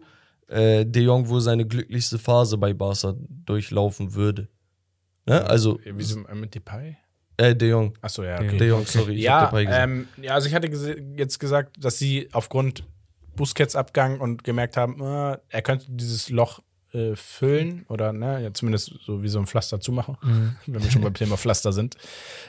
[0.49, 4.49] äh, De Jong wohl seine glücklichste Phase bei Barca durchlaufen würde.
[5.27, 5.45] Ne?
[5.45, 6.97] Also, Wieso äh, mit Depay?
[7.39, 7.97] äh, De Jong.
[8.01, 8.59] Achso, ja, De okay.
[8.59, 9.83] De Jong, sorry, ich ja, hab Depay gesagt.
[9.89, 10.69] ähm, ja, also ich hatte
[11.17, 12.85] jetzt gesagt, dass sie aufgrund
[13.37, 16.61] Busquets-Abgang und gemerkt haben, äh, er könnte dieses Loch
[16.93, 20.17] äh, füllen oder ne, ja, zumindest so wie so ein Pflaster zumachen,
[20.67, 21.97] wenn wir schon beim Thema Pflaster sind.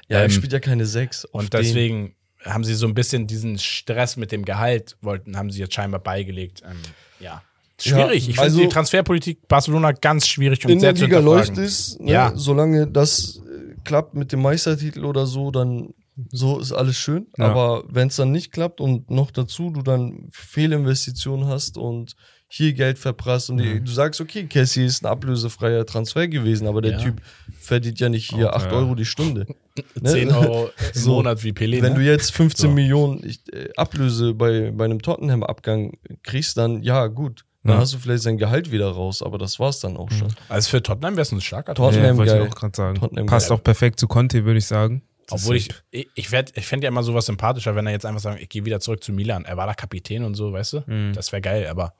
[0.07, 1.25] ja, er ähm, spielt ja keine Sechs.
[1.25, 1.61] Und den.
[1.61, 5.73] deswegen haben sie so ein bisschen diesen Stress mit dem Gehalt, wollten, haben sie jetzt
[5.73, 6.61] scheinbar beigelegt.
[6.63, 6.77] Ähm,
[7.19, 7.41] ja.
[7.79, 7.97] Schwierig.
[7.97, 11.19] Ja, ich finde also- die Transferpolitik Barcelona ganz schwierig und in sehr der zu Liga
[11.19, 12.11] läuft es, ne?
[12.11, 12.31] Ja.
[12.35, 15.93] solange das äh, klappt mit dem Meistertitel oder so, dann
[16.31, 17.27] so ist alles schön.
[17.37, 17.45] Ja.
[17.49, 22.15] Aber wenn es dann nicht klappt und noch dazu du dann Fehlinvestitionen hast und
[22.47, 26.81] hier Geld verprasst und die, du sagst, okay, Cassie ist ein ablösefreier Transfer gewesen, aber
[26.81, 26.97] der Ja.
[26.99, 27.21] Typ
[27.59, 28.77] verdient ja nicht hier Auch, 8 ja.
[28.77, 29.45] Euro die Stunde.
[29.99, 30.09] Ne?
[30.09, 31.15] 10 Euro im So.
[31.15, 31.81] Monat wie Pelé.
[31.81, 31.99] Wenn ne?
[31.99, 32.73] du jetzt 15 So.
[32.73, 35.91] Millionen äh, Ablöse bei, bei einem Tottenham-Abgang
[36.23, 37.43] kriegst, dann ja, gut.
[37.63, 37.79] Dann Ja.
[37.79, 40.29] hast du vielleicht sein Gehalt wieder raus, aber das war's dann auch schon.
[40.47, 42.99] Also für Tottenham wäre es ein starker Tottenham ja, wollte ich auch gerade sagen.
[42.99, 43.57] Tottenham Passt geil.
[43.57, 45.01] auch perfekt zu Conte, würde ich sagen.
[45.31, 48.21] Obwohl ich, ich, ich, werd- ich fände ja immer sowas sympathischer, wenn er jetzt einfach
[48.21, 49.45] sagt, ich gehe wieder zurück zu Milan.
[49.45, 51.11] Er war da Kapitän und so, weißt du?
[51.13, 51.93] Das wäre geil, aber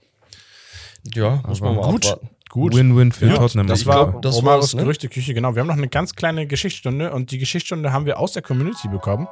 [1.13, 2.05] Ja, muss man mal gut.
[2.05, 2.29] abwarten.
[2.49, 2.75] gut.
[2.75, 3.67] Win-win für Ja, Tottenham.
[3.67, 4.81] Das war glaub, das Romaros war's, ne?
[4.83, 5.55] Gerüchteküche, genau.
[5.55, 8.87] Wir haben noch eine ganz kleine Geschichtsstunde und die Geschichtsstunde haben wir aus der Community
[8.87, 9.27] bekommen.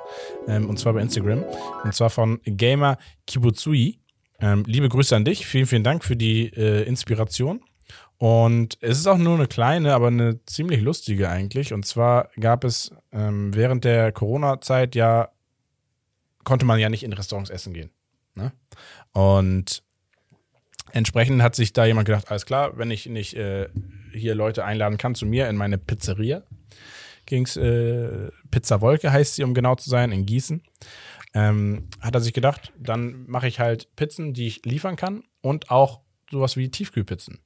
[0.47, 1.43] Ähm, und zwar bei Instagram.
[1.83, 2.97] Und zwar von Gamer
[3.27, 3.99] Kibutsui.
[4.39, 5.45] Ähm, liebe Grüße an dich.
[5.45, 7.61] Vielen, vielen Dank für die äh, Inspiration.
[8.23, 11.73] Und es ist auch nur eine kleine, aber eine ziemlich lustige eigentlich.
[11.73, 15.27] Und zwar gab es ähm, während der Corona-Zeit ja,
[16.45, 17.89] konnte man ja nicht in Restaurants essen gehen.
[18.35, 18.53] Ne?
[19.11, 19.83] Und
[20.93, 23.67] entsprechend hat sich da jemand gedacht, alles klar, wenn ich nicht äh,
[24.13, 26.43] hier Leute einladen kann zu mir in meine Pizzeria,
[27.25, 30.63] ging's äh, Pizza Wolke heißt sie, um genau zu sein, in Gießen.
[31.33, 35.71] Ähm, hat er sich gedacht, dann mache ich halt Pizzen, die ich liefern kann und
[35.71, 35.99] auch
[36.31, 37.41] sowas wie Tiefkühlpizzen.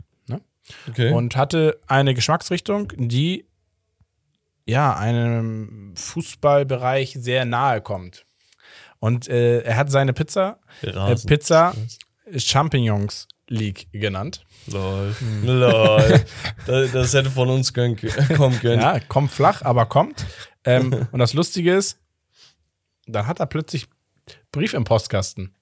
[0.89, 1.11] Okay.
[1.11, 3.45] Und hatte eine Geschmacksrichtung, die
[4.65, 8.25] ja einem Fußballbereich sehr nahe kommt.
[8.99, 11.15] Und äh, er hat seine Pizza, äh.
[11.15, 11.73] Pizza
[12.35, 14.45] Champignons League genannt.
[14.67, 15.15] Lol.
[15.43, 16.25] Lol.
[16.65, 17.95] das, das hätte von uns können,
[18.35, 18.81] kommen können.
[18.81, 20.25] Ja, kommt flach, aber kommt.
[20.65, 21.99] Ähm, und das Lustige ist,
[23.05, 23.87] dann hat er plötzlich
[24.51, 25.55] Brief im Postkasten.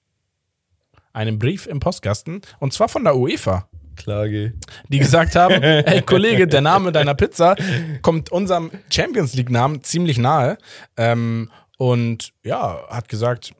[1.12, 2.40] Einen Brief im Postkasten.
[2.58, 4.54] Und zwar von der UEFA, Klage.
[4.88, 7.56] die gesagt haben: Hey Kollege, der Name deiner Pizza
[8.02, 10.58] kommt unserem Champions League-Namen ziemlich nahe.
[10.96, 13.52] Ähm, und ja, hat gesagt,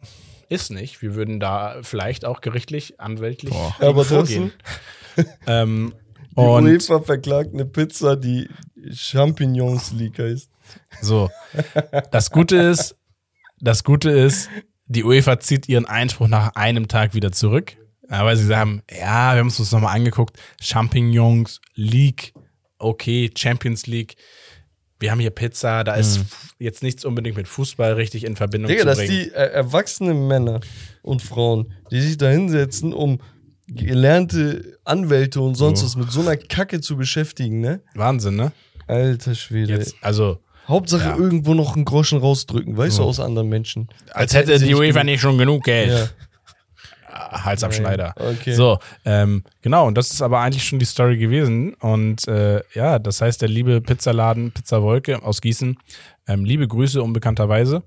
[0.49, 1.03] ist nicht.
[1.03, 4.53] Wir würden da vielleicht auch gerichtlich, anwältlich gegen Aber vorgehen.
[5.47, 5.95] ähm,
[6.31, 8.49] Die und UEFA verklagt eine Pizza, die
[8.93, 10.51] Champignons League heißt.
[11.01, 11.31] So.
[12.11, 12.97] Das Gute ist,
[13.61, 14.49] das Gute ist,
[14.87, 17.77] die UEFA zieht ihren Einspruch nach einem Tag wieder zurück.
[18.09, 20.37] Aber sie sagen, ja, wir haben es uns nochmal angeguckt.
[20.61, 22.33] Champignons League,
[22.79, 24.17] okay, Champions League.
[24.99, 26.21] Wir haben hier Pizza, da ist
[26.59, 29.11] jetzt nichts unbedingt mit Fußball richtig in Verbindung Digga, zu dass bringen.
[29.13, 30.61] die äh, erwachsenen Männer
[31.03, 33.19] und Frauen, die sich da hinsetzen, um
[33.69, 35.87] gelernte Anwälte und sonst So.
[35.87, 37.81] was mit so einer Kacke zu beschäftigen, ne?
[37.95, 38.53] Wahnsinn, ne?
[38.87, 39.73] Alter Schwede.
[39.75, 40.39] Jetzt, also,
[40.69, 41.17] Hauptsache Ja.
[41.17, 43.89] irgendwo noch einen Groschen rausdrücken, weißt du, aus anderen Menschen.
[44.13, 46.15] als hätten hätte die UEFA nicht schon genug Geld.
[47.33, 47.45] Ja.
[47.45, 48.15] Hals am Schneider.
[48.17, 48.53] Okay.
[48.55, 51.75] So, ähm, genau, und das ist aber eigentlich schon die Story gewesen.
[51.75, 55.77] Und äh, ja, das heißt, der liebe Pizzaladen Pizza Wolke aus Gießen,
[56.29, 57.83] ähm, liebe Grüße unbekannterweise.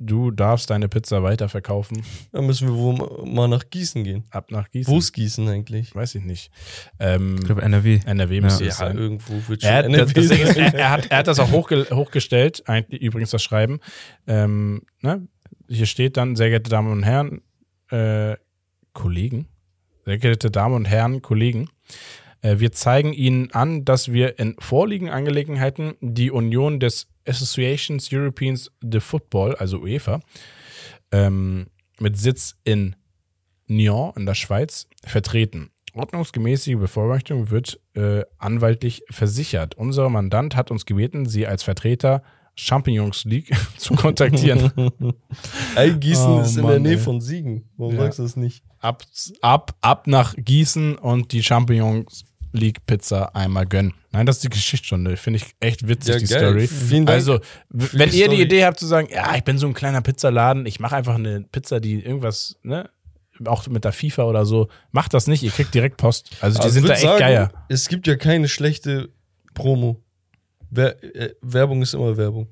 [0.00, 2.04] Du darfst deine Pizza weiterverkaufen.
[2.30, 4.22] Dann müssen wir wohl mal nach Gießen gehen.
[4.30, 4.92] Ab nach Gießen.
[4.94, 5.92] Wo ist Gießen eigentlich?
[5.92, 6.52] Weiß ich nicht.
[7.00, 7.98] Ähm, Ich glaube NRW.
[8.06, 8.70] NRW müsste Ja.
[8.70, 8.96] es Ja, sein.
[8.96, 10.56] irgendwo wird schon Er hat, das, NRW das sein.
[10.56, 13.80] er, er, hat, er hat das auch hochge hochgestellt, eigentlich, übrigens das Schreiben.
[14.28, 15.26] Ähm, ne?
[15.68, 17.40] Hier steht dann, sehr geehrte Damen und Herren,
[17.90, 18.36] äh,
[18.92, 19.48] Kollegen,
[20.04, 21.68] sehr geehrte Damen und Herren, Kollegen,
[22.42, 28.70] äh, wir zeigen Ihnen an, dass wir in vorliegenden Angelegenheiten die Union des Associations Europeans
[28.82, 30.20] de Football, also UEFA,
[31.12, 31.66] ähm,
[31.98, 32.96] mit Sitz in
[33.66, 35.70] Nyon in der Schweiz vertreten.
[35.94, 39.74] Ordnungsgemäße Bevormachtung wird äh, anwaltlich versichert.
[39.74, 42.22] Unser Mandant hat uns gebeten, Sie als Vertreter
[42.60, 44.72] Champignons League zu kontaktieren.
[46.00, 46.98] Gießen Oh, ist in Mann, der Nähe ey.
[46.98, 47.68] von Siegen.
[47.76, 48.02] Warum Ja.
[48.02, 48.62] sagst du das nicht?
[48.80, 49.04] ab,
[49.40, 53.94] ab, ab nach Gießen und die Champignons League Pizza einmal gönnen.
[54.10, 55.16] Nein, das ist die Geschichtsstunde.
[55.16, 56.40] Finde ich echt witzig, Ja, die geil.
[56.40, 56.66] Story.
[56.66, 58.36] Vielen Dank Also, wenn ihr Story.
[58.36, 61.14] die Idee habt zu sagen, ja, ich bin so ein kleiner Pizzaladen, ich mache einfach
[61.16, 62.88] eine Pizza, die irgendwas, ne,
[63.44, 66.30] auch mit der FIFA oder so, macht das nicht, ihr kriegt direkt Post.
[66.40, 67.48] Also, die Also sind da echt sagen, geil.
[67.68, 69.10] Es gibt ja keine schlechte
[69.54, 70.02] Promo.
[70.70, 72.48] Wer, äh, Werbung ist immer Werbung.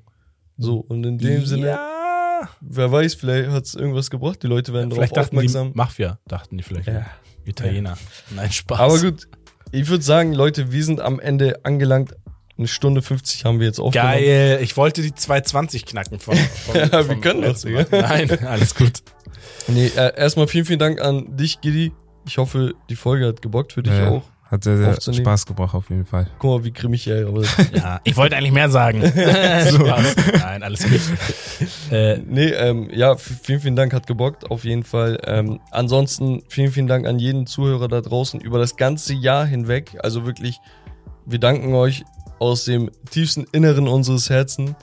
[0.57, 4.41] So, und in dem Sinne, Ja, wer weiß, vielleicht hat es irgendwas gebracht.
[4.41, 5.71] Die Leute werden darauf vielleicht dachten die aufmerksam.
[5.75, 6.87] Mafia, dachten die vielleicht.
[6.87, 7.05] Ja.
[7.45, 7.97] Italiener.
[8.35, 8.79] Nein, Spaß.
[8.79, 9.27] Aber gut,
[9.71, 12.15] ich würde sagen, Leute, wir sind am Ende angelangt.
[12.57, 14.13] Eine Stunde 50 haben wir jetzt aufgenommen.
[14.13, 14.59] Geil.
[14.63, 16.35] Ich wollte die 220 knacken von.
[16.35, 17.85] von Ja, wir können das, Mal.
[17.91, 19.03] Nein, alles gut.
[19.67, 21.93] Nee, äh, erstmal vielen, vielen Dank an dich, Gidi.
[22.25, 24.23] Ich hoffe, die Folge hat gebockt für dich Ja, auch.
[24.49, 25.13] Hat sehr, sehr.
[25.13, 26.27] Spaß gebracht auf jeden Fall.
[26.39, 27.41] Guck mal, wie grimmig er aber
[27.73, 29.01] Ja, ich wollte eigentlich mehr sagen.
[29.05, 30.15] Spaß.
[30.39, 31.01] Nein, alles gut.
[31.91, 35.19] Äh, Nee, ähm, ja, vielen, vielen Dank, hat gebockt, auf jeden Fall.
[35.25, 39.97] Ähm, ansonsten vielen, vielen Dank an jeden Zuhörer da draußen über das ganze Jahr hinweg.
[40.01, 40.59] Also wirklich,
[41.25, 42.05] wir danken euch
[42.39, 44.75] aus dem tiefsten Inneren unseres Herzens.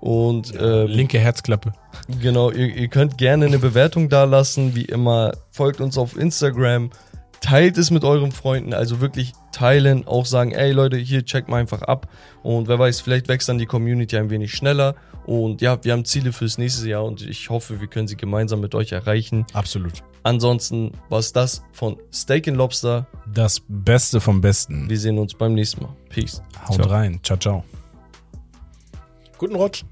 [0.00, 1.72] Und ähm, linke Herzklappe.
[2.20, 5.32] Genau, ihr, ihr könnt gerne eine Bewertung dalassen, wie immer.
[5.50, 6.90] Folgt uns auf Instagram,
[7.44, 11.58] teilt es mit euren Freunden, also wirklich teilen, auch sagen, ey Leute, hier checkt mal
[11.58, 12.08] einfach ab.
[12.42, 14.94] Und wer weiß, vielleicht wächst dann die Community ein wenig schneller.
[15.26, 18.60] Und ja, wir haben Ziele fürs nächste Jahr und ich hoffe, wir können sie gemeinsam
[18.60, 19.44] mit euch erreichen.
[19.52, 19.92] Absolut.
[20.22, 23.06] Ansonsten war es das von Steak and Lobster.
[23.30, 24.88] Das Beste vom Besten.
[24.88, 25.94] Wir sehen uns beim nächsten Mal.
[26.08, 26.42] Peace.
[26.66, 27.20] Haut rein.
[27.22, 27.62] Ciao, ciao.
[29.36, 29.84] Guten Rutsch.